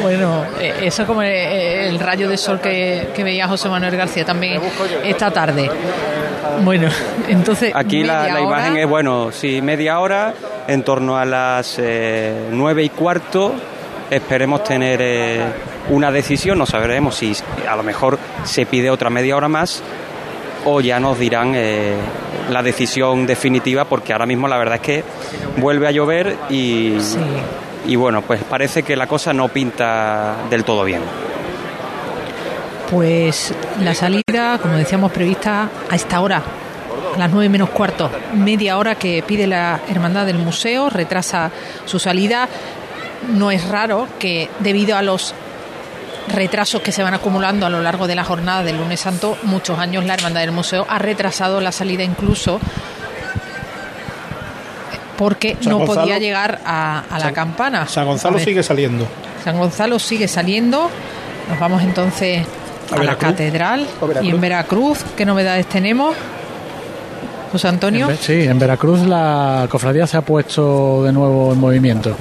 Bueno, 0.00 0.44
eh, 0.60 0.74
eso 0.82 1.06
como 1.06 1.22
eh, 1.22 1.88
el 1.88 1.98
rayo 1.98 2.28
de 2.28 2.36
sol 2.36 2.60
que, 2.60 3.08
que 3.14 3.24
veía 3.24 3.48
José 3.48 3.68
Manuel 3.68 3.96
García 3.96 4.24
también 4.24 4.60
esta 5.02 5.30
tarde. 5.30 5.70
Bueno, 6.62 6.88
entonces. 7.28 7.72
Aquí 7.74 8.02
la, 8.04 8.28
la 8.28 8.34
hora. 8.34 8.42
imagen 8.42 8.76
es, 8.76 8.86
bueno, 8.86 9.32
sí, 9.32 9.60
media 9.62 9.98
hora, 9.98 10.34
en 10.68 10.82
torno 10.82 11.16
a 11.16 11.24
las 11.24 11.76
eh, 11.78 12.48
nueve 12.50 12.82
y 12.84 12.90
cuarto. 12.90 13.54
Esperemos 14.10 14.62
tener 14.64 15.00
eh, 15.02 15.42
una 15.90 16.10
decisión, 16.10 16.58
no 16.58 16.66
sabremos 16.66 17.16
si 17.16 17.34
a 17.68 17.76
lo 17.76 17.82
mejor 17.82 18.18
se 18.44 18.66
pide 18.66 18.90
otra 18.90 19.10
media 19.10 19.36
hora 19.36 19.48
más 19.48 19.82
o 20.64 20.80
ya 20.80 20.98
nos 20.98 21.18
dirán 21.18 21.52
eh, 21.54 21.94
la 22.50 22.62
decisión 22.62 23.26
definitiva, 23.26 23.84
porque 23.84 24.12
ahora 24.12 24.26
mismo 24.26 24.48
la 24.48 24.56
verdad 24.56 24.76
es 24.76 24.80
que 24.80 25.04
vuelve 25.58 25.86
a 25.86 25.90
llover 25.90 26.36
y, 26.50 26.94
y 27.86 27.96
bueno, 27.96 28.22
pues 28.22 28.42
parece 28.44 28.82
que 28.82 28.96
la 28.96 29.06
cosa 29.06 29.32
no 29.32 29.48
pinta 29.48 30.36
del 30.50 30.64
todo 30.64 30.84
bien. 30.84 31.02
Pues 32.90 33.52
la 33.80 33.94
salida, 33.94 34.58
como 34.60 34.76
decíamos, 34.76 35.10
prevista 35.12 35.68
a 35.90 35.94
esta 35.94 36.20
hora, 36.20 36.42
a 37.14 37.18
las 37.18 37.30
nueve 37.30 37.48
menos 37.48 37.70
cuarto, 37.70 38.10
media 38.34 38.78
hora 38.78 38.94
que 38.94 39.22
pide 39.26 39.46
la 39.46 39.80
Hermandad 39.88 40.26
del 40.26 40.38
Museo, 40.38 40.90
retrasa 40.90 41.50
su 41.84 41.98
salida. 41.98 42.48
No 43.32 43.50
es 43.50 43.66
raro 43.68 44.06
que 44.18 44.50
debido 44.60 44.96
a 44.96 45.02
los 45.02 45.34
retrasos 46.28 46.80
que 46.82 46.92
se 46.92 47.02
van 47.02 47.14
acumulando 47.14 47.66
a 47.66 47.70
lo 47.70 47.80
largo 47.82 48.06
de 48.06 48.14
la 48.14 48.24
jornada 48.24 48.62
del 48.62 48.78
lunes 48.78 49.00
santo, 49.00 49.36
muchos 49.42 49.78
años 49.78 50.04
la 50.04 50.14
Hermandad 50.14 50.40
del 50.40 50.52
Museo 50.52 50.86
ha 50.88 50.98
retrasado 50.98 51.60
la 51.60 51.70
salida 51.72 52.02
incluso 52.02 52.60
porque 55.16 55.56
San 55.60 55.70
no 55.72 55.78
Gonzalo- 55.80 56.00
podía 56.02 56.18
llegar 56.18 56.60
a, 56.64 57.04
a 57.10 57.18
la 57.18 57.26
San- 57.26 57.34
campana. 57.34 57.86
San 57.86 58.06
Gonzalo 58.06 58.38
sigue 58.38 58.62
saliendo. 58.62 59.06
San 59.44 59.58
Gonzalo 59.58 59.98
sigue 59.98 60.26
saliendo. 60.28 60.90
Nos 61.48 61.58
vamos 61.58 61.82
entonces 61.82 62.44
A 62.90 62.96
a, 63.00 63.04
la 63.04 63.16
catedral 63.16 63.86
A 64.00 64.22
y 64.22 64.30
en 64.30 64.40
Veracruz, 64.40 65.04
¿qué 65.16 65.24
novedades 65.24 65.66
tenemos? 65.66 66.16
José 67.54 67.68
Antonio. 67.68 68.10
En 68.10 68.18
Sí, 68.18 68.32
en 68.32 68.58
Veracruz 68.58 69.06
la 69.06 69.68
cofradía 69.70 70.08
se 70.08 70.16
ha 70.16 70.22
puesto 70.22 71.04
de 71.04 71.12
nuevo 71.12 71.52
en 71.52 71.60
movimiento. 71.60 72.16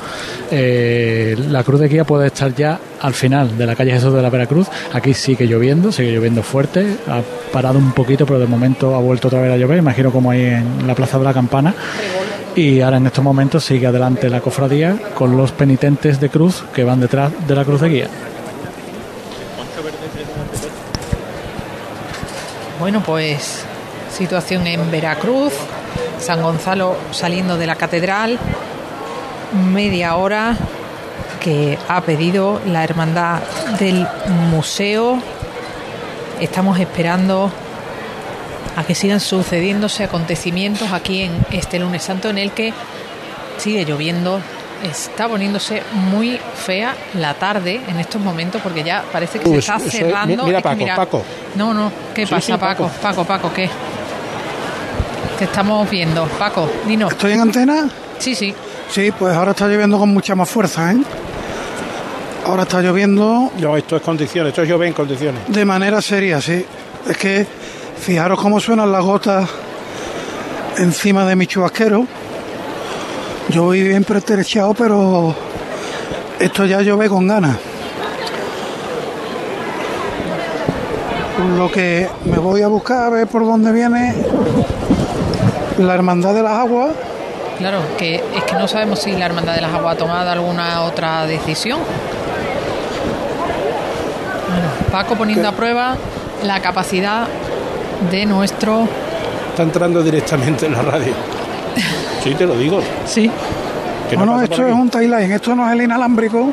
Eh, 0.52 1.36
la 1.50 1.64
cruz 1.64 1.80
de 1.80 1.88
guía 1.88 2.04
puede 2.04 2.28
estar 2.28 2.54
ya 2.54 2.80
al 3.02 3.16
final 3.16 3.58
de 3.58 3.66
la 3.66 3.76
calle 3.76 3.94
Jesús 3.94 4.14
de 4.14 4.22
la 4.22 4.30
Veracruz. 4.30 4.68
Aquí 4.94 5.16
sigue 5.16 5.48
lloviendo, 5.48 5.92
sigue 5.92 6.12
lloviendo 6.12 6.44
fuerte. 6.44 6.98
Ha 7.08 7.22
parado 7.52 7.80
un 7.80 7.94
poquito, 7.94 8.28
pero 8.28 8.38
de 8.38 8.46
momento 8.46 8.94
ha 8.94 9.00
vuelto 9.00 9.28
otra 9.28 9.42
vez 9.42 9.52
a 9.54 9.58
llover. 9.58 9.80
Imagino 9.80 10.12
como 10.12 10.30
ahí 10.30 10.46
en 10.46 10.86
la 10.86 10.94
Plaza 10.94 11.18
de 11.18 11.24
la 11.24 11.34
Campana. 11.34 11.74
Y 12.56 12.82
ahora 12.82 12.98
en 12.98 13.08
estos 13.08 13.24
momentos 13.24 13.64
sigue 13.64 13.88
adelante 13.88 14.30
la 14.30 14.40
cofradía 14.40 14.96
con 15.16 15.36
los 15.36 15.52
penitentes 15.52 16.20
de 16.20 16.30
cruz 16.30 16.64
que 16.76 16.84
van 16.84 17.00
detrás 17.00 17.32
de 17.48 17.56
la 17.56 17.66
cruz 17.66 17.82
de 17.82 17.90
guía. 17.90 18.08
Bueno, 22.80 23.02
pues 23.04 23.66
situación 24.16 24.68
en 24.68 24.90
Veracruz, 24.92 25.54
San 26.20 26.42
Gonzalo 26.42 26.96
saliendo 27.12 27.58
de 27.58 27.68
la 27.68 27.76
catedral, 27.76 28.38
media 29.74 30.16
hora 30.16 30.56
que 31.42 31.78
ha 31.88 32.02
pedido 32.02 32.62
la 32.66 32.84
hermandad 32.84 33.40
del 33.80 34.08
museo. 34.52 35.18
Estamos 36.40 36.80
esperando 36.80 37.52
a 38.76 38.84
que 38.84 38.96
sigan 38.96 39.20
sucediéndose 39.20 40.04
acontecimientos 40.06 40.92
aquí 40.92 41.22
en 41.24 41.34
este 41.52 41.80
lunes 41.80 42.04
santo 42.04 42.30
en 42.30 42.38
el 42.38 42.52
que 42.52 42.74
sigue 43.58 43.86
lloviendo. 43.86 44.40
Está 44.84 45.30
poniéndose 45.30 45.82
muy 45.94 46.38
fea 46.56 46.94
la 47.14 47.34
tarde 47.36 47.80
en 47.88 48.00
estos 48.00 48.20
momentos 48.22 48.62
porque 48.62 48.84
ya 48.84 49.04
parece 49.14 49.40
que 49.40 49.48
Uy, 49.48 49.62
se 49.62 49.72
está 49.74 49.80
cerrando. 49.80 50.44
mira, 50.46 50.60
Es 50.60 50.64
que 50.66 50.86
Paco, 50.86 50.96
Paco. 50.96 51.24
No, 51.56 51.74
no, 51.74 51.92
¿qué 52.14 52.26
Sí, 52.26 52.32
pasa, 52.34 52.46
sí, 52.54 52.60
Paco? 52.60 52.88
Paco. 52.88 52.92
Paco, 53.02 53.24
Paco, 53.26 53.54
¿qué? 53.54 53.70
¿Qué 55.44 55.48
estamos 55.50 55.90
viendo? 55.90 56.26
Paco, 56.40 56.70
dinos. 56.88 57.12
¿Estoy 57.12 57.34
en 57.34 57.42
antena? 57.42 57.90
Sí, 58.18 58.34
sí. 58.34 58.56
Sí, 58.90 59.12
pues 59.12 59.36
ahora 59.36 59.52
está 59.52 59.68
lloviendo 59.68 60.00
con 60.00 60.08
mucha 60.08 60.36
más 60.36 60.50
fuerza, 60.50 60.94
¿eh? 60.94 60.98
Ahora 62.48 62.64
está 62.64 62.82
lloviendo 62.82 63.52
No, 63.60 63.76
esto 63.76 63.98
es 63.98 64.02
condiciones, 64.02 64.52
esto 64.52 64.62
es 64.62 64.70
llover 64.70 64.88
en 64.88 64.94
condiciones. 64.94 65.42
de 65.50 65.66
manera 65.66 66.02
seria, 66.02 66.40
sí. 66.40 66.66
Es 67.10 67.18
que 67.18 67.46
fijaros 68.00 68.40
cómo 68.40 68.62
suenan 68.62 68.90
las 68.90 69.04
gotas 69.04 69.50
encima 70.78 71.26
de 71.26 71.36
mi 71.36 71.46
chubasquero. 71.46 72.08
Yo 73.50 73.64
voy 73.64 73.84
bien 73.84 74.06
preterechado, 74.06 74.74
pero 74.74 75.36
esto 76.40 76.66
ya 76.66 76.80
llueve 76.80 77.10
con 77.10 77.28
ganas. 77.28 77.58
Lo 81.58 81.70
que 81.70 82.08
me 82.24 82.38
voy 82.38 82.62
a 82.62 82.68
buscar 82.70 83.04
a 83.04 83.10
ver 83.10 83.28
por 83.28 83.44
dónde 83.46 83.74
viene 83.74 84.16
la 85.78 85.96
hermandad 85.96 86.34
de 86.34 86.44
las 86.44 86.54
aguas. 86.54 86.92
Claro, 87.58 87.80
que 87.98 88.16
es 88.16 88.44
que 88.46 88.56
no 88.56 88.68
sabemos 88.68 89.00
si 89.00 89.12
la 89.12 89.26
Hermandad 89.26 89.56
de 89.56 89.62
las 89.62 89.74
Aguas 89.74 89.96
ha 89.96 89.98
tomado 89.98 90.30
alguna 90.32 90.82
otra 90.82 91.26
decisión. 91.26 91.80
Bueno, 94.50 94.68
Paco 94.92 95.16
poniendo 95.16 95.48
a 95.48 95.52
prueba 95.52 95.96
la 96.44 96.60
capacidad 96.62 97.28
de 98.12 98.26
nuestro. 98.26 98.88
Está 99.50 99.64
entrando 99.64 100.02
directamente 100.02 100.66
en 100.66 100.74
la 100.74 100.82
radio. 100.82 101.14
Sí, 102.24 102.34
te 102.34 102.46
lo 102.46 102.56
digo. 102.56 102.82
Sí. 103.06 103.30
Que 104.10 104.18
no, 104.18 104.42
esto 104.42 104.68
es 104.68 104.74
un 104.74 104.90
tie-line, 104.90 105.36
esto 105.36 105.56
no 105.56 105.68
es 105.68 105.74
el 105.74 105.84
inalámbrico. 105.84 106.52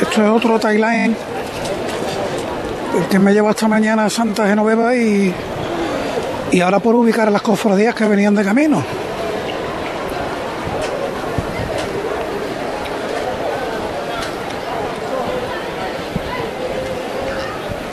Esto 0.00 0.22
es 0.22 0.28
otro 0.28 0.58
tie-line. 0.58 1.16
El 2.98 3.06
que 3.08 3.18
me 3.18 3.32
llevó 3.32 3.50
esta 3.50 3.68
mañana 3.68 4.04
a 4.04 4.10
Santa 4.10 4.46
Genoveva 4.46 4.94
y, 4.94 5.34
y 6.52 6.60
ahora 6.60 6.80
por 6.80 6.94
ubicar 6.94 7.28
a 7.28 7.30
las 7.30 7.42
cofradías 7.42 7.94
que 7.94 8.04
venían 8.04 8.34
de 8.34 8.44
camino. 8.44 8.84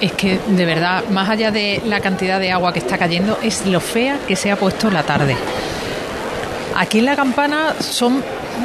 Es 0.02 0.12
que 0.14 0.40
de 0.48 0.66
verdad, 0.66 1.04
más 1.10 1.30
allá 1.30 1.52
de 1.52 1.82
la 1.86 2.02
cantidad 2.02 2.40
de 2.40 2.52
agua 2.52 2.74
que 2.74 2.80
está 2.80 2.98
cayendo, 2.98 3.38
es 3.42 3.66
lo 3.66 3.80
fea 3.80 4.18
que 4.28 4.36
se 4.36 4.52
ha 4.52 4.58
puesto 4.58 4.92
la 4.92 5.04
tarde. 5.04 5.36
Aquí 6.76 7.00
en 7.00 7.06
la 7.06 7.16
campana 7.16 7.76
son 7.80 8.22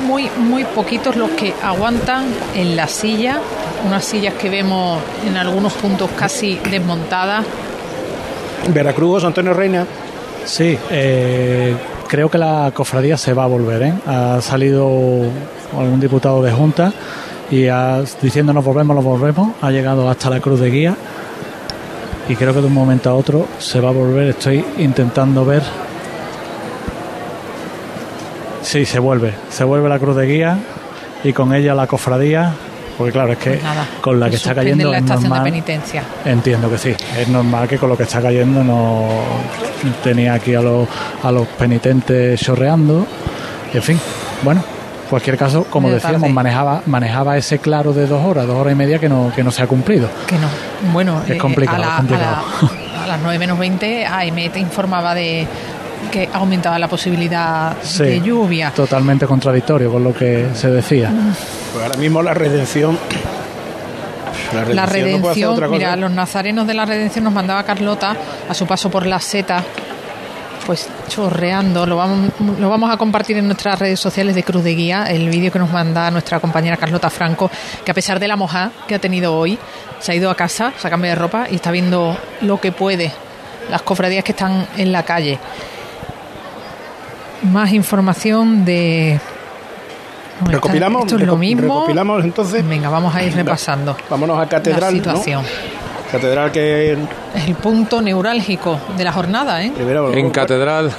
muy, 0.07 0.28
muy 0.36 0.64
poquitos 0.64 1.16
los 1.16 1.30
que 1.30 1.55
aguantan 1.62 2.26
en 2.55 2.76
la 2.76 2.88
silla, 2.88 3.38
unas 3.86 4.05
sillas 4.05 4.34
que 4.34 4.51
vemos 4.51 5.01
en 5.26 5.36
algunos 5.36 5.72
puntos 5.72 6.11
casi 6.16 6.59
desmontadas. 6.70 7.45
Veracruz, 8.73 9.25
Antonio 9.25 9.53
Reina. 9.53 9.87
Sí, 10.45 10.79
eh, 10.91 11.75
creo 12.09 12.31
que 12.31 12.39
la 12.39 12.71
cofradía 12.75 13.17
se 13.17 13.33
va 13.33 13.45
a 13.45 13.47
volver. 13.47 13.83
¿eh? 13.83 13.95
Ha 14.07 14.41
salido 14.41 15.23
algún 15.79 16.01
diputado 16.01 16.43
de 16.43 16.53
Junta 16.53 16.93
y 17.51 17.67
diciendo 18.23 18.53
nos 18.53 18.65
volvemos, 18.65 18.97
nos 18.97 19.05
volvemos. 19.05 19.53
Ha 19.61 19.71
llegado 19.71 20.09
hasta 20.09 20.31
la 20.31 20.41
cruz 20.41 20.61
de 20.61 20.71
guía 20.71 20.97
y 22.29 22.37
creo 22.37 22.55
que 22.55 22.61
de 22.61 22.67
un 22.67 22.75
momento 22.75 23.11
a 23.11 23.15
otro 23.15 23.47
se 23.59 23.81
va 23.81 23.91
a 23.91 23.93
volver. 23.93 24.29
Estoy 24.29 24.65
intentando 24.79 25.45
ver. 25.45 25.62
Sí, 28.62 28.87
se 28.87 28.99
vuelve. 28.99 29.35
Se 29.51 29.65
vuelve 29.65 29.89
la 29.89 29.99
cruz 29.99 30.17
de 30.17 30.27
guía 30.27 30.59
y 31.23 31.33
con 31.33 31.55
ella 31.55 31.75
la 31.75 31.87
cofradía. 31.87 32.55
Porque 32.97 33.12
claro, 33.12 33.32
es 33.32 33.38
que 33.38 33.51
Pues 33.51 33.62
nada, 33.64 33.86
con 34.01 34.20
la 34.20 34.30
que 34.30 34.36
está 34.36 34.55
cayendo 34.55 34.90
la 34.90 34.99
es 34.99 35.03
estación 35.05 35.28
normal. 35.30 35.45
de 35.45 35.51
penitencia. 35.51 36.03
Entiendo 36.24 36.70
que 36.70 36.78
sí. 36.78 36.95
Es 37.18 37.28
normal 37.28 37.66
que 37.68 37.76
con 37.78 37.88
lo 37.88 37.97
que 37.97 38.05
está 38.05 38.22
cayendo 38.22 38.62
no 38.62 39.09
tenía 40.03 40.34
aquí 40.34 40.55
a 40.55 40.61
los, 40.61 40.88
a 41.22 41.32
los 41.32 41.47
penitentes 41.49 42.40
chorreando. 42.40 43.07
En 43.72 43.82
fin, 43.82 43.99
bueno, 44.42 44.61
en 45.03 45.09
cualquier 45.11 45.36
caso, 45.36 45.64
como 45.68 45.90
decíamos, 45.90 46.20
tarde. 46.22 46.32
manejaba, 46.32 46.82
manejaba 46.86 47.36
ese 47.36 47.59
claro 47.59 47.92
de 47.92 48.07
dos 48.07 48.24
horas, 48.24 48.47
dos 48.47 48.57
horas 48.57 48.72
y 48.72 48.76
media 48.76 48.99
que 49.01 49.09
no, 49.09 49.32
que 49.34 49.42
no 49.42 49.51
se 49.51 49.62
ha 49.62 49.66
cumplido. 49.66 50.09
Que 50.26 50.36
no. 50.38 50.47
Bueno, 50.92 51.20
Es 51.24 51.32
eh, 51.32 51.38
complicado, 51.38 51.78
a, 51.82 51.86
la- 51.86 51.92
es 51.92 51.97
complicado. 51.97 52.36
a 52.36 52.64
la- 52.97 53.05
a 53.05 53.07
las 53.09 53.20
9 53.20 53.38
menos 53.38 53.59
20, 53.59 54.07
AM 54.07 54.49
te 54.51 54.61
informaba 54.61 55.14
de 55.14 55.47
que 56.12 56.28
aumentaba 56.32 56.78
la 56.78 56.86
posibilidad 56.88 57.74
Sí, 57.82 58.05
de 58.05 58.20
lluvia. 58.20 58.70
Totalmente 58.70 59.26
contradictorio 59.26 59.90
con 59.90 60.05
lo 60.05 60.14
que 60.14 60.47
se 60.55 60.70
decía. 60.70 61.11
Pues 61.75 61.87
ahora 61.87 61.99
mismo 61.99 62.22
la 62.22 62.35
redención. 62.35 62.97
La 64.53 64.87
redención, 64.87 65.55
otra 65.55 65.66
cosa. 65.66 65.77
mira, 65.77 65.97
los 65.97 66.12
nazarenos 66.12 66.68
de 66.68 66.75
la 66.75 66.85
redención 66.85 67.25
nos 67.25 67.33
mandaba 67.33 67.64
Carlota 67.64 68.16
a 68.49 68.55
su 68.55 68.64
paso 68.64 68.89
por 68.89 69.05
la 69.07 69.18
seta, 69.18 69.61
pues 70.64 70.89
chorreando. 71.09 71.85
Lo 71.85 71.97
vamos, 71.97 72.31
lo 72.61 72.70
vamos 72.70 72.93
a 72.93 72.97
compartir 72.97 73.39
en 73.39 73.47
nuestras 73.47 73.77
redes 73.77 73.99
sociales 73.99 74.37
de 74.37 74.45
Cruz 74.45 74.62
de 74.62 74.72
Guía, 74.72 75.07
el 75.09 75.29
vídeo 75.29 75.51
que 75.51 75.59
nos 75.59 75.72
manda 75.72 76.09
nuestra 76.12 76.39
compañera 76.39 76.77
Carlota 76.77 77.11
Franco, 77.11 77.51
que 77.85 77.91
a 77.91 77.95
pesar 77.95 78.20
de 78.20 78.29
la 78.29 78.37
mojada 78.37 78.70
que 78.87 78.95
ha 78.95 79.01
tenido 79.01 79.37
hoy, 79.37 79.59
se 79.99 80.12
ha 80.12 80.14
ido 80.14 80.31
a 80.31 80.37
casa, 80.37 80.72
se 80.79 80.87
ha 80.87 80.91
cambiado 80.91 81.16
de 81.16 81.20
ropa 81.20 81.47
y 81.51 81.57
está 81.57 81.72
viendo 81.72 82.16
lo 82.43 82.61
que 82.61 82.70
puede, 82.70 83.11
las 83.68 83.83
cofradías 83.83 84.22
que 84.22 84.31
están 84.31 84.64
en 84.77 84.93
la 84.93 85.03
calle. 85.03 85.41
Más 87.43 87.72
información 87.72 88.64
de. 88.64 89.18
Recopilamos, 90.47 91.03
Esto 91.05 91.16
es 91.18 91.26
lo 91.26 91.36
mismo. 91.36 91.74
recopilamos 91.80 92.24
entonces. 92.24 92.66
Venga, 92.68 92.88
vamos 92.88 93.14
a 93.14 93.22
ir 93.22 93.34
repasando. 93.34 93.97
Vámonos 94.11 94.38
a 94.40 94.47
catedral. 94.49 94.80
La 94.80 94.90
situación. 94.90 95.42
¿no? 95.42 96.12
Catedral 96.12 96.53
que 96.53 96.92
Es 97.34 97.47
el 97.49 97.55
punto 97.57 98.01
neurálgico 98.01 98.78
de 98.97 99.05
la 99.05 99.12
jornada, 99.12 99.62
¿eh? 99.64 99.72
En 100.14 100.30
catedral. 100.30 100.90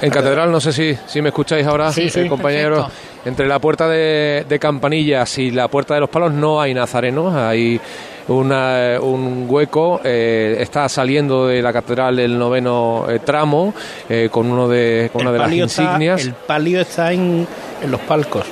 En 0.00 0.10
catedral, 0.10 0.50
no 0.52 0.60
sé 0.60 0.72
si, 0.72 0.96
si 1.06 1.22
me 1.22 1.28
escucháis 1.30 1.66
ahora, 1.66 1.90
Sí, 1.92 2.10
sí. 2.10 2.20
eh, 2.20 2.28
compañeros. 2.28 2.84
Perfecto. 2.86 3.06
Entre 3.28 3.46
la 3.48 3.58
puerta 3.58 3.88
de, 3.88 4.44
de 4.48 4.58
Campanillas 4.58 5.38
y 5.38 5.50
la 5.50 5.68
puerta 5.68 5.94
de 5.94 6.00
los 6.00 6.08
Palos 6.10 6.32
no 6.32 6.60
hay 6.60 6.74
nazarenos, 6.74 7.34
hay 7.34 7.80
una- 8.28 8.98
un 9.00 9.46
hueco. 9.48 10.00
eh, 10.04 10.56
está 10.60 10.88
saliendo 10.88 11.46
de 11.46 11.62
la 11.62 11.72
catedral 11.72 12.18
el 12.18 12.38
noveno 12.38 13.06
eh, 13.08 13.18
tramo 13.20 13.72
eh, 14.08 14.28
con 14.30 14.50
uno 14.50 14.66
de 14.68 15.10
con 15.12 15.22
una 15.22 15.32
de 15.32 15.38
las 15.38 15.50
está- 15.52 15.82
insignias. 15.82 16.20
el 16.24 16.34
palio 16.34 16.80
está 16.80 17.12
en, 17.12 17.46
en 17.82 17.90
los 17.90 18.00
palcos. 18.00 18.44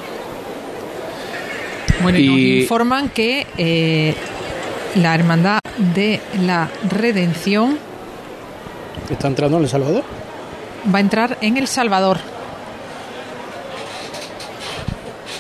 Bueno, 2.02 2.18
y, 2.18 2.26
nos 2.28 2.38
informan 2.62 3.08
que 3.10 3.46
eh, 3.56 4.14
la 4.96 5.14
Hermandad 5.14 5.58
de 5.94 6.20
la 6.42 6.68
Redención 6.90 7.78
¿Está 9.10 9.26
entrando 9.28 9.56
en 9.58 9.64
El 9.64 9.68
Salvador? 9.68 10.02
va 10.92 10.98
a 10.98 11.00
entrar 11.00 11.38
en 11.40 11.56
El 11.56 11.66
Salvador. 11.66 12.18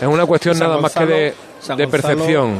Es 0.00 0.06
una 0.08 0.26
cuestión 0.26 0.54
San 0.56 0.68
nada 0.68 0.80
más 0.80 0.92
que 0.92 1.06
de, 1.06 1.14
de 1.14 1.34
Gonzalo- 1.62 1.90
percepción. 1.90 2.54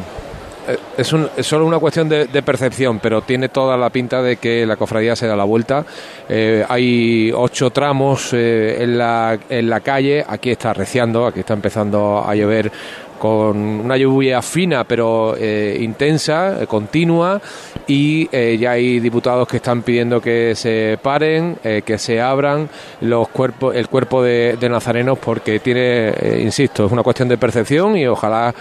Eh, 0.69 0.77
Es, 0.97 1.13
un- 1.13 1.29
solo 1.41 1.67
una 1.67 1.79
cuestión 1.79 2.09
de, 2.09 2.27
percepción, 2.43 3.01
pero 3.01 3.23
tiene 3.23 3.49
toda 3.49 3.77
la 3.77 3.91
pinta 3.91 4.23
de 4.23 4.37
que 4.37 4.65
la 4.65 4.77
cofradía 4.77 5.17
se 5.17 5.27
da 5.27 5.35
la 5.37 5.45
vuelta. 5.45 5.85
Eh, 6.29 6.65
hay 6.69 7.33
ocho 7.35 7.71
tramos 7.71 8.31
eh, 8.33 8.77
en, 8.81 8.97
la, 8.99 9.37
en 9.49 9.69
la 9.69 9.81
calle. 9.81 10.25
Aquí 10.27 10.51
está 10.51 10.71
arreciando, 10.71 11.27
aquí 11.27 11.41
está 11.41 11.55
empezando 11.55 12.25
a 12.25 12.35
llover 12.35 12.71
con 13.19 13.57
una 13.57 13.97
lluvia 13.97 14.43
fina 14.43 14.85
pero 14.85 15.35
intensa, 15.39 16.67
continua, 16.67 17.41
y 17.87 18.29
ya 18.59 18.73
hay 18.73 19.01
diputados 19.01 19.49
que 19.49 19.57
están 19.59 19.83
pidiendo 19.83 20.21
que 20.21 20.55
se 20.55 20.99
paren, 21.01 21.57
que 21.87 21.97
se 21.97 22.21
abran 22.21 22.69
los 23.01 23.29
cuerpos, 23.29 23.75
el 23.77 23.89
cuerpo 23.89 24.23
de, 24.23 24.57
de 24.61 24.69
nazarenos, 24.69 25.19
porque 25.19 25.59
tiene, 25.61 26.13
insisto, 26.41 26.85
es 26.85 26.93
una 26.93 27.03
cuestión 27.03 27.29
de 27.29 27.39
percepción 27.39 27.97
y 27.97 28.07
ojalá 28.07 28.53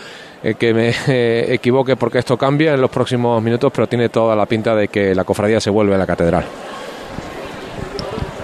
eh, 0.43 0.55
que 0.55 0.73
me 0.73 0.93
eh, 1.07 1.53
equivoque 1.53 1.95
porque 1.95 2.19
esto 2.19 2.37
cambia 2.37 2.73
en 2.73 2.81
los 2.81 2.89
próximos 2.89 3.41
minutos, 3.41 3.71
pero 3.73 3.87
tiene 3.87 4.09
toda 4.09 4.35
la 4.35 4.45
pinta 4.45 4.75
de 4.75 4.89
que 4.89 5.15
la 5.15 5.23
cofradía 5.23 5.59
se 5.59 5.69
vuelve 5.69 5.95
a 5.95 5.97
la 5.97 6.05
catedral. 6.05 6.45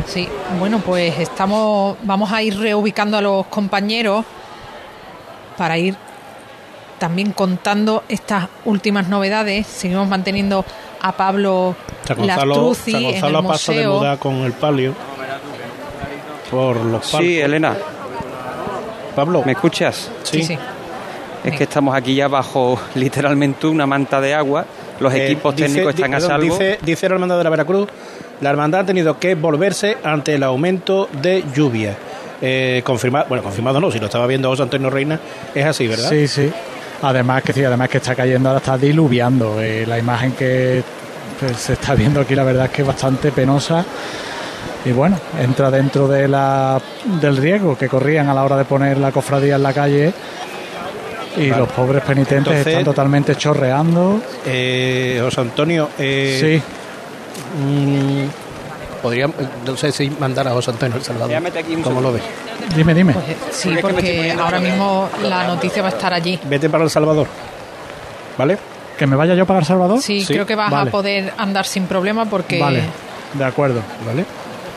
Sí, 0.08 0.28
bueno, 0.58 0.80
pues 0.80 1.20
estamos, 1.20 1.98
vamos 2.04 2.32
a 2.32 2.42
ir 2.42 2.58
reubicando 2.58 3.18
a 3.18 3.22
los 3.22 3.46
compañeros 3.48 4.26
para 5.58 5.78
ir 5.78 5.96
también 6.98 7.32
contando 7.32 8.04
estas 8.10 8.48
últimas 8.66 9.08
novedades. 9.08 9.68
Seguimos 9.68 10.08
manteniendo 10.08 10.66
a 11.02 11.12
Pablo 11.12 11.76
Lastruzzi 12.18 12.96
en 12.96 13.04
Gonzalo 13.04 13.40
el 13.40 13.46
pasa 13.46 13.72
de 13.72 13.78
museo. 13.78 13.94
moda 14.00 14.18
con 14.18 14.36
el 14.38 14.54
palio. 14.54 14.94
Por 16.50 16.78
los 16.78 17.12
palcos. 17.12 17.20
Sí, 17.20 17.40
Elena. 17.40 17.78
Pablo. 19.16 19.44
¿Me 19.46 19.52
escuchas? 19.52 20.10
Sí. 20.24 20.40
Sí, 20.42 20.56
sí. 20.56 20.60
Es 21.44 21.56
que 21.56 21.64
estamos 21.64 21.96
aquí 21.96 22.16
ya 22.16 22.28
bajo 22.28 22.80
literalmente 22.96 23.68
una 23.68 23.86
manta 23.86 24.20
de 24.22 24.34
agua. 24.34 24.66
Los 25.00 25.14
Eh, 25.14 25.26
equipos 25.26 25.56
dice- 25.56 25.68
técnicos 25.70 25.96
di- 25.96 26.02
están 26.02 26.14
a 26.14 26.18
perdón, 26.18 26.30
salvo. 26.32 26.44
Dice, 26.58 26.80
dice 26.82 27.08
la 27.10 27.16
hermandad 27.16 27.38
de 27.38 27.44
la 27.46 27.50
Veracruz, 27.50 27.88
la 28.42 28.50
hermandad 28.50 28.82
ha 28.82 28.86
tenido 28.86 29.18
que 29.20 29.36
volverse 29.36 29.98
ante 30.04 30.36
el 30.36 30.44
aumento 30.44 31.08
de 31.22 31.44
lluvia. 31.56 31.96
Eh, 32.42 32.82
confirmado, 32.86 33.26
bueno, 33.30 33.44
confirmado 33.44 33.80
no, 33.82 33.92
si 33.92 34.00
lo 34.00 34.06
estaba 34.06 34.26
viendo 34.28 34.50
José 34.50 34.64
Antonio 34.64 34.90
Reina, 34.90 35.20
es 35.56 35.66
así, 35.66 35.88
¿verdad? 35.88 36.10
Sí, 36.10 36.28
sí. 36.28 36.52
Además 37.02 37.44
que 37.44 37.54
sí, 37.54 37.64
además 37.64 37.90
que 37.90 37.98
está 37.98 38.16
cayendo, 38.16 38.50
ahora 38.50 38.60
está 38.60 38.78
diluviando. 38.78 39.62
eh, 39.62 39.86
la 39.88 39.98
imagen 39.98 40.34
que 40.34 40.84
pues, 41.40 41.58
se 41.58 41.74
está 41.74 41.96
viendo 41.96 42.20
aquí, 42.22 42.36
la 42.36 42.44
verdad 42.44 42.66
es 42.66 42.72
que 42.72 42.82
es 42.82 42.88
bastante 42.88 43.32
penosa. 43.32 43.86
Y 44.86 44.92
bueno, 44.92 45.18
entra 45.42 45.70
dentro 45.72 46.08
de 46.08 46.28
la, 46.28 46.82
del 47.22 47.36
riesgo 47.38 47.78
que 47.78 47.88
corrían 47.90 48.28
a 48.30 48.34
la 48.34 48.44
hora 48.44 48.56
de 48.58 48.66
poner 48.66 48.98
la 48.98 49.12
cofradía 49.12 49.56
en 49.56 49.64
la 49.64 49.74
calle. 49.74 50.14
Y 51.38 51.50
Vale. 51.50 51.62
los 51.62 51.70
pobres 51.72 52.04
penitentes 52.04 52.38
Entonces- 52.38 52.68
están 52.68 52.84
totalmente 52.84 53.36
chorreando. 53.36 54.20
Eh, 54.46 55.20
José 55.24 55.42
Antonio, 55.42 55.90
eh, 56.00 56.60
mm, 57.58 59.02
podría, 59.02 59.30
no 59.66 59.78
sé 59.78 59.92
si 59.92 60.10
mandar 60.10 60.48
a 60.48 60.52
José 60.52 60.72
Antonio 60.72 60.98
El 60.98 61.04
Salvador. 61.04 61.42
¿Cómo 61.84 62.02
lo 62.02 62.14
ves? 62.14 62.24
Dime, 62.76 62.94
dime. 62.94 63.14
Sí, 63.52 63.76
porque 63.82 64.32
ahora 64.38 64.60
mismo 64.60 65.10
la 65.24 65.48
noticia 65.48 65.82
va 65.82 65.90
a 65.90 65.92
estar 65.92 66.14
allí. 66.14 66.40
Vete 66.46 66.70
para 66.70 66.84
El 66.84 66.90
Salvador. 66.90 67.28
¿Vale? 68.38 68.58
¿Que 68.98 69.08
me 69.08 69.16
vaya 69.16 69.34
yo 69.36 69.46
para 69.46 69.60
El 69.60 69.66
Salvador? 69.66 70.02
Sí, 70.02 70.26
creo 70.28 70.46
que 70.46 70.56
vas 70.56 70.72
Vale. 70.72 70.90
a 70.90 70.92
poder 70.92 71.34
andar 71.38 71.66
sin 71.66 71.86
problema 71.86 72.26
porque 72.26 72.60
Vale, 72.60 72.84
de 73.34 73.44
acuerdo. 73.46 73.82
Vale. 74.06 74.26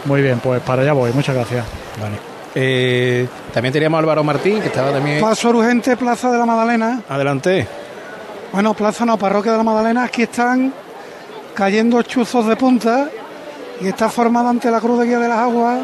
Muy 0.04 0.22
bien, 0.22 0.38
pues 0.40 0.60
para 0.62 0.82
allá 0.82 0.92
voy. 0.92 1.12
Muchas 1.12 1.34
gracias. 1.34 1.64
Vale. 2.00 2.31
Eh, 2.54 3.26
también 3.52 3.72
teníamos 3.72 3.98
a 3.98 4.00
Álvaro 4.00 4.24
Martín, 4.24 4.60
que 4.60 4.68
estaba 4.68 4.92
también... 4.92 5.20
Paso 5.20 5.48
urgente, 5.50 5.96
Plaza 5.96 6.30
de 6.30 6.38
la 6.38 6.46
Magdalena. 6.46 7.00
Adelante. 7.08 7.66
Bueno, 8.52 8.74
Plaza 8.74 9.06
no, 9.06 9.16
Parroquia 9.16 9.52
de 9.52 9.58
la 9.58 9.64
Magdalena. 9.64 10.04
Aquí 10.04 10.22
están 10.22 10.72
cayendo 11.54 12.02
chuzos 12.02 12.46
de 12.46 12.56
punta 12.56 13.08
y 13.80 13.88
está 13.88 14.08
formada 14.08 14.50
ante 14.50 14.70
la 14.70 14.80
Cruz 14.80 15.00
de 15.00 15.06
Guía 15.06 15.18
de 15.18 15.28
las 15.28 15.38
Aguas. 15.38 15.80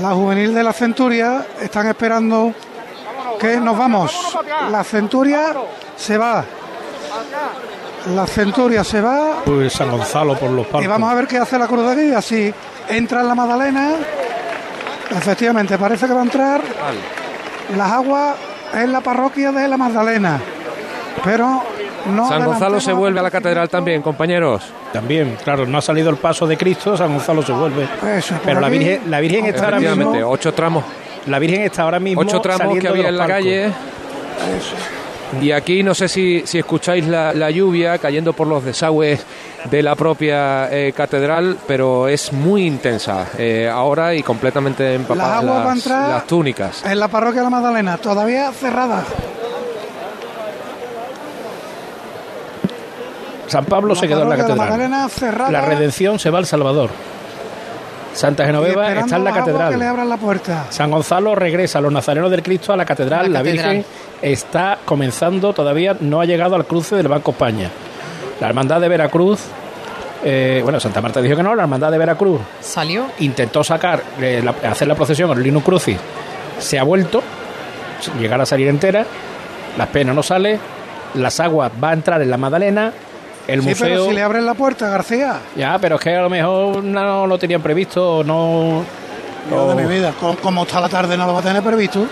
La 0.00 0.10
juvenil 0.10 0.54
de 0.54 0.62
la 0.62 0.72
Centuria 0.72 1.46
están 1.60 1.86
esperando 1.86 2.52
que 3.40 3.56
nos 3.58 3.78
vamos. 3.78 4.36
La 4.70 4.84
Centuria 4.84 5.54
se 5.96 6.18
va. 6.18 6.44
La 8.14 8.24
Centuria 8.24 8.84
se 8.84 9.00
va 9.00 9.42
Pues 9.44 9.72
San 9.72 9.90
Gonzalo 9.90 10.38
por 10.38 10.50
los 10.50 10.66
y 10.80 10.86
vamos 10.86 11.10
a 11.10 11.14
ver 11.14 11.26
qué 11.26 11.38
hace 11.38 11.58
la 11.58 11.66
Cruz 11.66 11.88
de 11.88 12.04
Guía. 12.04 12.22
Si 12.22 12.52
entra 12.88 13.20
en 13.22 13.28
la 13.28 13.34
Magdalena, 13.34 13.94
efectivamente 15.10 15.78
parece 15.78 16.06
que 16.06 16.12
va 16.12 16.20
a 16.20 16.24
entrar. 16.24 16.60
Las 17.76 17.90
aguas 17.92 18.36
en 18.74 18.92
la 18.92 19.00
parroquia 19.00 19.52
de 19.52 19.68
la 19.68 19.76
Magdalena. 19.76 20.40
Pero 21.24 21.62
no 22.14 22.28
San 22.28 22.44
Gonzalo 22.44 22.80
se 22.80 22.92
vuelve 22.92 23.20
a 23.20 23.22
la 23.22 23.30
catedral 23.30 23.68
también, 23.68 24.02
compañeros. 24.02 24.72
También, 24.92 25.36
claro, 25.42 25.66
no 25.66 25.78
ha 25.78 25.82
salido 25.82 26.10
el 26.10 26.16
paso 26.16 26.46
de 26.46 26.56
Cristo, 26.56 26.96
San 26.96 27.12
Gonzalo 27.12 27.42
se 27.42 27.52
vuelve. 27.52 27.88
Eso, 28.16 28.34
Pero 28.44 28.60
la. 28.60 28.68
Virgen, 28.68 29.10
la 29.10 29.20
Virgen 29.20 29.46
está 29.46 29.64
ahora 29.66 29.80
mismo. 29.80 30.12
ocho 30.28 30.52
tramos. 30.54 30.84
La 31.26 31.38
Virgen 31.38 31.62
está 31.62 31.82
ahora 31.82 31.98
mismo. 31.98 32.22
Ocho 32.22 32.40
tramos 32.40 32.60
saliendo 32.62 32.82
que 32.82 32.88
había 32.88 33.08
en 33.08 33.16
la 33.16 33.26
calle. 33.26 33.72
Y 35.40 35.50
aquí 35.52 35.82
no 35.82 35.94
sé 35.94 36.08
si, 36.08 36.42
si 36.46 36.58
escucháis 36.58 37.06
la, 37.06 37.32
la 37.32 37.50
lluvia 37.50 37.98
cayendo 37.98 38.32
por 38.32 38.46
los 38.46 38.64
desagües 38.64 39.24
de 39.70 39.82
la 39.82 39.94
propia 39.94 40.68
eh, 40.70 40.92
catedral, 40.92 41.58
pero 41.66 42.08
es 42.08 42.32
muy 42.32 42.64
intensa 42.64 43.26
eh, 43.38 43.68
ahora 43.70 44.14
y 44.14 44.22
completamente 44.22 44.94
empapada 44.94 45.42
Las 45.42 45.86
las, 45.86 46.26
túnicas. 46.26 46.84
En 46.84 46.98
la 46.98 47.08
parroquia 47.08 47.40
de 47.40 47.46
la 47.46 47.50
Magdalena, 47.50 47.98
todavía 47.98 48.52
cerrada. 48.52 49.04
San 53.48 53.64
Pablo 53.64 53.94
se 53.94 54.08
quedó 54.08 54.22
en 54.22 54.30
la 54.30 54.36
la 54.36 54.42
catedral. 54.42 54.68
Magdalena 54.68 55.08
cerrada. 55.08 55.50
La 55.50 55.60
redención 55.62 56.18
se 56.18 56.30
va 56.30 56.38
al 56.38 56.46
Salvador. 56.46 56.90
Santa 58.16 58.46
Genoveva 58.46 58.92
está 58.92 59.16
en 59.16 59.24
la 59.24 59.32
catedral. 59.32 59.70
Que 59.72 59.76
le 59.78 59.86
abran 59.86 60.08
la 60.08 60.16
puerta. 60.16 60.66
San 60.70 60.90
Gonzalo 60.90 61.34
regresa, 61.34 61.80
los 61.80 61.92
nazarenos 61.92 62.30
del 62.30 62.42
Cristo 62.42 62.72
a 62.72 62.76
la 62.76 62.84
catedral. 62.84 63.30
La 63.32 63.38
La, 63.40 63.44
catedral. 63.44 63.74
Virgen 63.76 63.84
está 64.22 64.78
comenzando, 64.84 65.52
todavía 65.52 65.96
no 66.00 66.20
ha 66.20 66.24
llegado 66.24 66.56
al 66.56 66.64
cruce 66.64 66.96
del 66.96 67.08
Banco 67.08 67.32
España. 67.32 67.70
La 68.40 68.48
Hermandad 68.48 68.80
de 68.80 68.88
Veracruz, 68.88 69.40
eh, 70.24 70.60
bueno, 70.62 70.80
Santa 70.80 71.00
Marta 71.02 71.20
dijo 71.20 71.36
que 71.36 71.42
no, 71.42 71.54
la 71.54 71.62
Hermandad 71.64 71.90
de 71.90 71.98
Veracruz 71.98 72.40
salió. 72.60 73.06
intentó 73.18 73.62
sacar, 73.62 74.02
eh, 74.20 74.40
la- 74.42 74.70
hacer 74.70 74.88
la 74.88 74.94
procesión 74.94 75.28
con 75.28 75.38
el 75.38 75.44
Linus 75.44 75.62
Crucis, 75.62 75.98
se 76.58 76.78
ha 76.78 76.82
vuelto, 76.84 77.22
llegar 78.18 78.40
a 78.40 78.46
salir 78.46 78.68
entera, 78.68 79.04
las 79.76 79.88
penas 79.88 80.14
no 80.16 80.22
sale, 80.22 80.58
las 81.14 81.38
aguas 81.40 81.70
va 81.82 81.90
a 81.90 81.92
entrar 81.92 82.22
en 82.22 82.30
la 82.30 82.36
Magdalena, 82.38 82.92
el 83.48 83.62
sí, 83.62 83.68
museo... 83.68 83.86
pero 83.88 84.04
si 84.06 84.12
le 84.12 84.22
abren 84.22 84.44
la 84.46 84.54
puerta, 84.54 84.88
García. 84.88 85.40
Ya, 85.56 85.78
pero 85.78 85.96
es 85.96 86.00
que 86.02 86.14
a 86.16 86.22
lo 86.22 86.30
mejor 86.30 86.82
no 86.82 87.26
lo 87.26 87.38
tenían 87.38 87.62
previsto, 87.62 88.22
no... 88.24 88.84
Dios 89.48 89.60
o- 89.60 89.74
de 89.74 89.82
mi 89.84 89.88
vida, 89.92 90.12
¿cómo, 90.18 90.36
cómo 90.36 90.62
está 90.64 90.80
la 90.80 90.88
tarde 90.88 91.16
no 91.16 91.26
lo 91.26 91.32
va 91.34 91.40
a 91.40 91.42
tener 91.42 91.62
previsto? 91.62 92.06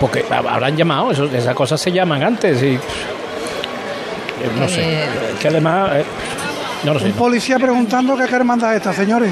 Porque 0.00 0.24
habrán 0.30 0.76
llamado, 0.76 1.10
eso- 1.10 1.24
esas 1.26 1.54
cosas 1.54 1.80
se 1.80 1.92
llaman 1.92 2.22
antes 2.22 2.62
y... 2.62 2.74
eh, 2.74 2.80
No 4.58 4.68
sé, 4.68 4.82
Eh, 5.04 5.06
que 5.40 5.48
además... 5.48 5.90
eh, 5.96 6.04
no 6.84 6.94
lo 6.94 7.00
sé, 7.00 7.06
Un 7.06 7.12
policía 7.12 7.58
preguntando 7.58 8.16
que 8.16 8.24
qué 8.26 8.34
hermandad 8.36 8.70
es 8.72 8.78
esta, 8.78 8.94
señores. 8.94 9.30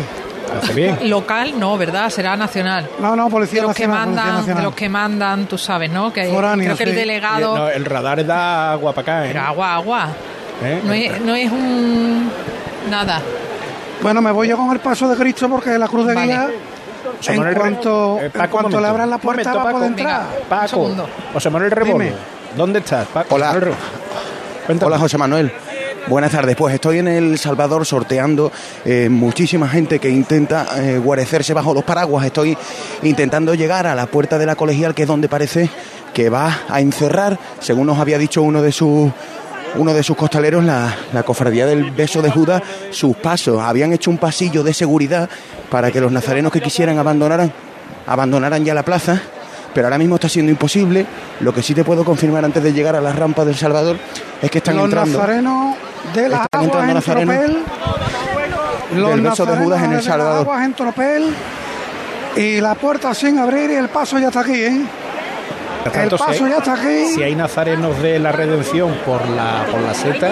hace 0.63 0.75
bien. 0.75 0.99
Local, 1.09 1.59
no, 1.59 1.79
¿verdad? 1.79 2.11
Será 2.11 2.37
nacional. 2.37 2.87
No, 3.01 3.17
no, 3.17 3.31
policía 3.31 3.63
de 3.63 3.69
los 3.69 3.75
que 3.77 3.87
nacional, 3.87 4.05
policía 4.05 4.23
mandan, 4.25 4.37
nacional. 4.41 4.63
de 4.63 4.67
los 4.69 4.75
que 4.75 4.89
mandan, 4.91 5.47
tú 5.47 5.57
sabes, 5.57 5.91
¿no? 5.91 6.13
Que 6.13 6.27
Foráneo, 6.27 6.67
creo 6.67 6.77
que 6.77 6.85
el 6.85 6.91
sí. 6.91 6.97
delegado, 6.97 7.57
No, 7.57 7.69
el 7.71 7.85
radar 7.87 8.27
da 8.27 8.73
agua 8.73 8.93
para 8.93 9.03
acá, 9.03 9.25
¿eh? 9.25 9.31
pero 9.33 9.45
agua, 9.47 9.75
agua. 9.77 10.09
¿Eh? 10.63 10.81
No 10.85 10.93
es, 10.93 11.21
no 11.21 11.35
es 11.35 11.51
un 11.51 12.31
nada. 12.91 13.21
Bueno, 14.03 14.23
me 14.23 14.31
voy 14.31 14.49
yo 14.49 14.57
con 14.57 14.71
el 14.73 14.81
paso 14.81 15.09
de 15.09 15.17
Cristo 15.17 15.49
porque 15.49 15.79
la 15.79 15.89
cruz 15.89 16.07
de 16.07 16.15
Vale. 16.15 16.27
guía, 16.27 16.51
José 17.17 17.33
en 17.33 17.39
Manuel 17.39 17.57
cuanto, 17.57 18.19
eh, 18.21 18.27
en 18.27 18.33
Paco, 18.33 18.59
cuanto 18.59 18.81
le 18.81 18.87
abran 18.87 19.11
la 19.11 19.19
puerta 19.19 19.51
momento, 19.51 19.65
va 19.65 19.71
a 19.71 19.73
poder 19.73 19.91
entrar. 19.91 20.27
Paco. 20.49 20.91
José 21.33 21.51
Manuel 21.51 21.71
Rebolo. 21.71 22.05
¿dónde 22.57 22.79
estás? 22.81 23.07
Paco? 23.09 23.35
Hola. 23.35 23.53
Manuel. 23.53 23.75
Hola 24.83 24.99
José 24.99 25.19
Manuel. 25.19 25.53
Buenas 26.09 26.33
tardes. 26.33 26.57
Pues 26.57 26.75
estoy 26.75 26.99
en 26.99 27.09
El 27.09 27.39
Salvador 27.39 27.85
sorteando 27.85 28.51
eh, 28.85 29.09
muchísima 29.11 29.69
gente 29.69 29.99
que 29.99 30.09
intenta 30.09 30.67
eh, 30.77 30.99
guarecerse 30.99 31.53
bajo 31.53 31.75
los 31.75 31.85
paraguas. 31.85 32.25
Estoy 32.25 32.57
intentando 33.03 33.55
llegar 33.55 33.87
a 33.87 33.95
la 33.95 34.07
puerta 34.07 34.39
de 34.39 34.47
la 34.47 34.57
colegial, 34.57 34.95
que 34.95 35.03
es 35.03 35.09
donde 35.09 35.29
parece 35.29 35.69
que 36.15 36.31
va 36.31 36.61
a 36.69 36.81
encerrar, 36.81 37.39
según 37.61 37.87
nos 37.87 37.99
había 37.99 38.17
dicho 38.17 38.43
uno 38.43 38.63
de 38.63 38.73
sus 38.73 39.11
uno 39.77 39.95
de 39.95 40.03
sus 40.03 40.17
costaleros, 40.17 40.65
la, 40.65 40.95
la 41.13 41.23
cofradía 41.23 41.67
del 41.67 41.91
beso 41.91 42.23
de 42.23 42.31
Judas, 42.31 42.63
sus 42.91 43.17
pasos. 43.17 43.61
Habían 43.63 43.93
hecho 43.93 44.11
un 44.11 44.19
pasillo 44.19 44.63
de 44.63 44.75
seguridad 44.75 45.29
para 45.71 45.91
que 45.91 46.01
los 46.01 46.13
nazarenos 46.13 46.53
que 46.53 46.61
quisieran 46.61 46.99
abandonaran, 46.99 47.53
abandonaran 48.07 48.65
ya 48.65 48.75
la 48.75 48.83
plaza 48.85 49.21
pero 49.75 49.87
ahora 49.87 49.99
mismo 49.99 50.17
está 50.17 50.29
siendo 50.29 50.51
imposible. 50.51 51.07
Lo 51.41 51.55
que 51.55 51.63
sí 51.63 51.75
te 51.75 51.85
puedo 51.85 52.05
confirmar 52.05 52.45
antes 52.45 52.63
de 52.63 52.73
llegar 52.73 52.97
a 52.97 53.01
las 53.01 53.15
rampas 53.15 53.47
del 53.47 53.55
Salvador 53.55 53.97
es 54.43 54.51
que 54.51 54.59
están 54.59 54.77
los 54.77 54.87
entrando. 54.87 55.19
nazarenos 55.19 55.77
de 56.15 56.29
las 56.29 56.41
Están 56.43 56.49
aguas 56.53 56.65
entrando 56.65 56.89
en 56.89 56.95
nazarenos 56.95 57.37
tropel. 57.37 57.65
Los 59.01 59.11
del 59.11 59.21
beso 59.21 59.47
de 59.47 59.57
Judas 59.57 59.83
en 59.85 59.93
el 59.93 60.03
Salvador. 60.03 60.41
aguas 60.41 60.65
en 60.65 60.75
tropel. 60.75 61.35
Y 62.37 62.61
la 62.61 62.75
puerta 62.75 63.15
sin 63.15 63.39
abrir 63.39 63.71
y 63.71 63.75
el 63.75 63.89
paso 63.89 64.19
ya 64.19 64.29
está 64.29 64.41
aquí, 64.41 64.55
¿eh? 64.55 64.83
El 65.89 65.93
tanto, 65.95 66.19
si 66.19 66.25
paso 66.25 66.45
hay- 66.45 66.51
ya 66.51 66.57
está 66.59 66.73
aquí. 66.75 67.05
Si 67.15 67.23
hay 67.23 67.35
nazarenos 67.35 68.01
de 68.03 68.19
la 68.19 68.33
redención 68.33 68.95
por 69.07 69.27
la, 69.29 69.65
por 69.71 69.81
la 69.81 69.95
seta, 69.95 70.31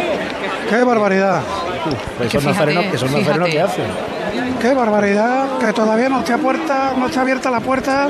¡Qué 0.68 0.82
barbaridad! 0.82 1.42
pues 2.18 2.30
Que 2.30 2.38
esos 2.38 2.44
nazarenos, 2.44 2.84
fíjate, 2.84 2.96
esos 2.96 3.10
nazarenos 3.12 3.48
fíjate. 3.48 3.52
que 3.52 3.60
hacen. 3.84 4.56
¡Qué 4.60 4.74
barbaridad! 4.74 5.58
Que 5.60 5.72
todavía 5.72 6.08
no 6.08 6.18
está, 6.20 6.36
puerta, 6.38 6.92
no 6.96 7.06
está 7.06 7.20
abierta 7.20 7.50
la 7.50 7.60
puerta 7.60 8.08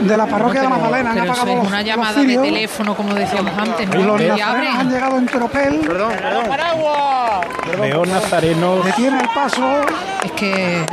de 0.00 0.16
la 0.16 0.26
parroquia 0.26 0.62
de 0.62 0.68
la 0.68 0.74
Pero- 0.74 0.82
Magdalena. 0.82 1.10
Han 1.10 1.16
pero 1.18 1.24
eso 1.24 1.32
apagado 1.32 1.50
es 1.50 1.58
los- 1.58 1.66
una 1.68 1.76
los 1.78 1.86
llamada 1.86 2.12
de 2.14 2.20
cirios. 2.20 2.42
teléfono, 2.42 2.94
como 2.96 3.14
decíamos 3.14 3.52
antes, 3.58 3.88
Y 3.92 3.98
¿no? 3.98 4.04
los 4.06 4.20
nazarenos 4.22 4.74
han 4.78 4.90
llegado 4.90 5.18
en 5.18 5.26
tropel. 5.26 5.78
Perdón, 5.80 6.12
Veo 7.80 8.06
nazarenos. 8.06 8.84
Detiene 8.86 9.20
el 9.20 9.28
paso. 9.34 9.80
Es 10.24 10.32
que 10.32 10.84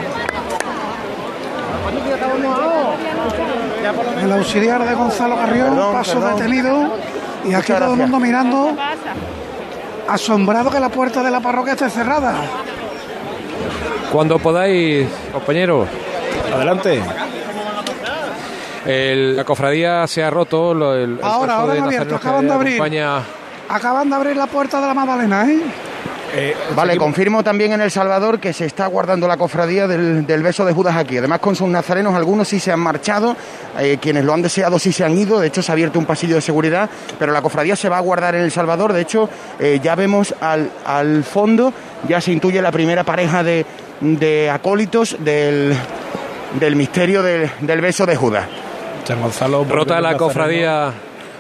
El 4.22 4.32
auxiliar 4.32 4.86
de 4.88 4.94
Gonzalo 4.94 5.36
Carrión, 5.36 5.70
Perdón, 5.70 5.94
paso 5.94 6.14
perdón. 6.20 6.36
detenido. 6.38 6.94
Y 7.46 7.54
aquí 7.54 7.72
todo 7.74 7.94
el 7.94 8.00
mundo 8.00 8.20
mirando, 8.20 8.76
asombrado 10.08 10.70
que 10.70 10.80
la 10.80 10.90
puerta 10.90 11.24
de 11.24 11.32
la 11.32 11.40
parroquia 11.40 11.74
esté 11.74 11.90
cerrada. 11.90 12.34
Cuando 14.12 14.40
podáis, 14.40 15.08
compañeros. 15.32 15.88
Adelante. 16.54 17.02
El- 18.86 19.36
la 19.36 19.44
cofradía 19.44 20.08
se 20.08 20.24
ha 20.24 20.30
roto. 20.30 20.74
el, 20.96 21.12
el 21.14 21.20
Ahora, 21.22 21.56
ahora 21.58 21.74
de 21.74 21.80
han 21.80 21.86
abierto, 21.86 22.16
acaban 22.16 22.48
de 22.48 22.54
abrir. 22.54 22.74
acompaña- 22.76 23.22
Acaban 23.70 24.10
de 24.10 24.16
abrir 24.16 24.36
la 24.36 24.48
puerta 24.48 24.82
de 24.82 24.88
la 24.88 24.94
Magdalena, 24.96 25.46
¿eh? 25.48 25.60
Vale, 26.76 26.98
confirmo 26.98 27.44
también 27.44 27.74
en 27.74 27.82
El 27.82 27.92
Salvador 27.92 28.40
que 28.40 28.54
se 28.54 28.66
está 28.66 28.86
guardando 28.88 29.28
la 29.28 29.38
cofradía 29.38 29.88
del, 29.88 30.26
del 30.26 30.44
beso 30.44 30.64
de 30.66 30.74
Judas 30.74 30.96
aquí. 30.96 31.18
Además, 31.18 31.40
con 31.40 31.56
sus 31.56 31.68
nazarenos, 31.68 32.14
algunos 32.16 32.48
sí 32.48 32.60
se 32.60 32.72
han 32.72 32.80
marchado, 32.80 33.36
eh, 33.80 33.98
quienes 34.02 34.24
lo 34.24 34.34
han 34.34 34.42
deseado 34.42 34.80
sí 34.80 34.92
se 34.94 35.04
han 35.04 35.18
ido. 35.18 35.40
De 35.40 35.48
hecho, 35.48 35.62
se 35.62 35.72
ha 35.72 35.74
abierto 35.74 36.00
un 36.00 36.06
pasillo 36.06 36.36
de 36.36 36.42
seguridad, 36.42 36.90
pero 37.18 37.32
la 37.32 37.42
cofradía 37.42 37.76
se 37.76 37.90
va 37.90 37.98
a 37.98 38.02
guardar 38.02 38.36
en 38.36 38.44
El 38.44 38.52
Salvador. 38.52 38.94
De 38.94 39.02
hecho, 39.02 39.30
eh, 39.60 39.80
ya 39.82 39.96
vemos 39.96 40.34
al, 40.40 40.70
al 40.86 41.24
fondo, 41.24 41.74
ya 42.08 42.22
se 42.22 42.32
intuye 42.32 42.62
la 42.62 42.72
primera 42.72 43.04
pareja 43.04 43.44
de, 43.44 43.66
de 44.00 44.50
acólitos 44.50 45.18
del, 45.20 45.76
del 46.60 46.76
misterio 46.76 47.24
del, 47.24 47.50
del 47.62 47.82
beso 47.82 48.06
de 48.06 48.16
Judas. 48.16 48.46
San 49.04 49.22
Gonzalo. 49.22 49.66
Rota 49.68 50.00
la 50.00 50.16
cofradía 50.16 50.94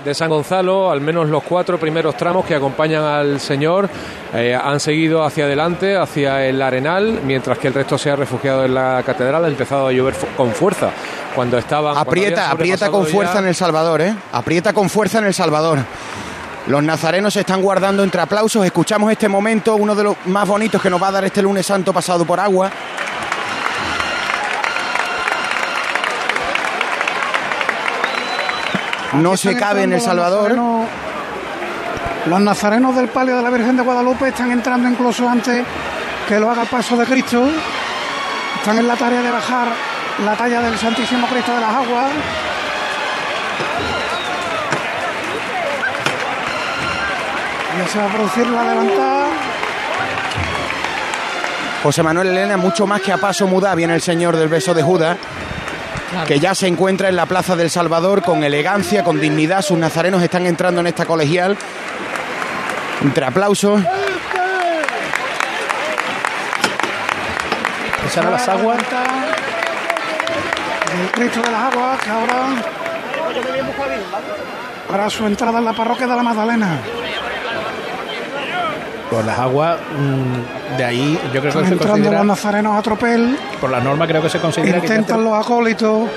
de 0.04 0.14
San 0.14 0.30
Gonzalo, 0.30 0.89
al 0.91 1.02
menos 1.02 1.28
los 1.28 1.43
cuatro 1.43 1.78
primeros 1.80 2.16
tramos 2.16 2.45
que 2.45 2.56
acompañan 2.56 3.04
al 3.04 3.39
Señor 3.39 3.89
eh, 4.34 4.58
han 4.62 4.80
seguido 4.80 5.24
hacia 5.24 5.45
adelante, 5.45 5.97
hacia 5.97 6.45
el 6.45 6.62
Arenal, 6.62 7.20
mientras 7.26 7.58
que 7.58 7.68
el 7.68 7.74
resto 7.74 7.97
se 7.97 8.10
ha 8.10 8.16
refugiado 8.16 8.64
en 8.64 8.74
la 8.76 9.04
catedral. 9.06 9.43
Ha 9.43 9.47
empezado 9.47 9.88
a 9.88 9.91
llover 9.91 10.16
con 10.38 10.52
fuerza 10.52 10.89
cuando 11.36 11.58
estaban. 11.58 11.97
Aprieta, 11.97 12.50
aprieta 12.52 12.89
con 12.89 13.06
fuerza 13.06 13.34
ya- 13.36 13.39
en 13.41 13.47
El 13.47 13.56
Salvador, 13.56 14.02
¿eh? 14.02 14.16
Aprieta 14.32 14.72
con 14.74 14.89
fuerza 14.89 15.20
en 15.20 15.26
El 15.26 15.34
Salvador. 15.34 15.80
Los 16.68 16.84
nazarenos 16.84 17.34
se 17.34 17.39
están 17.39 17.62
guardando 17.62 18.04
entre 18.04 18.22
aplausos. 18.22 18.64
Escuchamos 18.66 19.12
este 19.12 19.28
momento, 19.28 19.76
uno 19.76 19.95
de 19.95 20.04
los 20.04 20.16
más 20.26 20.47
bonitos 20.47 20.82
que 20.82 20.89
nos 20.89 21.02
va 21.02 21.08
a 21.08 21.12
dar 21.12 21.26
este 21.26 21.41
lunes 21.41 21.66
santo 21.66 21.91
pasado 21.91 22.26
por 22.26 22.39
agua. 22.39 22.70
No 29.14 29.36
se 29.36 29.55
cabe 29.55 29.84
en 29.84 29.93
El 29.93 30.01
Salvador. 30.01 30.51
Los 30.51 30.60
nazarenos, 30.60 30.88
los 32.28 32.41
nazarenos 32.41 32.95
del 32.95 33.07
palio 33.10 33.38
de 33.38 33.41
la 33.41 33.49
Virgen 33.49 33.76
de 33.76 33.84
Guadalupe 33.84 34.28
están 34.30 34.51
entrando 34.51 34.88
incluso 34.88 35.28
antes 35.28 35.66
que 36.28 36.39
lo 36.39 36.49
haga 36.51 36.64
el 36.64 36.68
paso 36.68 36.95
de 36.95 37.05
Cristo. 37.05 37.49
Están 38.57 38.78
en 38.78 38.88
la 38.88 38.95
tarea 38.95 39.22
de 39.22 39.32
bajar 39.32 39.68
la 40.24 40.36
talla 40.36 40.62
del 40.62 40.78
Santísimo 40.78 41.28
Cristo 41.28 41.53
de 41.53 41.62
las 41.62 41.74
Aguas. 41.74 42.12
Ya 47.78 47.88
se 47.88 47.97
va 47.97 48.05
a 48.05 48.10
producir 48.10 48.47
la 48.47 48.62
adelantada. 48.62 49.28
José 51.82 52.03
Manuel 52.03 52.28
Elena, 52.28 52.57
mucho 52.57 52.86
más 52.86 53.01
que 53.01 53.14
a 53.14 53.18
paso 53.18 53.47
muda, 53.47 53.74
viene 53.74 53.95
el 53.95 54.01
señor 54.01 54.36
del 54.36 54.49
beso 54.49 54.74
de 54.74 54.84
Judas, 54.84 55.18
que 56.28 56.39
ya 56.39 56.55
se 56.55 56.68
encuentra 56.68 57.10
en 57.10 57.16
la 57.16 57.26
Plaza 57.26 57.55
del 57.55 57.70
Salvador 57.70 58.24
con 58.24 58.43
elegancia, 58.43 59.03
con 59.03 59.20
dignidad. 59.20 59.62
Sus 59.62 59.78
nazarenos 59.78 60.22
están 60.22 60.45
entrando 60.45 60.82
en 60.82 60.88
esta 60.88 61.05
colegial. 61.05 61.57
Entre 63.01 63.26
aplausos. 63.26 63.82
Era 68.18 68.32
las 68.32 68.47
aguas. 68.49 68.78
El 70.99 71.12
Cristo 71.12 71.41
de 71.41 71.51
las 71.51 71.74
Aguas, 71.74 71.99
que 72.01 72.10
ahora 72.10 72.47
para 74.89 75.10
su 75.10 75.26
entrada 75.28 75.60
en 75.60 75.66
la 75.66 75.74
parroquia 75.74 76.07
de 76.07 76.16
la 76.16 76.24
Magdalena. 76.24 76.80
Por 79.10 79.26
las 79.26 79.39
aguas, 79.39 79.78
mm, 79.97 80.78
de 80.78 80.84
ahí 80.86 81.20
yo 81.34 81.41
creo 81.41 81.41
que 81.41 81.47
Están 81.49 81.66
se 81.66 81.74
entrando 81.74 81.93
considera, 81.93 82.18
los 82.20 82.28
nazarenos 82.28 82.78
a 82.78 82.82
tropel, 82.82 83.38
por 83.60 83.70
la 83.72 83.80
norma 83.80 84.05
creo 84.07 84.22
que 84.22 84.30
se 84.30 84.39
considera 84.39 84.80
que 84.80 84.88
ya 84.88 84.95
intentan 84.95 85.24
los 85.24 85.34
acólitos 85.34 86.07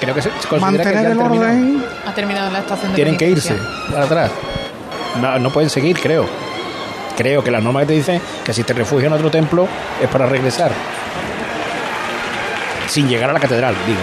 creo 0.00 0.14
que 0.14 0.22
se, 0.22 0.28
considera 0.30 0.60
que 0.60 0.60
mantener 0.60 0.92
ya 0.92 1.00
han 1.00 1.06
el 1.06 1.18
terminado. 1.18 1.52
orden. 1.52 1.84
ha 2.06 2.14
terminado 2.14 2.50
la 2.50 2.58
estación 2.58 2.92
de 2.92 2.96
Tienen 2.96 3.16
que 3.16 3.28
irse 3.30 3.56
para 3.90 4.04
atrás. 4.04 4.30
No, 5.20 5.38
no 5.38 5.50
pueden 5.50 5.70
seguir, 5.70 5.98
creo. 5.98 6.26
Creo 7.16 7.42
que 7.42 7.50
la 7.50 7.60
norma 7.62 7.80
que 7.80 7.86
te 7.86 7.92
dice 7.94 8.20
que 8.44 8.52
si 8.52 8.62
te 8.62 8.74
refugias 8.74 9.06
en 9.06 9.14
otro 9.14 9.30
templo 9.30 9.66
es 10.02 10.08
para 10.10 10.26
regresar. 10.26 10.70
Sin 12.88 13.08
llegar 13.08 13.30
a 13.30 13.32
la 13.32 13.40
catedral, 13.40 13.74
digo. 13.86 13.98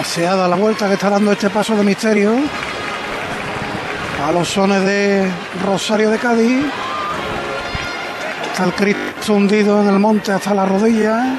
Aseada 0.00 0.46
la 0.48 0.56
vuelta 0.56 0.86
que 0.88 0.94
está 0.94 1.08
dando 1.08 1.32
este 1.32 1.48
paso 1.48 1.74
de 1.74 1.82
misterio 1.82 2.34
a 4.22 4.30
los 4.30 4.48
sones 4.48 4.84
de 4.84 5.28
Rosario 5.64 6.10
de 6.10 6.18
Cádiz. 6.18 6.64
Está 8.50 8.64
el 8.64 8.72
Cristo 8.72 9.34
hundido 9.34 9.80
en 9.82 9.88
el 9.88 9.98
monte 9.98 10.30
hasta 10.30 10.54
la 10.54 10.64
rodilla 10.64 11.38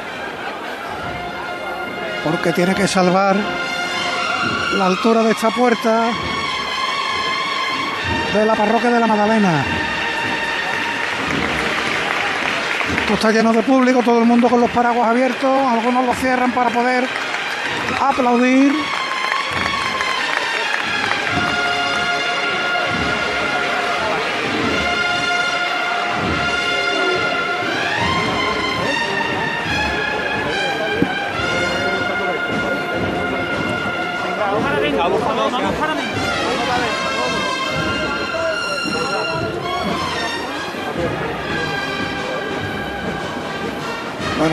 porque 2.23 2.51
tiene 2.51 2.75
que 2.75 2.87
salvar 2.87 3.35
la 4.77 4.85
altura 4.85 5.23
de 5.23 5.31
esta 5.31 5.49
puerta 5.51 6.09
de 8.33 8.45
la 8.45 8.55
parroquia 8.55 8.89
de 8.89 8.99
la 8.99 9.07
Magdalena. 9.07 9.63
Esto 13.01 13.13
está 13.13 13.31
lleno 13.31 13.53
de 13.53 13.63
público, 13.63 14.01
todo 14.03 14.19
el 14.19 14.25
mundo 14.25 14.49
con 14.49 14.59
los 14.59 14.71
paraguas 14.71 15.09
abiertos, 15.09 15.57
algunos 15.67 16.05
los 16.05 16.17
cierran 16.17 16.51
para 16.51 16.69
poder 16.69 17.07
aplaudir. 18.01 18.73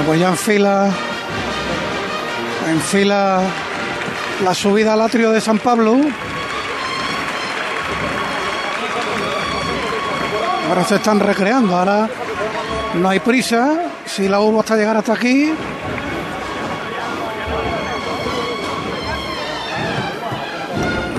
Bueno, 0.01 0.13
pues 0.13 0.21
ya 0.21 0.29
en 0.29 0.37
fila, 0.39 0.91
en 2.71 2.81
fila 2.81 3.43
la 4.43 4.55
subida 4.55 4.95
al 4.95 5.03
atrio 5.03 5.31
de 5.31 5.43
San 5.43 5.59
Pablo. 5.59 5.99
Ahora 10.69 10.85
se 10.85 10.95
están 10.95 11.21
recreando, 11.21 11.77
ahora 11.77 12.09
no 12.95 13.11
hay 13.11 13.21
prisa, 13.21 13.79
si 14.07 14.27
la 14.27 14.41
hubo 14.41 14.61
hasta 14.61 14.77
llegar 14.77 14.97
hasta 14.97 15.13
aquí. 15.13 15.53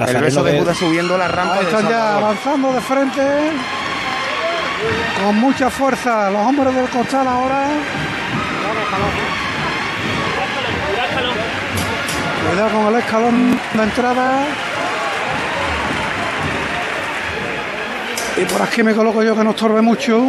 El 0.07 0.21
beso 0.21 0.43
de 0.43 0.73
subiendo 0.73 1.19
la 1.19 1.27
rampa 1.27 1.53
Ahí 1.53 1.65
están 1.65 1.87
ya 1.87 2.17
avanzando 2.17 2.73
de 2.73 2.81
frente 2.81 3.21
con 5.23 5.35
mucha 5.35 5.69
fuerza 5.69 6.31
los 6.31 6.47
hombres 6.47 6.73
del 6.73 6.89
costal 6.89 7.27
ahora. 7.27 7.67
Cuidado 12.49 12.69
con 12.69 12.93
el 12.93 12.99
escalón 13.01 13.59
de 13.73 13.83
entrada. 13.83 14.31
Y 18.37 18.45
por 18.45 18.61
aquí 18.61 18.83
me 18.83 18.93
coloco 18.93 19.23
yo 19.23 19.35
que 19.35 19.43
no 19.43 19.49
estorbe 19.51 19.81
mucho. 19.81 20.19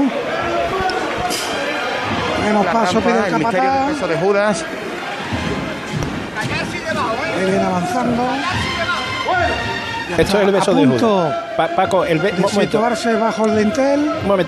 Menos 2.45 2.67
paso 2.67 2.95
rampa, 2.95 3.09
pide 3.11 3.19
el 3.29 3.35
el 3.35 3.39
misterio 3.39 3.71
del 3.73 3.95
beso 3.95 4.09
de 4.09 4.17
Judas. 4.17 4.65
Ahí 7.39 7.45
viene 7.51 7.65
avanzando. 7.65 8.23
Esto 10.19 10.39
es 10.39 10.45
el 10.47 10.53
beso 10.53 10.75
de 10.75 10.87
Judas. 10.87 11.35
Pa- 11.57 11.69
Paco, 11.69 12.05
el 12.05 12.19
be- 12.19 12.33
de 13.13 13.17
bajo 13.17 13.47
el 13.47 13.57
dintel. 13.57 14.01
Un 14.01 14.07
momento. 14.07 14.37